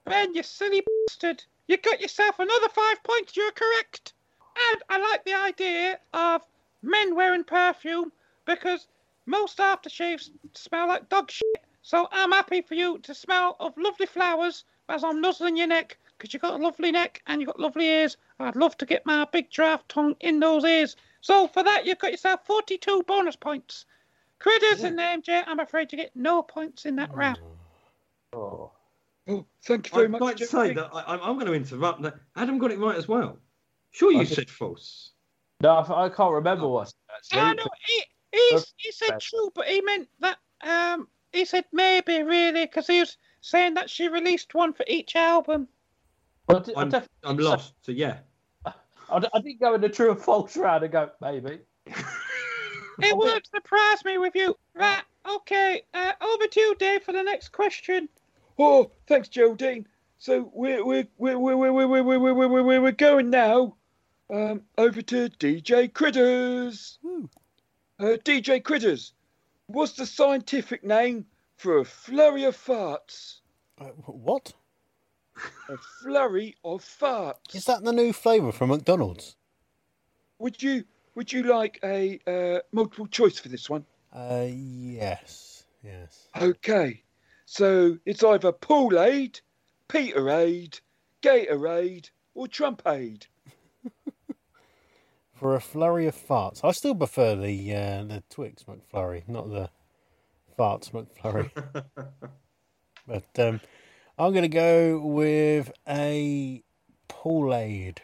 Ben, 0.05 0.34
you 0.34 0.42
silly 0.42 0.82
bastard. 1.09 1.44
You 1.68 1.76
got 1.76 2.00
yourself 2.00 2.38
another 2.38 2.68
five 2.68 3.03
points. 3.03 3.36
You're 3.36 3.53
correct. 3.53 4.14
And 4.72 4.82
I 4.88 4.98
like 4.98 5.24
the 5.24 5.34
idea 5.34 5.98
of 6.12 6.42
men 6.82 7.14
wearing 7.14 7.44
perfume 7.44 8.12
because 8.44 8.88
most 9.26 9.58
aftershaves 9.58 10.30
smell 10.54 10.88
like 10.88 11.08
dog 11.08 11.30
shit. 11.30 11.64
So 11.82 12.08
I'm 12.12 12.32
happy 12.32 12.62
for 12.62 12.74
you 12.74 12.98
to 12.98 13.14
smell 13.14 13.56
of 13.58 13.76
lovely 13.76 14.06
flowers 14.06 14.64
as 14.88 15.04
I'm 15.04 15.20
nuzzling 15.20 15.56
your 15.56 15.66
neck 15.66 15.98
because 16.16 16.32
you've 16.32 16.42
got 16.42 16.60
a 16.60 16.62
lovely 16.62 16.92
neck 16.92 17.22
and 17.26 17.40
you've 17.40 17.48
got 17.48 17.60
lovely 17.60 17.86
ears. 17.86 18.16
I'd 18.38 18.56
love 18.56 18.76
to 18.78 18.86
get 18.86 19.06
my 19.06 19.26
big 19.32 19.50
draft 19.50 19.88
tongue 19.88 20.16
in 20.20 20.40
those 20.40 20.64
ears. 20.64 20.96
So 21.20 21.48
for 21.48 21.62
that, 21.62 21.86
you've 21.86 21.98
got 21.98 22.12
yourself 22.12 22.46
42 22.46 23.02
bonus 23.06 23.36
points. 23.36 23.86
Critters 24.38 24.82
and 24.82 24.98
MJ, 24.98 25.42
I'm 25.46 25.60
afraid 25.60 25.92
you 25.92 25.98
get 25.98 26.14
no 26.16 26.42
points 26.42 26.84
in 26.84 26.96
that 26.96 27.10
oh. 27.12 27.16
round. 27.16 27.38
Oh. 28.32 28.70
Oh, 29.28 29.46
thank 29.62 29.86
you 29.86 29.94
very 29.94 30.06
I'd 30.06 30.10
much. 30.10 30.20
like 30.20 30.36
to 30.36 30.46
say 30.46 30.74
that 30.74 30.90
I, 30.92 31.16
I'm 31.16 31.36
going 31.36 31.46
to 31.46 31.54
interrupt. 31.54 32.02
That 32.02 32.16
Adam 32.34 32.58
got 32.58 32.72
it 32.72 32.78
right 32.80 32.96
as 32.96 33.06
well. 33.06 33.38
Sure, 33.92 34.10
you 34.10 34.20
I 34.20 34.24
said 34.24 34.50
false. 34.50 35.11
No, 35.62 35.76
I 35.76 36.06
I 36.06 36.08
can't 36.08 36.32
remember 36.32 36.68
what 36.68 36.92
I 37.08 37.14
said, 37.22 37.38
I 37.38 37.52
know 37.54 37.66
he, 37.86 38.02
he, 38.32 38.58
he 38.76 38.92
said 38.92 39.20
true, 39.20 39.50
but 39.54 39.66
he 39.66 39.80
meant 39.80 40.08
that 40.20 40.38
um 40.62 41.08
he 41.32 41.44
said 41.44 41.64
maybe 41.72 42.22
really 42.22 42.66
because 42.66 42.88
he 42.88 43.00
was 43.00 43.16
saying 43.40 43.74
that 43.74 43.88
she 43.88 44.08
released 44.08 44.54
one 44.54 44.72
for 44.72 44.84
each 44.88 45.14
album. 45.16 45.68
But 46.46 46.68
I, 46.76 46.80
I'm, 46.80 46.88
def- 46.90 47.08
I'm 47.22 47.36
lost. 47.36 47.74
So 47.82 47.92
yeah. 47.92 48.18
I, 48.64 48.72
I 49.08 49.40
didn't 49.40 49.60
go 49.60 49.74
in 49.74 49.80
the 49.80 49.88
true 49.88 50.10
or 50.10 50.16
false 50.16 50.56
round 50.56 50.82
and 50.84 50.92
go, 50.92 51.10
maybe. 51.20 51.60
It 51.86 53.16
would 53.16 53.46
surprise 53.46 54.04
me 54.04 54.18
with 54.18 54.34
you. 54.34 54.56
Right, 54.74 55.02
okay. 55.28 55.82
Uh, 55.94 56.12
over 56.20 56.46
to 56.46 56.60
you, 56.60 56.74
Dave, 56.76 57.02
for 57.02 57.12
the 57.12 57.22
next 57.22 57.50
question. 57.50 58.08
Oh, 58.58 58.90
thanks, 59.06 59.28
Geraldine. 59.28 59.86
So 60.18 60.50
we're 60.54 60.84
we're 60.84 61.06
we're 61.18 61.38
we're 61.38 61.56
we're 61.56 61.72
we're 61.72 61.86
we're 61.86 62.02
we're 62.02 62.18
we're, 62.18 62.34
we're, 62.48 62.62
we're, 62.62 62.80
we're 62.80 62.92
going 62.92 63.30
now. 63.30 63.76
Um, 64.32 64.62
over 64.78 65.02
to 65.02 65.28
DJ 65.28 65.92
Critters. 65.92 66.98
Uh, 68.00 68.16
DJ 68.24 68.64
Critters, 68.64 69.12
what's 69.66 69.92
the 69.92 70.06
scientific 70.06 70.82
name 70.82 71.26
for 71.58 71.76
a 71.78 71.84
flurry 71.84 72.44
of 72.44 72.56
farts? 72.56 73.40
Uh, 73.78 73.88
what? 74.06 74.54
A 75.68 75.76
flurry 75.76 76.56
of 76.64 76.82
farts. 76.82 77.54
Is 77.54 77.66
that 77.66 77.84
the 77.84 77.92
new 77.92 78.14
flavour 78.14 78.52
from 78.52 78.70
McDonald's? 78.70 79.36
Would 80.38 80.62
you 80.62 80.84
would 81.14 81.30
you 81.30 81.42
like 81.42 81.78
a 81.84 82.18
uh, 82.26 82.60
multiple 82.72 83.06
choice 83.06 83.38
for 83.38 83.50
this 83.50 83.68
one? 83.68 83.84
Uh, 84.14 84.46
yes. 84.48 85.64
Yes. 85.84 86.28
Okay, 86.40 87.02
so 87.44 87.98
it's 88.06 88.24
either 88.24 88.50
Poolade, 88.50 89.42
Peterade, 89.90 90.80
Gatorade, 91.20 92.08
or 92.34 92.48
Trumpade. 92.48 93.26
For 95.43 95.57
a 95.57 95.61
flurry 95.61 96.07
of 96.07 96.14
farts, 96.14 96.61
I 96.62 96.70
still 96.70 96.95
prefer 96.95 97.34
the 97.34 97.74
uh, 97.74 98.05
the 98.05 98.22
Twix 98.30 98.62
McFlurry, 98.62 99.26
not 99.26 99.51
the 99.51 99.70
farts 100.57 100.93
McFlurry. 100.93 101.51
but 103.09 103.24
um, 103.40 103.61
I'm 104.16 104.30
going 104.30 104.43
to 104.43 104.49
go 104.49 105.01
with 105.01 105.72
a 105.88 106.62
Poolade 107.09 107.99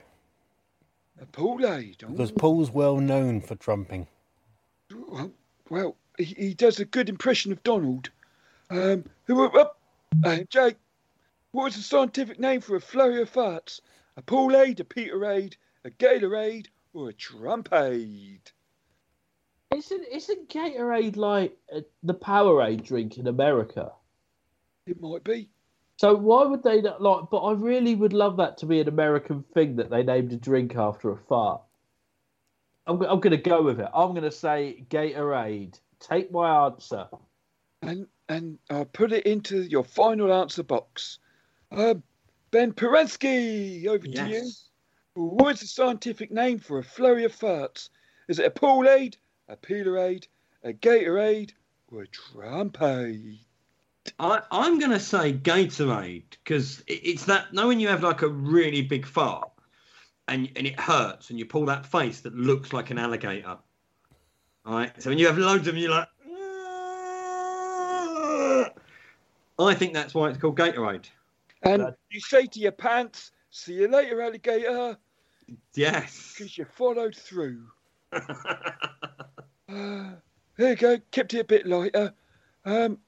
A 1.20 1.26
Poolade. 1.26 2.02
oh. 2.02 2.08
because 2.08 2.32
Paul's 2.32 2.72
well 2.72 2.96
known 2.96 3.40
for 3.40 3.54
trumping. 3.54 4.08
Well, 5.70 5.94
he, 6.18 6.24
he 6.24 6.54
does 6.54 6.80
a 6.80 6.84
good 6.84 7.08
impression 7.08 7.52
of 7.52 7.62
Donald. 7.62 8.10
Um, 8.68 9.04
who 9.26 9.44
up? 9.44 9.78
Uh, 10.24 10.38
Jake, 10.50 10.74
what 11.52 11.66
was 11.66 11.76
the 11.76 11.82
scientific 11.82 12.40
name 12.40 12.62
for 12.62 12.74
a 12.74 12.80
flurry 12.80 13.22
of 13.22 13.32
farts? 13.32 13.80
A 14.16 14.22
Poolade, 14.22 14.80
a 14.80 14.84
Peterade, 14.84 15.54
a 15.84 15.90
Gatorade, 15.90 16.66
or 16.98 17.10
a 17.10 17.12
Trumpade? 17.12 18.50
Isn't, 19.74 20.04
isn't 20.10 20.48
Gatorade 20.48 21.16
like 21.16 21.56
uh, 21.74 21.80
the 22.02 22.14
Powerade 22.14 22.84
drink 22.84 23.18
in 23.18 23.26
America? 23.26 23.92
It 24.86 25.00
might 25.00 25.24
be. 25.24 25.48
So 25.98 26.14
why 26.14 26.44
would 26.44 26.62
they 26.62 26.80
not 26.80 27.02
like? 27.02 27.24
But 27.30 27.38
I 27.38 27.52
really 27.52 27.94
would 27.94 28.12
love 28.12 28.36
that 28.38 28.58
to 28.58 28.66
be 28.66 28.80
an 28.80 28.88
American 28.88 29.42
thing 29.54 29.76
that 29.76 29.90
they 29.90 30.02
named 30.02 30.32
a 30.32 30.36
drink 30.36 30.76
after 30.76 31.10
a 31.10 31.16
fart. 31.16 31.60
I'm, 32.86 33.02
I'm 33.02 33.20
going 33.20 33.32
to 33.32 33.36
go 33.36 33.62
with 33.62 33.80
it. 33.80 33.88
I'm 33.92 34.10
going 34.10 34.22
to 34.22 34.30
say 34.30 34.84
Gatorade. 34.88 35.78
Take 36.00 36.32
my 36.32 36.66
answer. 36.66 37.08
And 37.82 38.06
and 38.28 38.58
I'll 38.70 38.84
put 38.84 39.12
it 39.12 39.26
into 39.26 39.62
your 39.62 39.84
final 39.84 40.32
answer 40.32 40.62
box. 40.62 41.18
Um, 41.72 42.02
Ben 42.50 42.72
Perensky, 42.72 43.86
over 43.86 44.06
to 44.06 44.28
you. 44.28 44.50
What 45.18 45.54
is 45.54 45.60
the 45.62 45.66
scientific 45.66 46.30
name 46.30 46.60
for 46.60 46.78
a 46.78 46.84
flurry 46.84 47.24
of 47.24 47.36
farts? 47.36 47.88
Is 48.28 48.38
it 48.38 48.46
a 48.46 48.50
Poolade, 48.50 49.16
a 49.48 49.56
Peterade, 49.56 50.28
a 50.62 50.72
Gatorade, 50.72 51.50
or 51.90 52.02
a 52.02 52.06
Trumpade? 52.06 53.40
I, 54.20 54.42
I'm 54.52 54.78
going 54.78 54.92
to 54.92 55.00
say 55.00 55.32
Gatorade 55.32 56.36
because 56.44 56.84
it, 56.86 57.00
it's 57.02 57.24
that 57.24 57.52
knowing 57.52 57.80
you 57.80 57.88
have 57.88 58.04
like 58.04 58.22
a 58.22 58.28
really 58.28 58.82
big 58.82 59.04
fart 59.04 59.50
and 60.28 60.48
and 60.54 60.68
it 60.68 60.78
hurts 60.78 61.30
and 61.30 61.38
you 61.38 61.46
pull 61.46 61.66
that 61.66 61.84
face 61.84 62.20
that 62.20 62.36
looks 62.36 62.72
like 62.72 62.92
an 62.92 62.98
alligator. 62.98 63.58
All 64.64 64.76
right. 64.76 65.02
So 65.02 65.10
when 65.10 65.18
you 65.18 65.26
have 65.26 65.36
loads 65.36 65.66
of 65.66 65.74
them, 65.74 65.78
you're 65.78 65.90
like. 65.90 66.06
I 69.58 69.74
think 69.74 69.94
that's 69.94 70.14
why 70.14 70.28
it's 70.28 70.38
called 70.38 70.56
Gatorade. 70.56 71.06
And 71.64 71.92
you 72.08 72.20
say 72.20 72.46
to 72.46 72.60
your 72.60 72.70
pants, 72.70 73.32
see 73.50 73.74
you 73.74 73.88
later, 73.88 74.22
alligator, 74.22 74.96
Yes. 75.74 76.34
because 76.36 76.58
you 76.58 76.64
followed 76.64 77.16
through. 77.16 77.66
Uh, 79.70 80.12
there 80.56 80.70
you 80.70 80.76
go, 80.76 80.98
kept 81.10 81.34
it 81.34 81.40
a 81.40 81.44
bit 81.44 81.66
lighter. 81.66 82.14
Um, 82.64 82.98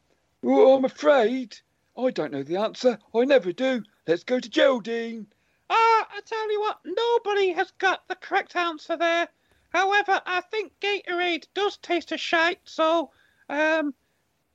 well, 0.43 0.75
I'm 0.75 0.85
afraid 0.85 1.57
I 1.97 2.11
don't 2.11 2.33
know 2.33 2.43
the 2.43 2.57
answer. 2.57 2.99
I 3.15 3.25
never 3.25 3.51
do. 3.51 3.83
Let's 4.07 4.25
go 4.25 4.39
to 4.39 4.49
Geraldine. 4.49 5.27
Ah, 5.71 6.09
I 6.11 6.21
tell 6.25 6.53
you 6.53 6.61
what, 6.61 6.81
nobody 6.85 7.53
has 7.53 7.71
got 7.79 8.07
the 8.09 8.17
correct 8.17 8.57
answer 8.57 8.97
there. 8.97 9.29
However, 9.71 10.21
I 10.27 10.43
think 10.43 10.73
Gatorade 10.81 11.47
does 11.55 11.77
taste 11.79 12.13
a 12.13 12.19
shite, 12.19 12.61
so 12.65 13.11
um, 13.49 13.95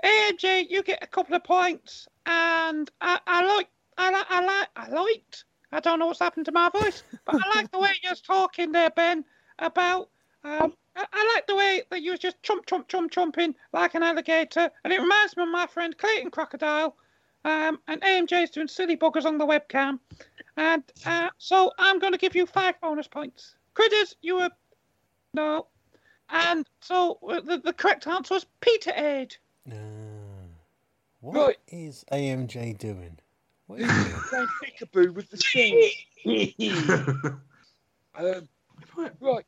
AMG, 0.03 0.69
you 0.69 0.83
get 0.83 1.03
a 1.03 1.07
couple 1.07 1.35
of 1.35 1.43
points, 1.43 2.07
and 2.25 2.89
I, 3.01 3.19
I 3.25 3.45
like, 3.45 3.69
I 3.97 4.11
like, 4.11 4.25
I 4.29 4.45
like, 4.45 4.69
I 4.75 4.89
liked. 4.89 5.45
I 5.75 5.81
don't 5.81 5.99
know 5.99 6.07
what's 6.07 6.19
happened 6.19 6.45
to 6.45 6.53
my 6.53 6.69
voice, 6.69 7.03
but 7.25 7.35
I 7.35 7.49
like 7.53 7.69
the 7.69 7.79
way 7.79 7.89
you're 8.01 8.15
talking 8.15 8.71
there, 8.71 8.89
Ben, 8.89 9.25
about. 9.59 10.09
Um, 10.45 10.73
I, 10.95 11.05
I 11.11 11.33
like 11.35 11.47
the 11.47 11.55
way 11.55 11.81
that 11.89 12.01
you 12.01 12.11
was 12.11 12.19
just 12.21 12.41
chomp, 12.43 12.65
chomp, 12.65 12.87
chomp, 12.87 13.11
chomping 13.11 13.55
like 13.73 13.93
an 13.93 14.01
alligator, 14.01 14.71
and 14.83 14.93
it 14.93 15.01
reminds 15.01 15.35
me 15.35 15.43
of 15.43 15.49
my 15.49 15.67
friend 15.67 15.97
Clayton 15.97 16.31
Crocodile. 16.31 16.95
Um, 17.43 17.79
and 17.87 18.01
AMJ's 18.01 18.51
doing 18.51 18.67
silly 18.67 18.97
buggers 18.97 19.25
on 19.25 19.37
the 19.37 19.45
webcam, 19.45 19.99
and 20.57 20.81
uh, 21.05 21.29
so 21.37 21.71
I'm 21.77 21.99
going 21.99 22.13
to 22.13 22.17
give 22.17 22.35
you 22.35 22.47
five 22.47 22.79
bonus 22.81 23.07
points. 23.07 23.55
Critters, 23.75 24.15
you 24.21 24.37
were 24.37 24.49
no, 25.33 25.67
and 26.29 26.65
so 26.81 27.19
uh, 27.29 27.41
the, 27.41 27.57
the 27.57 27.73
correct 27.73 28.07
answer 28.07 28.33
was 28.33 28.47
Peterade. 28.61 29.37
Uh, 29.69 29.75
what 31.19 31.57
is 31.67 32.03
Right. 32.11 32.21
AMJ 32.21 32.77
doing? 32.79 33.19
What 33.67 33.79
is 33.81 33.85
He's 33.89 33.97
he 33.97 34.03
doing? 34.11 34.21
playing 34.29 34.47
peekaboo 34.63 35.13
with 35.13 35.29
the 35.29 35.37
string. 35.37 35.91
Um, 38.17 38.47
right, 39.19 39.45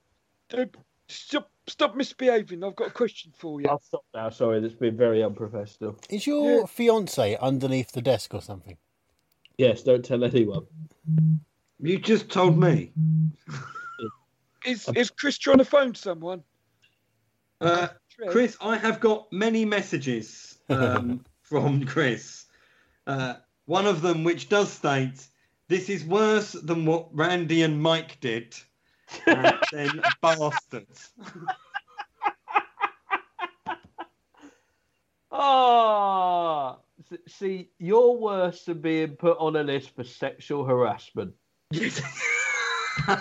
Dude, 0.50 0.76
stop, 1.08 1.50
stop 1.68 1.96
misbehaving. 1.96 2.66
I've 2.66 2.76
got 2.76 2.90
a 2.90 2.92
question 2.92 3.32
for 3.38 3.62
you. 3.62 3.70
I'll 3.70 3.80
stop 3.80 4.04
now. 4.14 4.30
Sorry, 4.30 4.60
that's 4.60 4.74
been 4.74 4.98
very 4.98 5.24
unprofessional. 5.24 5.98
Is 6.10 6.28
your 6.28 6.60
Yeah. 6.60 6.66
fiance 6.66 7.38
underneath 7.38 7.94
the 7.94 8.02
desk 8.02 8.34
or 8.34 8.42
something? 8.42 8.78
Yes, 9.58 9.84
don't 9.84 10.04
tell 10.04 10.22
anyone. 10.26 10.68
You 11.80 11.98
just 11.98 12.30
told 12.30 12.58
me. 12.60 12.92
Is 14.66 14.90
is 14.96 15.12
Chris 15.12 15.38
trying 15.38 15.60
to 15.60 15.66
phone 15.66 15.96
someone? 15.96 16.44
Uh, 17.62 17.88
Chris, 18.28 18.58
I 18.60 18.76
have 18.76 19.00
got 19.00 19.32
many 19.32 19.64
messages 19.64 20.58
um, 20.70 21.24
from 21.42 21.86
Chris. 21.86 22.46
Uh, 23.06 23.36
one 23.68 23.86
of 23.86 24.02
them, 24.02 24.24
which 24.24 24.50
does 24.50 24.72
state, 24.72 25.28
"This 25.68 25.90
is 25.90 26.04
worse 26.04 26.54
than 26.54 26.86
what 26.86 27.16
Randy 27.16 27.62
and 27.62 27.80
Mike 27.82 28.20
did." 28.20 28.56
And 29.28 29.58
then 29.72 30.02
bastards. 30.22 31.12
Ah, 35.32 36.78
s- 37.12 37.20
see, 37.28 37.70
you're 37.78 38.14
worse 38.14 38.66
than 38.66 38.82
being 38.82 39.16
put 39.16 39.38
on 39.40 39.56
a 39.56 39.64
list 39.64 39.96
for 39.96 40.04
sexual 40.04 40.66
harassment. 40.66 41.34
Yes. 41.72 42.02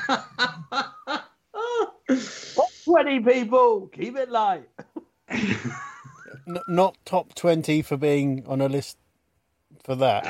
Top 2.54 2.70
20 2.84 3.20
people, 3.20 3.88
keep 3.88 4.16
it 4.16 4.30
light. 4.30 4.68
N- 5.28 6.58
not 6.68 6.96
top 7.04 7.34
20 7.34 7.82
for 7.82 7.96
being 7.96 8.44
on 8.46 8.60
a 8.60 8.68
list 8.68 8.96
for 9.86 9.94
that. 9.96 10.24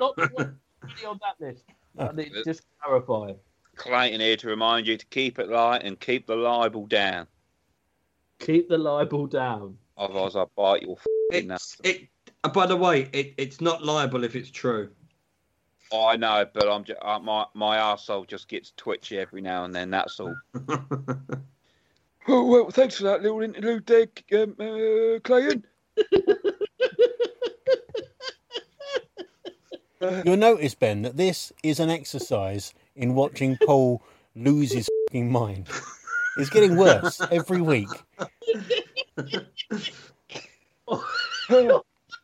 Not, 0.00 0.14
not 0.16 0.16
20 0.16 1.06
on 1.06 1.20
that 1.20 1.46
list. 1.46 1.64
I 1.98 2.10
need 2.12 2.32
to 2.32 2.42
just 2.42 2.62
clarify. 2.82 3.34
Clayton 3.76 4.20
here 4.20 4.36
to 4.36 4.48
remind 4.48 4.86
you 4.86 4.96
to 4.96 5.06
keep 5.06 5.38
it 5.38 5.48
light 5.48 5.82
and 5.84 6.00
keep 6.00 6.26
the 6.26 6.34
libel 6.34 6.86
down. 6.86 7.26
Keep 8.40 8.68
the 8.68 8.78
libel 8.78 9.26
down. 9.26 9.76
Otherwise, 9.96 10.34
I'll 10.34 10.50
bite 10.56 10.82
your 10.82 10.96
f***ing 10.96 11.38
It's, 11.38 11.46
nuts. 11.46 11.76
it, 11.84 12.08
uh, 12.42 12.48
by 12.48 12.66
the 12.66 12.76
way, 12.76 13.08
it, 13.12 13.34
it's 13.36 13.60
not 13.60 13.84
liable 13.84 14.24
if 14.24 14.34
it's 14.34 14.50
true. 14.50 14.90
Oh, 15.92 16.06
I 16.06 16.16
know, 16.16 16.46
but 16.52 16.68
I'm 16.68 16.84
just, 16.84 16.98
uh, 17.02 17.18
my 17.18 17.44
my 17.52 17.76
arsehole 17.76 18.26
just 18.26 18.48
gets 18.48 18.72
twitchy 18.78 19.18
every 19.18 19.42
now 19.42 19.64
and 19.64 19.74
then. 19.74 19.90
That's 19.90 20.18
all. 20.18 20.34
Oh, 22.28 22.46
well, 22.46 22.70
thanks 22.70 22.96
for 22.96 23.02
that 23.04 23.22
little 23.22 23.40
interlude 23.40 23.84
there, 23.84 24.06
um, 24.40 24.54
uh, 24.60 25.18
Clayton. 25.24 25.64
You'll 30.24 30.36
notice, 30.36 30.74
Ben, 30.74 31.02
that 31.02 31.16
this 31.16 31.52
is 31.62 31.78
an 31.78 31.90
exercise 31.90 32.74
in 32.96 33.14
watching 33.14 33.56
Paul 33.56 34.02
lose 34.34 34.72
his 34.72 34.88
fing 35.10 35.30
mind. 35.30 35.68
It's 36.36 36.50
getting 36.50 36.76
worse 36.76 37.20
every 37.30 37.60
week. 37.60 38.02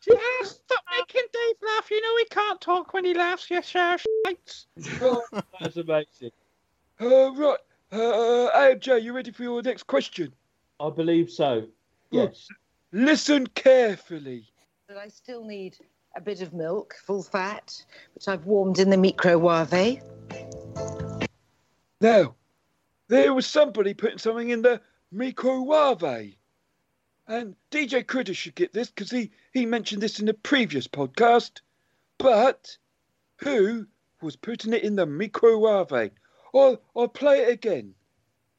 Yeah, 0.07 0.25
stop 0.43 0.83
making 0.97 1.27
Dave 1.33 1.55
laugh. 1.61 1.91
You 1.91 2.01
know 2.01 2.17
he 2.17 2.25
can't 2.25 2.59
talk 2.59 2.93
when 2.93 3.05
he 3.05 3.13
laughs. 3.13 3.49
You 3.49 3.61
share 3.61 3.97
shites. 4.25 4.67
That's 5.59 5.77
amazing. 5.77 6.31
uh, 6.99 7.31
right, 7.33 7.57
uh, 7.91 8.49
AMJ, 8.55 9.03
you 9.03 9.13
ready 9.13 9.31
for 9.31 9.43
your 9.43 9.61
next 9.61 9.83
question? 9.83 10.33
I 10.79 10.89
believe 10.89 11.29
so. 11.29 11.67
Yes. 12.11 12.47
Listen 12.91 13.45
carefully. 13.47 14.45
But 14.87 14.97
I 14.97 15.07
still 15.09 15.43
need 15.43 15.77
a 16.19 16.21
bit 16.21 16.41
of 16.41 16.53
milk, 16.53 16.95
full 17.05 17.23
fat, 17.23 17.81
which 18.13 18.27
I've 18.27 18.45
warmed 18.45 18.77
in 18.77 18.89
the 18.89 18.97
microwave. 18.97 20.01
Now, 22.01 22.35
there 23.07 23.33
was 23.33 23.47
somebody 23.47 23.93
putting 23.93 24.17
something 24.17 24.49
in 24.49 24.61
the 24.61 24.81
microwave. 25.13 26.35
And 27.25 27.55
DJ 27.71 28.05
Critter 28.05 28.33
should 28.33 28.55
get 28.55 28.73
this 28.73 28.89
because 28.89 29.09
he, 29.09 29.31
he 29.53 29.65
mentioned 29.65 30.01
this 30.01 30.19
in 30.19 30.25
the 30.25 30.33
previous 30.33 30.89
podcast. 30.89 31.61
But 32.17 32.77
who 33.37 33.87
was 34.21 34.35
putting 34.35 34.73
it 34.73 34.83
in 34.83 34.97
the 34.97 35.05
microwave? 35.05 36.11
I'll, 36.53 36.81
I'll 36.97 37.07
play 37.07 37.43
it 37.43 37.49
again. 37.49 37.93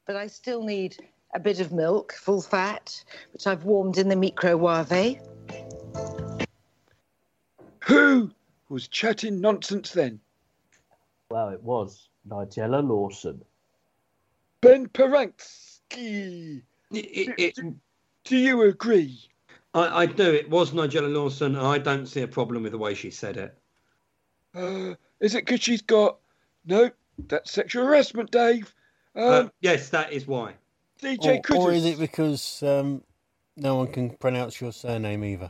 But 0.07 0.15
I 0.15 0.25
still 0.25 0.63
need 0.63 0.97
a 1.35 1.39
bit 1.39 1.59
of 1.59 1.71
milk, 1.71 2.13
full 2.13 2.41
fat, 2.41 3.03
which 3.33 3.45
I've 3.45 3.65
warmed 3.65 3.99
in 3.99 4.09
the 4.09 4.15
microwave. 4.15 5.21
Who 7.85 8.31
was 8.69 8.87
chatting 8.87 9.41
nonsense 9.41 9.91
then? 9.91 10.19
Well, 11.29 11.49
it 11.49 11.61
was 11.63 12.09
Nigella 12.27 12.87
Lawson. 12.87 13.43
Ben 14.61 14.87
Peranski. 14.87 16.61
It, 16.91 16.95
it, 16.97 17.57
it, 17.57 17.75
Do 18.25 18.37
you 18.37 18.61
agree? 18.63 19.19
I, 19.73 20.01
I 20.03 20.05
do. 20.05 20.31
It 20.33 20.49
was 20.49 20.71
Nigella 20.71 21.11
Lawson. 21.11 21.55
and 21.55 21.65
I 21.65 21.77
don't 21.77 22.05
see 22.05 22.21
a 22.21 22.27
problem 22.27 22.63
with 22.63 22.73
the 22.73 22.77
way 22.77 22.93
she 22.93 23.09
said 23.09 23.37
it. 23.37 23.57
Uh, 24.53 24.95
is 25.19 25.33
it 25.35 25.45
because 25.45 25.61
she's 25.61 25.81
got. 25.81 26.17
No, 26.65 26.91
that's 27.27 27.51
sexual 27.51 27.85
harassment, 27.85 28.29
Dave. 28.31 28.73
Um, 29.15 29.23
Uh, 29.23 29.49
yes, 29.61 29.89
that 29.89 30.11
is 30.11 30.27
why. 30.27 30.53
DJ 31.01 31.37
Or, 31.37 31.41
Critters. 31.41 31.65
or 31.65 31.71
is 31.71 31.85
it 31.85 31.97
because 31.97 32.61
um, 32.61 33.03
no 33.57 33.77
one 33.77 33.87
can 33.87 34.11
pronounce 34.11 34.61
your 34.61 34.71
surname 34.71 35.23
either? 35.23 35.49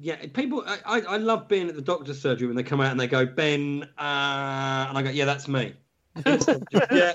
Yeah, 0.00 0.16
people. 0.32 0.62
I, 0.66 0.78
I 0.84 1.00
I 1.00 1.16
love 1.16 1.48
being 1.48 1.68
at 1.68 1.74
the 1.74 1.82
doctor's 1.82 2.20
surgery 2.20 2.46
when 2.46 2.56
they 2.56 2.62
come 2.62 2.80
out 2.80 2.92
and 2.92 3.00
they 3.00 3.08
go, 3.08 3.26
Ben, 3.26 3.82
uh, 3.98 4.86
and 4.88 4.98
I 4.98 5.02
go, 5.02 5.10
yeah, 5.10 5.24
that's 5.24 5.48
me. 5.48 5.74
yeah, 6.26 7.14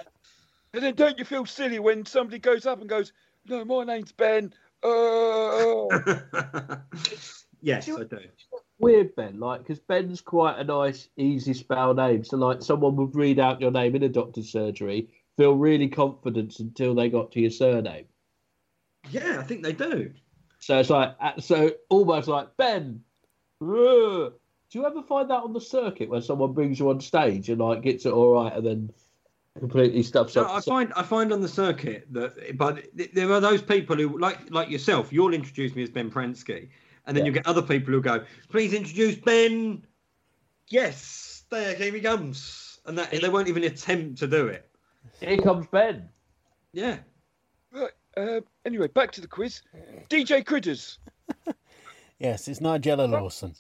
And 0.74 0.84
then 0.84 0.96
don't 0.96 1.20
you 1.20 1.26
feel 1.26 1.46
silly 1.46 1.80
when 1.80 2.06
somebody 2.06 2.40
goes 2.40 2.66
up 2.66 2.80
and 2.80 2.90
goes, 2.90 3.14
No, 3.46 3.64
my 3.64 3.84
name's 3.84 4.12
Ben. 4.12 4.54
Uh, 4.82 5.88
yes, 7.62 7.90
I 7.90 8.04
do. 8.04 8.20
Weird, 8.80 9.16
Ben, 9.16 9.40
like, 9.40 9.62
because 9.62 9.80
Ben's 9.80 10.20
quite 10.20 10.58
a 10.58 10.64
nice, 10.64 11.08
easy 11.16 11.54
spell 11.54 11.94
name. 11.94 12.24
So, 12.24 12.38
like, 12.38 12.62
someone 12.62 12.96
would 12.96 13.16
read 13.16 13.40
out 13.40 13.62
your 13.62 13.72
name 13.72 13.96
in 13.96 14.04
a 14.04 14.10
doctor's 14.10 14.52
surgery, 14.52 15.10
feel 15.38 15.54
really 15.54 15.88
confident 15.88 16.60
until 16.60 16.96
they 16.96 17.10
got 17.10 17.32
to 17.34 17.40
your 17.40 17.52
surname. 17.52 18.06
Yeah, 19.10 19.38
I 19.40 19.44
think 19.44 19.64
they 19.64 19.74
do. 19.74 20.12
So 20.64 20.80
it's 20.80 20.90
like, 20.90 21.14
uh, 21.20 21.42
so 21.42 21.72
almost 21.90 22.30
like 22.30 22.56
Ben. 22.56 23.04
uh, 23.62 23.66
Do 23.66 24.32
you 24.72 24.86
ever 24.86 25.04
find 25.04 25.30
that 25.30 25.44
on 25.44 25.52
the 25.52 25.60
circuit 25.60 26.08
when 26.10 26.22
someone 26.22 26.54
brings 26.54 26.80
you 26.80 26.90
on 26.90 27.02
stage 27.02 27.50
and 27.50 27.60
like 27.60 27.82
gets 27.82 28.06
it 28.06 28.14
all 28.14 28.32
right 28.32 28.54
and 28.54 28.66
then 28.66 28.94
completely 29.60 30.04
stuffs 30.04 30.38
No, 30.38 30.44
up? 30.44 30.52
I 30.52 30.62
find 30.62 30.94
I 30.96 31.04
find 31.04 31.34
on 31.34 31.42
the 31.42 31.50
circuit 31.50 32.08
that, 32.12 32.58
but 32.58 32.86
there 33.14 33.30
are 33.34 33.42
those 33.42 33.62
people 33.62 33.98
who, 33.98 34.18
like 34.18 34.52
like 34.52 34.70
yourself, 34.70 35.12
you'll 35.12 35.34
introduce 35.34 35.76
me 35.76 35.84
as 35.84 35.90
Ben 35.90 36.10
Pransky, 36.10 36.70
and 37.08 37.18
then 37.18 37.26
Yeah. 37.26 37.28
you 37.28 37.34
get 37.34 37.46
other 37.46 37.62
people 37.62 37.94
who 37.94 38.02
go, 38.02 38.24
"Please 38.48 38.72
introduce 38.74 39.16
Ben." 39.16 39.86
Yes, 40.70 41.44
there, 41.52 41.76
here 41.76 41.92
he 41.94 42.00
comes, 42.00 42.80
and 42.86 42.98
that 42.98 43.12
they 43.12 43.28
won't 43.28 43.50
even 43.50 43.66
attempt 43.66 44.20
to 44.20 44.28
do 44.28 44.48
it. 44.48 44.70
Here 45.20 45.38
comes 45.40 45.68
Ben. 45.68 46.08
Yeah. 46.72 47.00
Uh, 48.16 48.42
anyway, 48.66 48.88
back 48.88 49.12
to 49.12 49.22
the 49.22 49.28
quiz. 49.28 49.62
DJ 50.10 50.46
Critters. 50.46 51.00
Yes, 52.20 52.48
it's 52.48 52.62
Nigella 52.62 53.10
Lawson. 53.10 53.54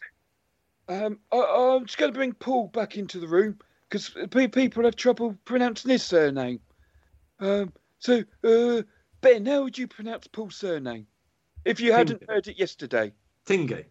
Um, 0.87 1.19
I, 1.33 1.37
I'm 1.75 1.85
just 1.85 1.97
going 1.97 2.13
to 2.13 2.17
bring 2.17 2.31
Paul 2.31 2.67
back 2.67 2.95
into 2.95 3.19
the 3.19 3.27
room 3.27 3.59
because 3.89 4.15
people 4.31 4.85
have 4.85 4.95
trouble 4.95 5.35
pronouncing 5.43 5.91
his 5.91 6.01
surname. 6.03 6.61
Um, 7.41 7.73
so, 7.99 8.23
uh, 8.45 8.83
Ben, 9.19 9.45
how 9.45 9.63
would 9.63 9.77
you 9.77 9.87
pronounce 9.87 10.27
Paul's 10.27 10.55
surname 10.55 11.07
if 11.65 11.81
you 11.81 11.91
hadn't 11.91 12.19
Tinker. 12.19 12.33
heard 12.33 12.47
it 12.47 12.57
yesterday? 12.57 13.11
Tingy. 13.45 13.83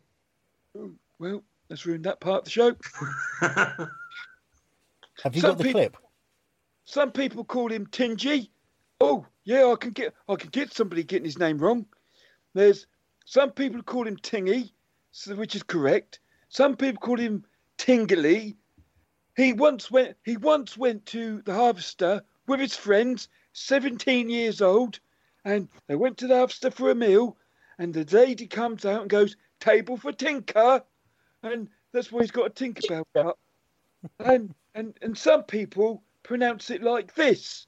Well, 1.18 1.42
let's 1.68 1.84
ruin 1.84 2.00
that 2.02 2.20
part 2.20 2.38
of 2.38 2.44
the 2.44 2.50
show. 2.50 2.74
Have 5.22 5.34
you 5.34 5.42
Some 5.42 5.50
got 5.50 5.58
the 5.58 5.64
people- 5.64 5.80
clip? 5.80 5.96
Some 6.86 7.12
people 7.12 7.44
call 7.44 7.70
him 7.70 7.86
Tingy. 7.88 8.48
Oh, 9.04 9.26
yeah, 9.42 9.66
I 9.66 9.74
can 9.74 9.90
get 9.90 10.14
I 10.28 10.36
can 10.36 10.50
get 10.50 10.72
somebody 10.72 11.02
getting 11.02 11.24
his 11.24 11.36
name 11.36 11.58
wrong. 11.58 11.86
There's 12.54 12.86
some 13.24 13.50
people 13.50 13.82
call 13.82 14.06
him 14.06 14.16
Tingy, 14.16 14.70
so, 15.10 15.34
which 15.34 15.56
is 15.56 15.64
correct. 15.64 16.20
Some 16.48 16.76
people 16.76 17.00
call 17.00 17.18
him 17.18 17.44
Tingly. 17.78 18.56
He 19.36 19.54
once 19.54 19.90
went. 19.90 20.16
He 20.24 20.36
once 20.36 20.78
went 20.78 21.04
to 21.06 21.42
the 21.42 21.52
harvester 21.52 22.22
with 22.46 22.60
his 22.60 22.76
friends, 22.76 23.28
17 23.54 24.30
years 24.30 24.62
old, 24.62 25.00
and 25.44 25.68
they 25.88 25.96
went 25.96 26.16
to 26.18 26.28
the 26.28 26.36
harvester 26.36 26.70
for 26.70 26.92
a 26.92 26.94
meal. 26.94 27.36
And 27.78 27.92
the 27.92 28.04
lady 28.16 28.46
comes 28.46 28.84
out 28.84 29.00
and 29.00 29.10
goes, 29.10 29.36
"Table 29.58 29.96
for 29.96 30.12
Tinker," 30.12 30.84
and 31.42 31.68
that's 31.90 32.12
why 32.12 32.20
he's 32.20 32.30
got 32.30 32.46
a 32.46 32.50
Tinkerbell 32.50 33.04
cup. 33.14 33.40
And 34.20 34.54
and 34.76 34.96
and 35.02 35.18
some 35.18 35.42
people 35.42 36.04
pronounce 36.22 36.70
it 36.70 36.84
like 36.84 37.14
this, 37.16 37.66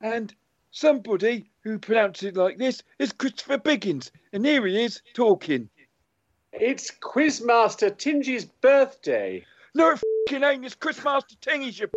and 0.00 0.32
somebody 0.72 1.50
who 1.62 1.78
pronounces 1.78 2.24
it 2.24 2.36
like 2.36 2.58
this 2.58 2.82
is 2.98 3.12
Christopher 3.12 3.58
Biggins, 3.58 4.10
and 4.32 4.44
here 4.44 4.66
he 4.66 4.82
is 4.82 5.00
talking. 5.14 5.68
It's 6.52 6.90
Quizmaster 6.90 7.96
Tingy's 7.96 8.44
birthday. 8.44 9.44
No, 9.74 9.90
it 9.92 10.02
fucking 10.28 10.44
ain't. 10.44 10.64
It's 10.64 10.74
Christmaster 10.74 11.36
Tingies, 11.36 11.78
you. 11.78 11.88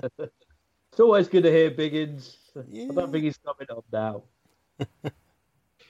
It's 0.92 1.00
always 1.00 1.26
good 1.26 1.42
to 1.42 1.50
hear 1.50 1.72
Biggins. 1.72 2.36
I 2.56 2.94
don't 2.94 3.10
think 3.10 3.24
he's 3.24 3.38
coming 3.38 3.66
on 3.68 3.82
now. 3.92 4.22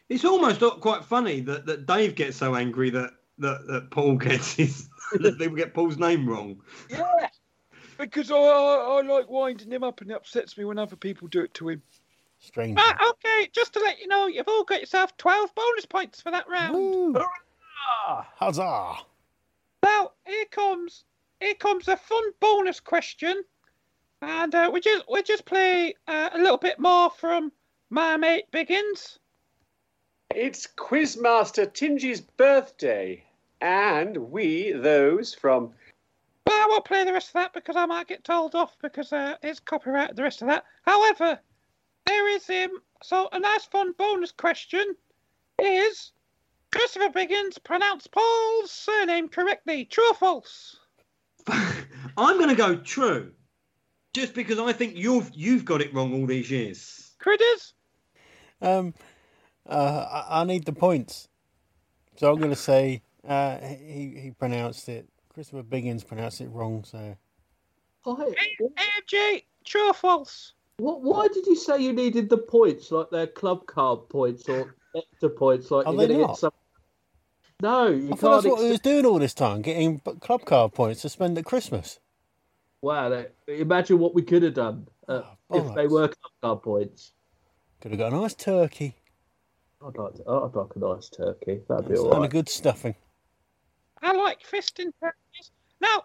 It's 0.08 0.24
almost 0.24 0.60
not 0.60 0.80
quite 0.80 1.02
funny 1.02 1.40
that, 1.40 1.64
that 1.64 1.86
Dave 1.86 2.14
gets 2.14 2.36
so 2.36 2.54
angry 2.54 2.90
that, 2.90 3.12
that, 3.38 3.66
that 3.66 3.90
Paul 3.90 4.16
gets 4.16 4.52
his 4.52 4.88
that 5.12 5.38
people 5.38 5.56
get 5.56 5.72
Paul's 5.72 5.96
name 5.98 6.28
wrong. 6.28 6.60
Yeah, 6.90 7.28
because 7.98 8.30
I, 8.30 8.36
I 8.36 8.98
I 8.98 9.02
like 9.02 9.28
winding 9.28 9.70
him 9.70 9.84
up, 9.84 10.00
and 10.00 10.10
it 10.10 10.14
upsets 10.14 10.56
me 10.58 10.64
when 10.64 10.78
other 10.78 10.96
people 10.96 11.28
do 11.28 11.40
it 11.40 11.54
to 11.54 11.70
him. 11.70 11.82
Strange. 12.40 12.78
Okay, 12.78 13.48
just 13.52 13.72
to 13.72 13.80
let 13.80 14.00
you 14.00 14.06
know, 14.06 14.26
you've 14.26 14.48
all 14.48 14.64
got 14.64 14.80
yourself 14.80 15.16
12 15.16 15.54
bonus 15.54 15.86
points 15.86 16.20
for 16.20 16.30
that 16.30 16.48
round. 16.48 16.74
Woo. 16.74 17.16
Huzzah! 18.36 18.96
Now, 19.82 20.12
here 20.26 20.44
comes 20.50 21.04
here 21.40 21.54
comes 21.54 21.88
a 21.88 21.96
fun 21.96 22.24
bonus 22.40 22.80
question. 22.80 23.42
And 24.22 24.54
uh, 24.54 24.70
we 24.72 24.80
just 24.80 25.04
we 25.10 25.22
just 25.22 25.44
play 25.44 25.94
uh, 26.08 26.30
a 26.32 26.38
little 26.38 26.56
bit 26.56 26.78
more 26.78 27.10
from 27.10 27.52
my 27.90 28.16
mate 28.16 28.46
Biggins. 28.52 29.18
It's 30.34 30.66
Quizmaster 30.66 31.72
Tingy's 31.72 32.20
birthday. 32.20 33.24
And 33.60 34.30
we, 34.30 34.72
those 34.72 35.34
from. 35.34 35.74
But 36.44 36.54
I 36.54 36.66
won't 36.68 36.84
play 36.84 37.04
the 37.04 37.12
rest 37.12 37.28
of 37.28 37.34
that 37.34 37.54
because 37.54 37.76
I 37.76 37.86
might 37.86 38.08
get 38.08 38.24
told 38.24 38.54
off 38.54 38.76
because 38.82 39.12
uh, 39.12 39.36
it's 39.42 39.60
copyright. 39.60 40.14
The 40.14 40.22
rest 40.22 40.42
of 40.42 40.48
that. 40.48 40.64
However, 40.82 41.38
there 42.06 42.28
is 42.28 42.46
him. 42.46 42.70
So 43.02 43.28
a 43.32 43.38
nice 43.38 43.64
fun 43.64 43.92
bonus 43.96 44.32
question 44.32 44.94
is: 45.58 46.12
Christopher 46.70 47.10
Biggins 47.10 47.62
pronounced 47.62 48.10
Paul's 48.10 48.70
surname 48.70 49.28
correctly? 49.28 49.84
True 49.86 50.10
or 50.10 50.14
false? 50.14 50.76
I'm 51.48 52.38
going 52.38 52.48
to 52.48 52.54
go 52.54 52.76
true, 52.76 53.32
just 54.12 54.34
because 54.34 54.58
I 54.58 54.72
think 54.72 54.96
you've 54.96 55.30
you've 55.34 55.64
got 55.64 55.80
it 55.80 55.94
wrong 55.94 56.12
all 56.14 56.26
these 56.26 56.50
years. 56.50 57.12
Critters. 57.18 57.74
Um, 58.60 58.94
uh, 59.68 60.24
I, 60.28 60.40
I 60.40 60.44
need 60.44 60.64
the 60.64 60.72
points, 60.72 61.28
so 62.16 62.30
I'm 62.30 62.38
going 62.38 62.50
to 62.50 62.56
say 62.56 63.02
uh, 63.26 63.58
he 63.58 64.18
he 64.20 64.32
pronounced 64.38 64.88
it. 64.88 65.08
Christopher 65.34 65.64
Biggins 65.64 66.06
pronounced 66.06 66.40
it 66.40 66.48
wrong. 66.48 66.84
So 66.84 67.16
Hi. 68.04 68.34
AMG, 68.62 69.44
true 69.64 69.88
or 69.88 69.94
false? 69.94 70.52
What, 70.78 71.02
why 71.02 71.28
did 71.28 71.46
you 71.46 71.56
say 71.56 71.78
you 71.82 71.92
needed 71.92 72.28
the 72.28 72.38
points, 72.38 72.90
like 72.90 73.08
they're 73.10 73.26
club 73.26 73.66
card 73.66 74.08
points 74.08 74.48
or 74.48 74.74
extra 74.96 75.30
points, 75.30 75.70
like 75.70 75.86
Are 75.86 75.92
you're 75.92 76.06
they 76.06 76.14
going 76.14 76.18
to 76.20 76.26
not? 76.26 76.28
get 76.34 76.38
some? 76.38 76.52
No, 77.62 77.88
you 77.88 78.06
I 78.06 78.08
can't. 78.08 78.20
thought 78.20 78.42
that's 78.42 78.46
what 78.46 78.64
he 78.64 78.70
was 78.70 78.80
doing 78.80 79.06
all 79.06 79.18
this 79.18 79.34
time, 79.34 79.62
getting 79.62 80.00
club 80.00 80.44
card 80.44 80.72
points 80.74 81.02
to 81.02 81.08
spend 81.08 81.38
at 81.38 81.44
Christmas. 81.44 81.98
Wow, 82.82 83.08
that- 83.08 83.34
imagine 83.48 83.98
what 83.98 84.14
we 84.14 84.22
could 84.22 84.42
have 84.42 84.54
done 84.54 84.88
uh, 85.08 85.22
Oh, 85.50 85.68
if 85.68 85.74
they 85.74 85.86
were 85.86 86.08
club 86.08 86.32
card 86.42 86.62
points. 86.62 87.12
Could 87.80 87.92
have 87.92 87.98
got 87.98 88.12
a 88.12 88.16
nice 88.16 88.34
turkey 88.34 88.96
I'd 89.84 89.96
like, 89.96 90.14
to, 90.14 90.22
I'd 90.28 90.54
like 90.54 90.74
a 90.74 90.78
nice 90.78 91.08
turkey. 91.08 91.60
That'd 91.68 91.88
be 91.88 91.96
all 91.96 92.04
right. 92.04 92.12
and 92.14 92.18
all 92.18 92.22
a 92.24 92.28
good 92.28 92.48
stuffing. 92.48 92.94
I 94.04 94.12
like 94.12 94.40
fisting 94.42 94.92
turkeys. 95.00 95.50
Now, 95.80 96.04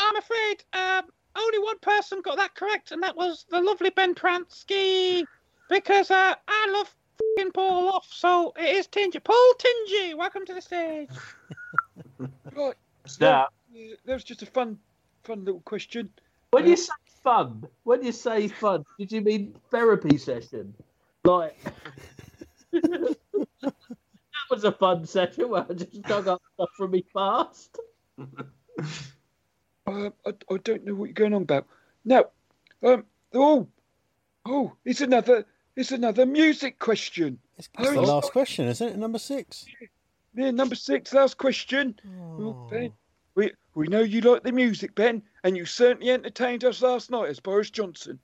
I'm 0.00 0.16
afraid 0.16 0.64
um, 0.72 1.04
only 1.36 1.58
one 1.60 1.78
person 1.78 2.20
got 2.20 2.36
that 2.36 2.54
correct, 2.54 2.90
and 2.92 3.02
that 3.02 3.16
was 3.16 3.46
the 3.48 3.60
lovely 3.60 3.90
Ben 3.90 4.14
Pransky. 4.14 5.24
Because 5.70 6.10
uh, 6.10 6.34
I 6.48 6.70
love 6.70 6.94
fing 7.36 7.52
Paul 7.52 7.88
off, 7.88 8.08
so 8.10 8.52
it 8.56 8.74
is 8.76 8.88
Tingy. 8.88 9.22
Paul 9.22 9.52
Tingy, 9.58 10.16
welcome 10.16 10.44
to 10.46 10.54
the 10.54 10.60
stage. 10.60 11.08
Right. 12.56 12.74
Now, 13.20 13.44
Uh, 13.44 13.46
That 14.04 14.14
was 14.14 14.24
just 14.24 14.42
a 14.42 14.46
fun, 14.46 14.78
fun 15.22 15.44
little 15.44 15.60
question. 15.60 16.10
when 16.50 16.66
you 16.66 16.74
say 16.76 16.92
fun, 17.22 17.62
when 17.84 18.02
you 18.02 18.10
say 18.10 18.48
fun, 18.48 18.84
did 18.98 19.12
you 19.12 19.20
mean 19.20 19.54
therapy 19.70 20.18
session? 20.18 20.74
Like 21.24 21.56
that 22.72 23.16
was 24.50 24.64
a 24.64 24.72
fun 24.72 25.06
session 25.06 25.48
where 25.48 25.66
I 25.68 25.74
just 25.74 26.02
dug 26.02 26.28
up 26.28 26.42
stuff 26.54 26.70
from 26.76 26.90
me 26.92 27.04
past. 27.14 27.78
Um, 29.86 30.12
I, 30.26 30.34
I 30.52 30.56
don't 30.64 30.84
know 30.84 30.94
what 30.94 31.06
you're 31.06 31.14
going 31.14 31.32
on 31.32 31.42
about. 31.42 31.66
Now, 32.04 32.26
um, 32.82 33.06
oh, 33.32 33.66
oh, 34.44 34.74
it's 34.84 35.00
another, 35.00 35.46
it's 35.76 35.92
another 35.92 36.26
music 36.26 36.78
question. 36.78 37.38
It's, 37.56 37.70
it's 37.78 37.90
the 37.92 37.98
Oh, 37.98 38.02
last 38.02 38.32
question, 38.32 38.68
isn't 38.68 38.86
it? 38.86 38.98
Number 38.98 39.18
six. 39.18 39.64
Yeah, 40.34 40.50
number 40.50 40.74
six, 40.74 41.14
last 41.14 41.38
question. 41.38 41.98
Oh, 42.38 42.68
Ben, 42.70 42.92
we 43.34 43.50
we 43.74 43.88
know 43.88 44.00
you 44.00 44.20
like 44.20 44.42
the 44.42 44.52
music, 44.52 44.94
Ben, 44.94 45.22
and 45.42 45.56
you 45.56 45.64
certainly 45.64 46.10
entertained 46.10 46.64
us 46.64 46.82
last 46.82 47.10
night 47.10 47.30
as 47.30 47.40
Boris 47.40 47.70
Johnson. 47.70 48.18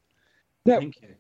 Now, 0.67 0.81
Thank 0.81 1.01
you. 1.01 1.15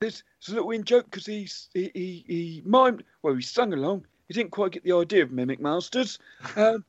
There's, 0.00 0.24
there's 0.40 0.52
a 0.52 0.56
little 0.56 0.72
in 0.72 0.82
joke 0.82 1.04
because 1.04 1.26
he's 1.26 1.68
he, 1.72 1.92
he 1.94 2.24
he 2.26 2.62
mimed 2.66 3.02
well 3.22 3.34
he 3.36 3.42
sung 3.42 3.72
along. 3.72 4.04
He 4.28 4.34
didn't 4.34 4.50
quite 4.50 4.72
get 4.72 4.82
the 4.82 4.96
idea 4.96 5.22
of 5.22 5.30
Mimic 5.30 5.60
Masters, 5.60 6.18
um, 6.56 6.84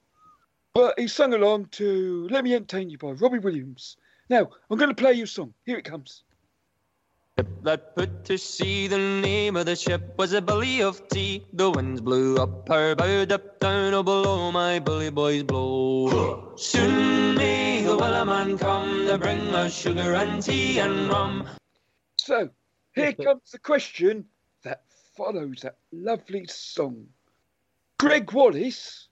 but 0.74 1.00
he 1.00 1.08
sung 1.08 1.34
along 1.36 1.68
to 1.74 2.28
"Let 2.32 2.44
Me 2.44 2.56
Entertain 2.56 2.90
You" 2.90 2.98
by 2.98 3.12
Robbie 3.12 3.40
Williams. 3.40 3.98
Now 4.30 4.50
I'm 4.70 4.78
going 4.78 4.90
to 4.90 4.96
play 4.96 5.14
you 5.14 5.26
a 5.26 5.28
song. 5.28 5.54
Here 5.66 5.78
it 5.78 5.86
comes. 5.86 6.24
that 7.62 7.96
put 7.96 8.26
to 8.26 8.40
sea. 8.40 8.88
The 8.88 8.98
name 8.98 9.56
of 9.56 9.68
the 9.68 9.76
ship 9.76 10.18
was 10.18 10.34
a 10.34 10.42
Billy 10.42 10.82
of 10.82 11.08
Tea. 11.10 11.46
The 11.54 11.70
winds 11.70 12.02
blew 12.02 12.38
up 12.38 12.68
her 12.70 12.96
bow, 12.96 13.28
up 13.30 13.60
down, 13.60 13.94
oh 13.94 14.02
below 14.02 14.52
my 14.52 14.80
bully 14.80 15.12
boys 15.12 15.44
blow. 15.44 16.54
Soon 16.58 17.36
may 17.36 17.84
the 17.84 17.96
wellerman 17.96 18.58
come 18.58 19.06
to 19.06 19.18
bring 19.20 19.54
us 19.54 19.78
sugar 19.78 20.16
and 20.16 20.42
tea 20.42 20.80
and 20.80 21.08
rum. 21.08 21.48
So 22.16 22.50
here 22.96 23.14
comes 23.14 23.52
the 23.52 23.60
question 23.60 24.26
that 24.64 24.82
follows 25.16 25.60
that 25.62 25.78
lovely 25.92 26.48
song. 26.48 27.08
Gregg 28.00 28.32
Wallace 28.32 29.08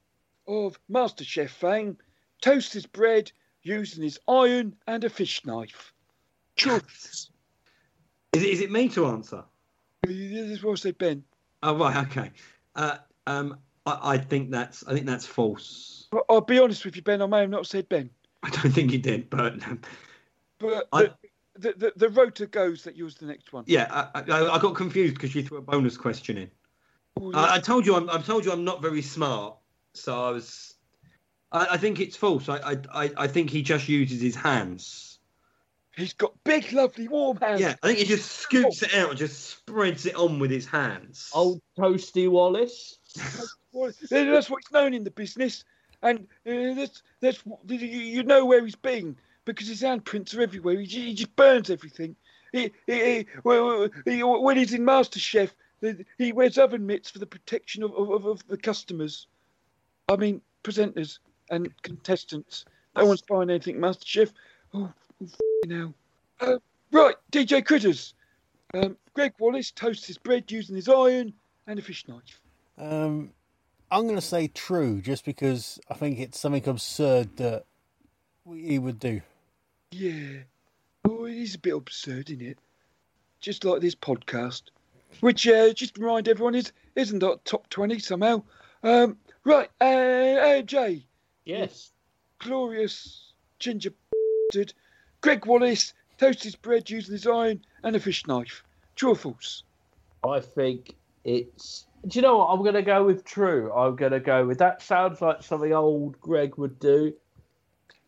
of 0.47 0.79
MasterChef 0.91 1.49
fame 1.49 1.97
toasts 2.41 2.73
his 2.73 2.85
bread 2.85 3.31
using 3.63 4.03
his 4.03 4.19
iron 4.27 4.75
and 4.87 5.03
a 5.03 5.09
fish 5.09 5.43
knife. 5.45 5.91
Choice. 6.55 7.29
Is 8.33 8.43
it, 8.43 8.49
is 8.49 8.61
it 8.61 8.71
me 8.71 8.87
to 8.89 9.07
answer? 9.07 9.43
This 10.03 10.49
is 10.51 10.63
what 10.63 10.73
I 10.73 10.75
said, 10.75 10.97
Ben. 10.97 11.23
Oh 11.63 11.75
right, 11.77 12.05
okay. 12.07 12.31
Uh, 12.75 12.97
um, 13.25 13.57
I, 13.87 14.13
I 14.13 14.17
think 14.19 14.51
that's 14.51 14.85
I 14.85 14.93
think 14.93 15.07
that's 15.07 15.25
false. 15.25 16.07
But 16.11 16.25
I'll 16.29 16.41
be 16.41 16.59
honest 16.59 16.85
with 16.85 16.95
you, 16.95 17.01
Ben. 17.01 17.21
I 17.21 17.25
may 17.25 17.41
have 17.41 17.49
not 17.49 17.65
said 17.65 17.89
Ben, 17.89 18.09
I 18.43 18.49
don't 18.49 18.71
think 18.71 18.91
he 18.91 18.99
did, 18.99 19.29
but 19.31 19.53
um, 19.67 19.81
but 20.59 20.87
I- 20.93 21.03
the, 21.03 21.13
the, 21.57 21.73
the, 21.77 21.93
the 21.95 22.09
rotor 22.09 22.45
goes 22.45 22.83
that 22.83 22.95
yours 22.95 23.15
the 23.15 23.25
next 23.25 23.51
one. 23.53 23.63
yeah, 23.65 23.87
I, 24.13 24.19
I, 24.19 24.49
I 24.55 24.59
got 24.59 24.75
confused 24.75 25.15
because 25.15 25.33
you 25.33 25.41
threw 25.41 25.57
a 25.57 25.61
bonus 25.61 25.97
question 25.97 26.37
in. 26.37 26.51
Yeah. 27.19 27.29
I, 27.33 27.55
I 27.55 27.59
told 27.59 27.85
you 27.85 27.95
I'm 27.95 28.09
I 28.09 28.21
told 28.21 28.45
you 28.45 28.51
I'm 28.51 28.63
not 28.63 28.81
very 28.81 29.01
smart, 29.01 29.57
so 29.93 30.23
I 30.23 30.31
was. 30.31 30.75
I, 31.51 31.67
I 31.71 31.77
think 31.77 31.99
it's 31.99 32.15
false. 32.15 32.49
I, 32.49 32.57
I 32.57 32.77
I 32.93 33.11
I 33.17 33.27
think 33.27 33.49
he 33.49 33.61
just 33.61 33.87
uses 33.87 34.21
his 34.21 34.35
hands. 34.35 35.19
He's 35.95 36.13
got 36.13 36.33
big, 36.43 36.73
lovely, 36.73 37.07
warm 37.07 37.37
hands. 37.37 37.61
Yeah, 37.61 37.75
I 37.81 37.87
think 37.87 37.99
he 37.99 38.05
just 38.05 38.29
scoops 38.29 38.83
it 38.83 38.93
out 38.93 39.11
and 39.11 39.17
just 39.17 39.45
spreads 39.45 40.05
it 40.05 40.15
on 40.15 40.39
with 40.39 40.51
his 40.51 40.65
hands. 40.65 41.31
Old 41.33 41.61
Toasty 41.77 42.29
Wallace. 42.29 42.99
That's 43.73 44.49
what 44.49 44.63
he's 44.63 44.71
known 44.71 44.93
in 44.93 45.05
the 45.05 45.11
business, 45.11 45.63
and 46.01 46.27
uh, 46.47 46.73
that's 46.75 47.03
that's 47.19 47.41
you, 47.67 47.77
you 47.77 48.23
know 48.23 48.45
where 48.45 48.63
he's 48.63 48.75
been 48.75 49.17
because 49.43 49.67
his 49.67 49.81
handprints 49.81 50.35
are 50.37 50.41
everywhere. 50.41 50.79
He, 50.79 50.85
he 50.85 51.13
just 51.13 51.35
burns 51.35 51.69
everything. 51.69 52.15
He, 52.51 52.71
he, 52.87 52.93
he, 52.93 53.27
he, 54.05 54.23
when 54.23 54.57
he's 54.57 54.73
in 54.73 54.83
MasterChef, 54.83 55.49
he 56.17 56.31
wears 56.31 56.57
oven 56.57 56.85
mitts 56.85 57.09
for 57.09 57.19
the 57.19 57.25
protection 57.25 57.83
of, 57.83 57.93
of, 57.93 58.25
of 58.25 58.47
the 58.47 58.57
customers. 58.57 59.27
I 60.09 60.15
mean, 60.15 60.41
presenters 60.63 61.19
and 61.49 61.69
contestants. 61.81 62.65
No 62.95 63.05
one's 63.05 63.21
buying 63.21 63.49
anything 63.49 63.77
MasterChef. 63.77 64.31
Oh, 64.73 64.91
oh 65.23 65.27
hell. 65.69 65.93
Uh, 66.39 66.57
right, 66.91 67.15
DJ 67.31 67.65
Critters. 67.65 68.13
Um, 68.73 68.97
Gregg 69.13 69.33
Wallace 69.39 69.71
toasts 69.71 70.07
his 70.07 70.17
bread 70.17 70.51
using 70.51 70.75
his 70.75 70.89
iron 70.89 71.33
and 71.67 71.79
a 71.79 71.81
fish 71.81 72.07
knife. 72.07 72.41
Um, 72.77 73.31
I'm 73.91 74.03
going 74.03 74.15
to 74.15 74.21
say 74.21 74.47
true, 74.47 75.01
just 75.01 75.23
because 75.25 75.79
I 75.89 75.93
think 75.93 76.19
it's 76.19 76.39
something 76.39 76.67
absurd 76.67 77.37
that 77.37 77.65
he 78.47 78.79
would 78.79 78.99
do. 78.99 79.21
Yeah. 79.91 80.39
Oh, 81.07 81.25
it 81.25 81.37
is 81.37 81.55
a 81.55 81.59
bit 81.59 81.75
absurd, 81.75 82.29
isn't 82.29 82.41
it? 82.41 82.57
Just 83.39 83.63
like 83.63 83.81
this 83.81 83.95
podcast, 83.95 84.63
which 85.21 85.47
uh, 85.47 85.73
just 85.73 85.97
remind 85.97 86.27
everyone 86.27 86.55
is 86.55 86.71
isn't 86.95 87.19
that 87.19 87.45
top 87.45 87.69
twenty 87.69 87.99
somehow. 87.99 88.43
Um, 88.83 89.17
right, 89.43 89.69
uh, 89.81 89.83
uh, 89.83 90.61
Jay, 90.61 91.05
Yes. 91.45 91.91
glorious 92.39 93.33
ginger 93.59 93.91
bastard, 94.51 94.73
Gregg 95.21 95.45
Wallace 95.45 95.93
toasts 96.17 96.43
his 96.43 96.55
bread 96.55 96.89
using 96.89 97.13
his 97.13 97.27
iron 97.27 97.65
and 97.83 97.95
a 97.95 97.99
fish 97.99 98.25
knife. 98.27 98.63
True 98.95 99.11
or 99.11 99.15
false? 99.15 99.63
I 100.27 100.39
think 100.39 100.95
it's. 101.23 101.85
Do 102.07 102.19
you 102.19 102.21
know 102.21 102.37
what? 102.37 102.45
I'm 102.47 102.59
going 102.59 102.75
to 102.75 102.83
go 102.83 103.03
with 103.03 103.25
true. 103.25 103.73
I'm 103.73 103.95
going 103.95 104.11
to 104.11 104.19
go 104.19 104.45
with 104.45 104.59
that. 104.59 104.81
Sounds 104.81 105.21
like 105.21 105.41
something 105.41 105.73
old 105.73 106.19
Gregg 106.21 106.55
would 106.57 106.79
do. 106.79 107.11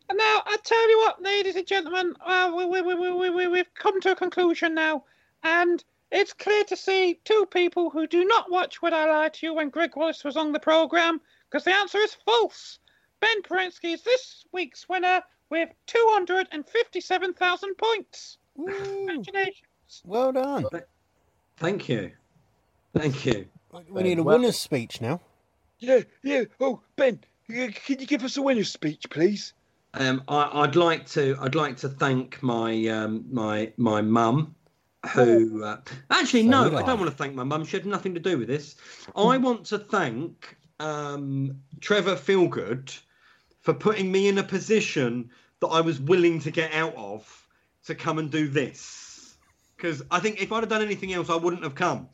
And 0.08 0.16
now, 0.16 0.42
I 0.46 0.56
tell 0.62 0.88
you 0.88 0.98
what, 0.98 1.20
ladies 1.20 1.56
and 1.56 1.66
gentlemen, 1.66 2.14
uh, 2.24 2.52
we, 2.56 2.64
we, 2.64 2.80
we, 2.80 2.94
we, 2.94 3.12
we, 3.12 3.30
we, 3.30 3.48
we've 3.48 3.74
come 3.74 4.00
to 4.02 4.12
a 4.12 4.16
conclusion 4.16 4.74
now. 4.74 5.02
And 5.42 5.82
it's 6.10 6.32
clear 6.32 6.64
to 6.64 6.76
see 6.76 7.18
two 7.24 7.46
people 7.50 7.90
who 7.90 8.06
do 8.06 8.24
not 8.24 8.50
watch 8.50 8.80
Would 8.82 8.92
I 8.92 9.06
Lie 9.10 9.28
to 9.30 9.46
You 9.46 9.54
when 9.54 9.70
Gregg 9.70 9.96
Wallace 9.96 10.24
was 10.24 10.36
on 10.36 10.52
the 10.52 10.60
programme, 10.60 11.20
because 11.50 11.64
the 11.64 11.74
answer 11.74 11.98
is 11.98 12.14
false. 12.24 12.78
Ben 13.20 13.42
Perensky 13.42 13.94
is 13.94 14.02
this 14.02 14.44
week's 14.52 14.88
winner 14.88 15.22
with 15.50 15.68
257,000 15.86 17.74
points. 17.76 18.38
Congratulations. 18.56 19.62
Well 20.04 20.32
done. 20.32 20.66
Thank 21.56 21.88
you. 21.88 22.12
Thank 22.96 23.26
you. 23.26 23.46
We 23.90 24.02
need 24.02 24.18
a 24.18 24.22
Well- 24.22 24.38
winner's 24.38 24.58
speech 24.58 25.00
now. 25.00 25.20
Yeah, 25.80 26.00
yeah. 26.22 26.44
Oh, 26.60 26.80
Ben, 26.96 27.20
uh, 27.50 27.68
can 27.84 28.00
you 28.00 28.06
give 28.06 28.24
us 28.24 28.36
a 28.36 28.42
winner's 28.42 28.70
speech, 28.70 29.06
please? 29.10 29.52
Um, 29.94 30.22
I, 30.28 30.62
I'd 30.62 30.76
like 30.76 31.06
to. 31.10 31.36
I'd 31.40 31.54
like 31.54 31.76
to 31.78 31.88
thank 31.88 32.42
my 32.42 32.86
um, 32.88 33.24
my 33.30 33.72
my 33.76 34.02
mum, 34.02 34.54
who 35.06 35.64
uh, 35.64 35.80
actually 36.10 36.42
So 36.44 36.48
no, 36.48 36.76
I 36.76 36.82
I. 36.82 36.86
don't 36.86 36.98
want 36.98 37.10
to 37.10 37.16
thank 37.16 37.34
my 37.34 37.44
mum. 37.44 37.64
She 37.64 37.76
had 37.76 37.86
nothing 37.86 38.14
to 38.14 38.20
do 38.20 38.38
with 38.38 38.48
this. 38.48 38.76
I 39.14 39.36
want 39.36 39.66
to 39.66 39.78
thank 39.78 40.56
um, 40.80 41.58
Trevor 41.80 42.16
Feelgood 42.16 42.98
for 43.60 43.74
putting 43.74 44.10
me 44.10 44.28
in 44.28 44.38
a 44.38 44.42
position 44.42 45.30
that 45.60 45.68
I 45.68 45.80
was 45.80 46.00
willing 46.00 46.40
to 46.40 46.50
get 46.50 46.72
out 46.72 46.94
of 46.96 47.48
to 47.84 47.94
come 47.94 48.18
and 48.18 48.30
do 48.30 48.48
this. 48.48 49.36
Because 49.76 50.02
I 50.10 50.18
think 50.20 50.42
if 50.42 50.52
I'd 50.52 50.60
have 50.60 50.68
done 50.68 50.82
anything 50.82 51.12
else, 51.12 51.30
I 51.30 51.36
wouldn't 51.36 51.62
have 51.62 51.74
come. 51.74 52.08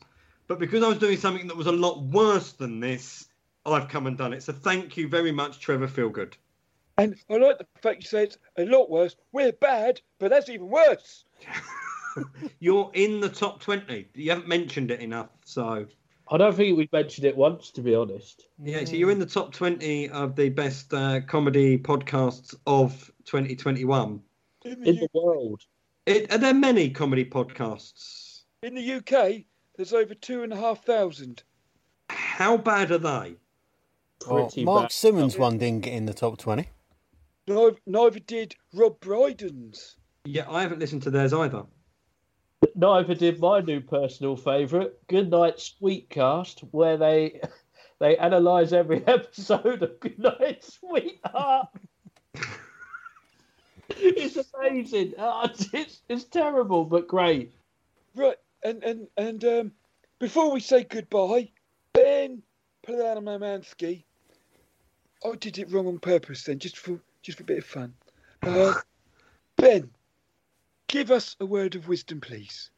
But 0.47 0.59
because 0.59 0.83
I 0.83 0.87
was 0.87 0.99
doing 0.99 1.17
something 1.17 1.47
that 1.47 1.57
was 1.57 1.67
a 1.67 1.71
lot 1.71 2.03
worse 2.03 2.51
than 2.51 2.79
this, 2.79 3.27
I've 3.65 3.87
come 3.87 4.05
and 4.05 4.17
done 4.17 4.33
it. 4.33 4.43
So 4.43 4.53
thank 4.53 4.95
you 4.95 5.07
very 5.07 5.31
much, 5.31 5.59
Trevor 5.59 5.87
Feelgood. 5.87 6.33
And 6.97 7.15
I 7.29 7.37
like 7.37 7.57
the 7.57 7.65
fact 7.81 8.03
you 8.03 8.07
say 8.07 8.23
it's 8.23 8.37
a 8.57 8.65
lot 8.65 8.89
worse. 8.89 9.15
We're 9.31 9.51
bad, 9.51 10.01
but 10.19 10.29
that's 10.29 10.49
even 10.49 10.69
worse. 10.69 11.25
You're 12.59 12.91
in 12.93 13.19
the 13.19 13.29
top 13.29 13.59
20. 13.61 14.09
You 14.13 14.29
haven't 14.31 14.47
mentioned 14.47 14.91
it 14.91 14.99
enough. 15.01 15.29
So, 15.45 15.85
I 16.29 16.37
don't 16.37 16.55
think 16.55 16.77
we've 16.77 16.91
mentioned 16.91 17.25
it 17.25 17.35
once, 17.35 17.71
to 17.71 17.81
be 17.81 17.93
honest. 17.95 18.47
yeah, 18.63 18.83
so 18.83 18.93
you're 18.93 19.11
in 19.11 19.19
the 19.19 19.25
top 19.25 19.53
20 19.53 20.09
of 20.09 20.35
the 20.35 20.49
best 20.49 20.93
uh, 20.93 21.21
comedy 21.21 21.77
podcasts 21.77 22.55
of 22.65 23.11
2021. 23.25 24.19
In 24.63 24.79
the, 24.81 24.89
In 24.89 24.95
U- 24.95 25.01
the 25.01 25.19
world. 25.19 25.61
It, 26.07 26.31
are 26.33 26.37
there 26.37 26.53
many 26.53 26.89
comedy 26.89 27.25
podcasts? 27.25 28.41
in 28.63 28.73
the 28.73 28.93
UK, 28.93 29.43
there's 29.75 29.93
over 29.93 30.15
two 30.15 30.41
and 30.41 30.51
a 30.51 30.55
half 30.55 30.83
thousand. 30.83 31.43
How 32.09 32.57
bad 32.57 32.91
are 32.91 32.97
they? 32.97 33.35
Well, 34.27 34.45
Pretty 34.45 34.63
Mark 34.63 34.85
bad. 34.85 34.91
Simmons 34.91 35.37
one 35.37 35.59
didn't 35.59 35.83
get 35.83 35.93
in 35.93 36.05
the 36.07 36.13
top 36.13 36.37
20. 36.39 36.67
Neither, 37.47 37.75
neither 37.85 38.19
did 38.19 38.55
Rob 38.73 38.99
Brydon's. 38.99 39.97
Yeah, 40.23 40.49
I 40.49 40.63
haven't 40.63 40.79
listened 40.79 41.03
to 41.03 41.11
theirs 41.11 41.33
either. 41.33 41.63
Neither 42.75 43.15
did 43.15 43.39
my 43.39 43.61
new 43.61 43.81
personal 43.81 44.35
favourite, 44.35 44.91
Goodnight 45.07 45.57
Sweetcast, 45.57 46.59
where 46.71 46.97
they 46.97 47.41
they 47.99 48.17
analyse 48.17 48.71
every 48.71 49.05
episode 49.07 49.81
of 49.83 49.99
Goodnight 49.99 50.63
Sweetheart. 50.63 51.67
it's 53.89 54.37
amazing. 54.53 55.13
Oh, 55.17 55.49
it's, 55.73 56.01
it's 56.09 56.23
terrible, 56.25 56.85
but 56.85 57.07
great. 57.07 57.53
Right, 58.15 58.37
and 58.63 58.83
and 58.83 59.07
and 59.17 59.43
um, 59.45 59.71
before 60.19 60.51
we 60.51 60.59
say 60.59 60.83
goodbye, 60.83 61.49
Ben 61.93 62.41
Palamansky, 62.87 64.03
I 65.25 65.35
did 65.35 65.59
it 65.59 65.71
wrong 65.71 65.87
on 65.87 65.99
purpose 65.99 66.43
then, 66.43 66.59
just 66.59 66.77
for 66.77 66.99
just 67.21 67.37
for 67.37 67.43
a 67.43 67.47
bit 67.47 67.57
of 67.59 67.65
fun. 67.65 67.93
Uh, 68.41 68.73
ben, 69.57 69.89
give 70.87 71.11
us 71.11 71.35
a 71.39 71.45
word 71.45 71.75
of 71.75 71.87
wisdom, 71.87 72.21
please. 72.21 72.69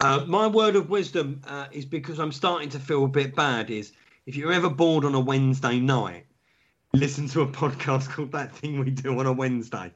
Uh, 0.00 0.24
my 0.26 0.46
word 0.46 0.76
of 0.76 0.88
wisdom 0.88 1.42
uh, 1.46 1.66
is 1.72 1.84
because 1.84 2.18
I'm 2.18 2.32
starting 2.32 2.70
to 2.70 2.78
feel 2.78 3.04
a 3.04 3.08
bit 3.08 3.34
bad. 3.34 3.70
Is 3.70 3.92
if 4.26 4.34
you're 4.36 4.52
ever 4.52 4.70
bored 4.70 5.04
on 5.04 5.14
a 5.14 5.20
Wednesday 5.20 5.78
night, 5.78 6.26
listen 6.92 7.28
to 7.28 7.42
a 7.42 7.46
podcast 7.46 8.08
called 8.10 8.32
That 8.32 8.54
Thing 8.54 8.80
We 8.80 8.90
Do 8.90 9.18
on 9.18 9.26
a 9.26 9.32
Wednesday. 9.32 9.92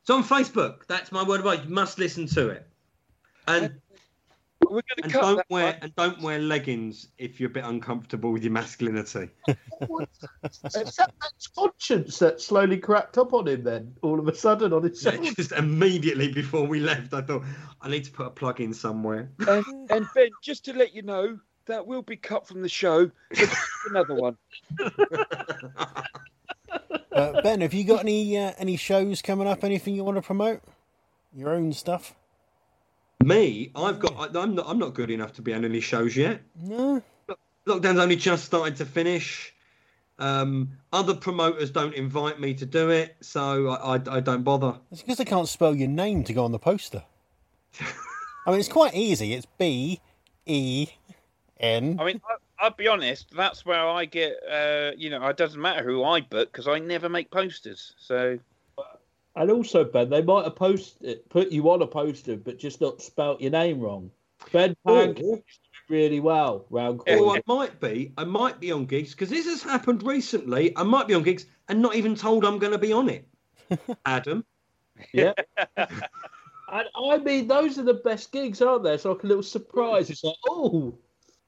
It's 0.00 0.10
on 0.10 0.24
Facebook. 0.24 0.86
That's 0.86 1.12
my 1.12 1.22
word 1.22 1.40
of 1.40 1.46
advice. 1.46 1.66
You 1.66 1.74
must 1.74 1.98
listen 1.98 2.26
to 2.28 2.48
it. 2.48 2.68
And 3.46 3.80
We're 4.74 4.82
going 4.88 4.96
to 4.98 5.04
and 5.04 5.12
cut 5.12 5.20
don't 5.22 5.50
wear 5.50 5.64
one. 5.66 5.74
and 5.82 5.94
don't 5.94 6.20
wear 6.20 6.40
leggings 6.40 7.06
if 7.16 7.38
you're 7.38 7.48
a 7.48 7.52
bit 7.52 7.64
uncomfortable 7.64 8.32
with 8.32 8.42
your 8.42 8.50
masculinity. 8.50 9.30
It's 9.46 10.96
that 10.96 11.12
conscience 11.54 12.18
that 12.18 12.40
slowly 12.40 12.78
cracked 12.78 13.16
up 13.16 13.32
on 13.32 13.46
him 13.46 13.62
then, 13.62 13.94
all 14.02 14.18
of 14.18 14.26
a 14.26 14.34
sudden 14.34 14.72
on 14.72 14.82
his 14.82 15.04
Yeah, 15.04 15.16
just 15.36 15.52
immediately 15.52 16.32
before 16.32 16.66
we 16.66 16.80
left, 16.80 17.14
I 17.14 17.20
thought 17.22 17.44
I 17.82 17.88
need 17.88 18.02
to 18.06 18.10
put 18.10 18.26
a 18.26 18.30
plug 18.30 18.60
in 18.60 18.74
somewhere. 18.74 19.30
And, 19.46 19.64
and 19.92 20.06
Ben, 20.12 20.30
just 20.42 20.64
to 20.64 20.72
let 20.72 20.92
you 20.92 21.02
know, 21.02 21.38
that 21.66 21.86
will 21.86 22.02
be 22.02 22.16
cut 22.16 22.48
from 22.48 22.60
the 22.60 22.68
show. 22.68 23.12
Another 23.90 24.14
one. 24.16 24.36
Uh, 27.12 27.40
ben, 27.42 27.60
have 27.60 27.72
you 27.72 27.84
got 27.84 28.00
any 28.00 28.36
uh, 28.36 28.54
any 28.58 28.76
shows 28.76 29.22
coming 29.22 29.46
up? 29.46 29.62
Anything 29.62 29.94
you 29.94 30.02
want 30.02 30.16
to 30.16 30.22
promote? 30.22 30.62
Your 31.32 31.50
own 31.50 31.72
stuff? 31.72 32.16
Me, 33.22 33.70
I've 33.74 34.00
got. 34.00 34.14
I- 34.16 34.40
I'm 34.40 34.54
not. 34.54 34.66
I'm 34.68 34.78
not 34.78 34.94
good 34.94 35.10
enough 35.10 35.32
to 35.34 35.42
be 35.42 35.54
on 35.54 35.64
any 35.64 35.80
shows 35.80 36.16
yet. 36.16 36.42
No. 36.60 37.02
Lockdown's 37.66 37.98
only 37.98 38.16
just 38.16 38.44
started 38.44 38.76
to 38.76 38.84
finish. 38.84 39.54
Um, 40.18 40.70
other 40.92 41.14
promoters 41.14 41.70
don't 41.70 41.94
invite 41.94 42.38
me 42.38 42.54
to 42.54 42.66
do 42.66 42.90
it, 42.90 43.16
so 43.20 43.68
I, 43.68 43.96
I, 43.96 44.16
I 44.16 44.20
don't 44.20 44.42
bother. 44.42 44.78
It's 44.92 45.00
because 45.02 45.16
they 45.18 45.24
can't 45.24 45.48
spell 45.48 45.74
your 45.74 45.88
name 45.88 46.22
to 46.24 46.32
go 46.32 46.44
on 46.44 46.52
the 46.52 46.58
poster. 46.58 47.02
I 48.46 48.50
mean, 48.50 48.60
it's 48.60 48.68
quite 48.68 48.94
easy. 48.94 49.32
It's 49.32 49.46
B 49.58 50.00
E 50.46 50.86
N. 51.58 51.96
I 51.98 52.04
mean, 52.04 52.20
I, 52.28 52.64
I'll 52.64 52.70
be 52.70 52.86
honest. 52.86 53.28
That's 53.34 53.64
where 53.64 53.80
I 53.88 54.04
get. 54.04 54.34
Uh, 54.48 54.92
you 54.96 55.10
know, 55.10 55.26
it 55.26 55.36
doesn't 55.36 55.60
matter 55.60 55.82
who 55.82 56.04
I 56.04 56.20
book 56.20 56.52
because 56.52 56.68
I 56.68 56.78
never 56.78 57.08
make 57.08 57.30
posters. 57.30 57.94
So 57.98 58.38
And 59.36 59.50
also, 59.50 59.84
Ben, 59.84 60.10
they 60.10 60.22
might 60.22 60.44
have 60.44 60.54
posted, 60.54 61.28
put 61.28 61.50
you 61.50 61.68
on 61.70 61.82
a 61.82 61.86
poster, 61.86 62.36
but 62.36 62.58
just 62.58 62.80
not 62.80 63.02
spelt 63.02 63.40
your 63.40 63.50
name 63.50 63.80
wrong. 63.80 64.10
Ben 64.52 64.76
Pan 64.86 65.16
Or, 65.22 65.40
really 65.88 66.20
well 66.20 66.66
round 66.70 67.00
or 67.06 67.16
corner. 67.16 67.40
I 67.40 67.52
might 67.52 67.80
be. 67.80 68.12
I 68.16 68.24
might 68.24 68.60
be 68.60 68.70
on 68.72 68.86
gigs 68.86 69.10
because 69.10 69.30
this 69.30 69.46
has 69.46 69.62
happened 69.62 70.02
recently. 70.02 70.76
I 70.76 70.82
might 70.82 71.08
be 71.08 71.14
on 71.14 71.22
gigs 71.22 71.46
and 71.68 71.82
not 71.82 71.96
even 71.96 72.14
told 72.14 72.44
I'm 72.44 72.58
going 72.58 72.72
to 72.72 72.78
be 72.78 72.92
on 72.92 73.08
it. 73.08 73.26
Adam, 74.06 74.44
Yeah. 75.12 75.32
and 75.76 75.88
I 76.68 77.18
mean, 77.18 77.48
those 77.48 77.78
are 77.78 77.82
the 77.82 77.94
best 77.94 78.30
gigs, 78.30 78.62
aren't 78.62 78.84
they? 78.84 78.94
It's 78.94 79.04
like 79.04 79.24
a 79.24 79.26
little 79.26 79.42
surprise. 79.42 80.10
It's 80.10 80.22
like, 80.22 80.36
oh, 80.48 80.96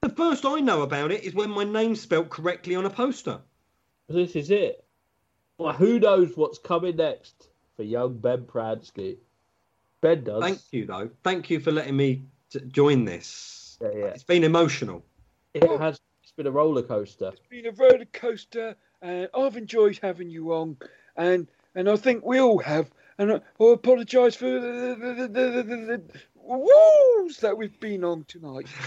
the 0.00 0.08
first 0.08 0.44
I 0.44 0.60
know 0.60 0.82
about 0.82 1.12
it 1.12 1.24
is 1.24 1.34
when 1.34 1.50
my 1.50 1.64
name's 1.64 2.00
spelt 2.00 2.30
correctly 2.30 2.74
on 2.74 2.86
a 2.86 2.90
poster. 2.90 3.40
this 4.08 4.34
is 4.34 4.50
it. 4.50 4.84
Well, 5.58 5.72
who 5.72 5.98
knows 5.98 6.36
what's 6.36 6.58
coming 6.58 6.96
next 6.96 7.48
for 7.76 7.82
young 7.82 8.18
Ben 8.18 8.42
Pransky? 8.42 9.16
Ben 10.00 10.24
does. 10.24 10.42
Thank 10.42 10.60
you, 10.72 10.86
though. 10.86 11.10
Thank 11.22 11.50
you 11.50 11.60
for 11.60 11.72
letting 11.72 11.96
me 11.96 12.24
t- 12.50 12.60
join 12.68 13.04
this. 13.04 13.78
Yeah, 13.80 13.88
yeah. 13.94 14.04
It's 14.06 14.24
been 14.24 14.44
emotional. 14.44 15.04
It 15.54 15.64
has 15.78 15.98
it's 16.22 16.32
been 16.32 16.46
a 16.46 16.50
roller 16.50 16.82
coaster. 16.82 17.28
It's 17.28 17.46
been 17.48 17.66
a 17.66 17.72
roller 17.72 18.04
coaster, 18.12 18.76
and 19.00 19.28
I've 19.34 19.56
enjoyed 19.56 19.98
having 20.02 20.28
you 20.30 20.52
on, 20.52 20.76
and 21.16 21.46
and 21.74 21.88
I 21.88 21.96
think 21.96 22.24
we 22.24 22.40
all 22.40 22.58
have. 22.58 22.90
And 23.18 23.32
I, 23.32 23.36
I 23.36 23.72
apologise 23.72 24.36
for 24.36 24.44
the, 24.44 24.60
the, 24.60 25.14
the, 25.14 25.28
the, 25.28 25.62
the, 25.62 25.76
the 25.86 26.02
woos 26.34 27.38
that 27.38 27.56
we've 27.56 27.80
been 27.80 28.04
on 28.04 28.24
tonight. 28.28 28.68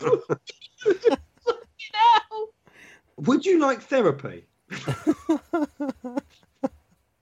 Would 3.16 3.44
you 3.44 3.58
like 3.58 3.82
therapy? 3.82 4.46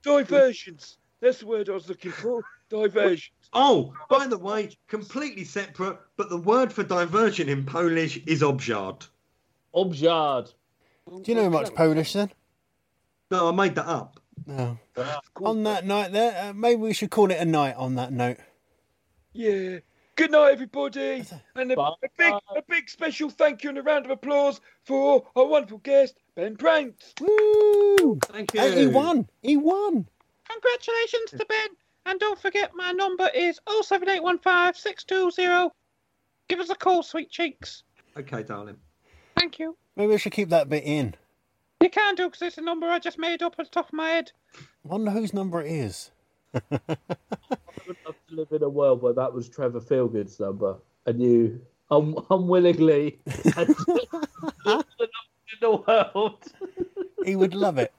Diversions. 0.03 0.99
That's 1.21 1.39
the 1.41 1.47
word 1.47 1.69
I 1.69 1.73
was 1.73 1.89
looking 1.89 2.13
for. 2.13 2.43
Diversion. 2.71 3.33
Oh, 3.53 3.95
by 4.11 4.27
the 4.27 4.37
way, 4.37 4.71
completely 4.89 5.45
separate, 5.45 5.99
but 6.17 6.29
the 6.29 6.37
word 6.37 6.71
for 6.71 6.83
diversion 6.83 7.49
in 7.49 7.65
Polish 7.65 8.19
is 8.27 8.43
obżard. 8.43 9.07
Objard. 9.75 10.53
Do 11.09 11.23
you 11.25 11.35
know 11.35 11.49
much 11.49 11.75
Polish 11.75 12.13
then? 12.13 12.31
No, 13.31 13.49
I 13.49 13.53
made 13.53 13.75
that 13.77 13.87
up. 13.87 14.21
No. 14.47 14.79
On 15.43 15.63
that 15.65 15.87
night 15.87 16.13
there, 16.13 16.51
uh, 16.51 16.53
maybe 16.53 16.81
we 16.81 16.93
should 16.93 17.11
call 17.11 17.31
it 17.31 17.41
a 17.41 17.45
night 17.45 17.77
on 17.77 17.95
that 17.95 18.13
note. 18.13 18.39
Yeah. 19.33 19.79
Good 20.17 20.33
night, 20.33 20.53
everybody. 20.53 21.25
And 21.55 21.73
a, 21.73 21.81
a 21.81 21.95
big, 22.17 22.35
a 22.57 22.63
big 22.69 22.91
special 22.91 23.31
thank 23.31 23.63
you 23.63 23.71
and 23.71 23.79
a 23.79 23.83
round 23.83 24.05
of 24.05 24.11
applause 24.11 24.61
for 24.85 25.25
our 25.37 25.47
wonderful 25.47 25.79
guest, 25.79 26.17
Ben 26.39 26.57
Pranks. 26.57 27.15
Woo! 27.21 28.17
Thank 28.27 28.53
Hey, 28.53 28.83
he 28.83 28.87
won. 28.87 29.29
He 29.43 29.57
won. 29.57 30.07
Congratulations 30.49 31.31
to 31.33 31.45
Ben. 31.45 31.69
And 32.07 32.21
don't 32.21 32.41
forget, 32.41 32.71
my 32.77 32.93
number 32.93 33.29
is 33.35 33.59
07815 33.69 34.75
620. 34.81 35.75
Give 36.49 36.61
us 36.61 36.71
a 36.71 36.77
call, 36.77 37.03
sweet 37.03 37.29
cheeks. 37.29 37.83
Okay, 38.17 38.45
darling. 38.45 38.77
Thank 39.37 39.59
you. 39.59 39.77
Maybe 39.97 40.13
we 40.13 40.19
should 40.19 40.31
keep 40.31 40.51
that 40.51 40.69
bit 40.69 40.85
in. 40.85 41.17
You 41.81 41.91
can 41.91 42.15
do 42.15 42.27
because 42.27 42.43
it's 42.43 42.59
a 42.59 42.63
number 42.63 42.87
I 42.87 43.01
just 43.01 43.19
made 43.19 43.43
up 43.43 43.57
at 43.59 43.67
the 43.67 43.71
top 43.73 43.89
of 43.89 43.95
my 43.95 44.11
head. 44.11 44.31
Wonder 44.85 45.11
whose 45.11 45.35
number 45.35 45.61
it 45.61 45.73
is. 45.73 46.13
I 46.55 46.61
would 46.71 47.97
love 48.07 48.15
to 48.29 48.37
live 48.37 48.53
in 48.53 48.63
a 48.63 48.69
world 48.69 49.03
where 49.03 49.15
that 49.15 49.35
was 49.35 49.49
Trevor 49.49 49.81
Feelgood's 49.81 50.39
number, 50.39 50.77
and 51.05 51.21
you 51.21 51.61
un- 51.91 52.15
unwillingly 52.31 53.19
had 53.57 53.75
in 55.53 55.59
the 55.61 55.77
world. 55.77 56.39
He 57.25 57.35
would 57.37 57.53
love 57.53 57.79
it. 57.79 57.93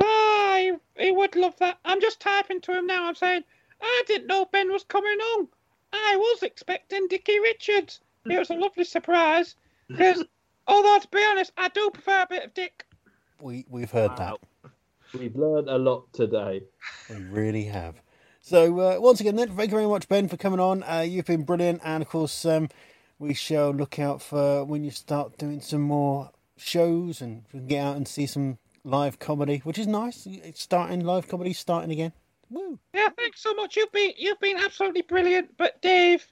Ah, 0.00 0.56
he, 0.58 0.72
he 0.96 1.10
would 1.10 1.34
love 1.34 1.56
that. 1.58 1.78
I'm 1.84 2.00
just 2.00 2.20
typing 2.20 2.60
to 2.62 2.72
him 2.72 2.86
now. 2.86 3.06
I'm 3.06 3.16
saying, 3.16 3.42
I 3.82 4.02
didn't 4.06 4.28
know 4.28 4.46
Ben 4.46 4.70
was 4.72 4.84
coming 4.84 5.18
on. 5.18 5.48
I 5.92 6.16
was 6.16 6.42
expecting 6.42 7.08
Dickie 7.08 7.40
Richards. 7.40 8.00
It 8.24 8.38
was 8.38 8.48
a 8.48 8.54
lovely 8.54 8.84
surprise. 8.84 9.56
Because, 9.88 10.24
although 10.68 10.98
to 11.00 11.08
be 11.08 11.22
honest, 11.28 11.52
I 11.58 11.68
do 11.68 11.90
prefer 11.90 12.22
a 12.22 12.26
bit 12.30 12.44
of 12.44 12.54
Dick. 12.54 12.86
We 13.42 13.66
we've 13.68 13.90
heard 13.90 14.16
that. 14.16 14.38
We've 15.18 15.34
learned 15.34 15.68
a 15.68 15.76
lot 15.76 16.10
today. 16.12 16.62
We 17.08 17.16
really 17.16 17.64
have. 17.64 17.96
So 18.42 18.78
uh, 18.78 19.00
once 19.00 19.20
again, 19.20 19.36
then, 19.36 19.48
thank 19.48 19.70
you 19.70 19.76
very 19.76 19.88
much, 19.88 20.08
Ben, 20.08 20.28
for 20.28 20.36
coming 20.36 20.60
on. 20.60 20.82
Uh, 20.84 21.00
you've 21.00 21.26
been 21.26 21.42
brilliant, 21.42 21.80
and 21.84 22.02
of 22.02 22.08
course, 22.08 22.44
um, 22.44 22.68
we 23.18 23.34
shall 23.34 23.70
look 23.72 23.98
out 23.98 24.22
for 24.22 24.64
when 24.64 24.84
you 24.84 24.90
start 24.90 25.36
doing 25.36 25.60
some 25.60 25.82
more 25.82 26.30
shows 26.60 27.20
and 27.20 27.44
we 27.52 27.60
can 27.60 27.68
get 27.68 27.84
out 27.84 27.96
and 27.96 28.06
see 28.06 28.26
some 28.26 28.58
live 28.84 29.18
comedy, 29.18 29.58
which 29.64 29.78
is 29.78 29.86
nice. 29.86 30.26
It's 30.26 30.62
starting 30.62 31.00
live 31.00 31.28
comedy, 31.28 31.52
starting 31.52 31.90
again. 31.90 32.12
Woo! 32.50 32.78
Yeah, 32.92 33.08
thanks 33.16 33.42
so 33.42 33.54
much. 33.54 33.76
You've 33.76 33.92
been 33.92 34.12
you've 34.16 34.40
been 34.40 34.56
absolutely 34.56 35.02
brilliant. 35.02 35.56
But 35.56 35.80
Dave, 35.82 36.26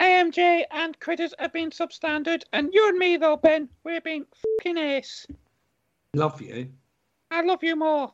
AMJ, 0.00 0.64
and 0.70 0.98
Critters 1.00 1.34
have 1.38 1.52
been 1.52 1.70
substandard, 1.70 2.42
and 2.52 2.72
you 2.72 2.88
and 2.88 2.98
me 2.98 3.16
though, 3.16 3.36
Ben, 3.36 3.68
we've 3.84 4.04
been 4.04 4.26
fucking 4.58 4.78
ace. 4.78 5.26
Love 6.14 6.40
you. 6.40 6.70
I 7.30 7.42
love 7.42 7.62
you 7.62 7.76
more. 7.76 8.12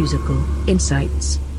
Musical 0.00 0.42
Insights. 0.66 1.49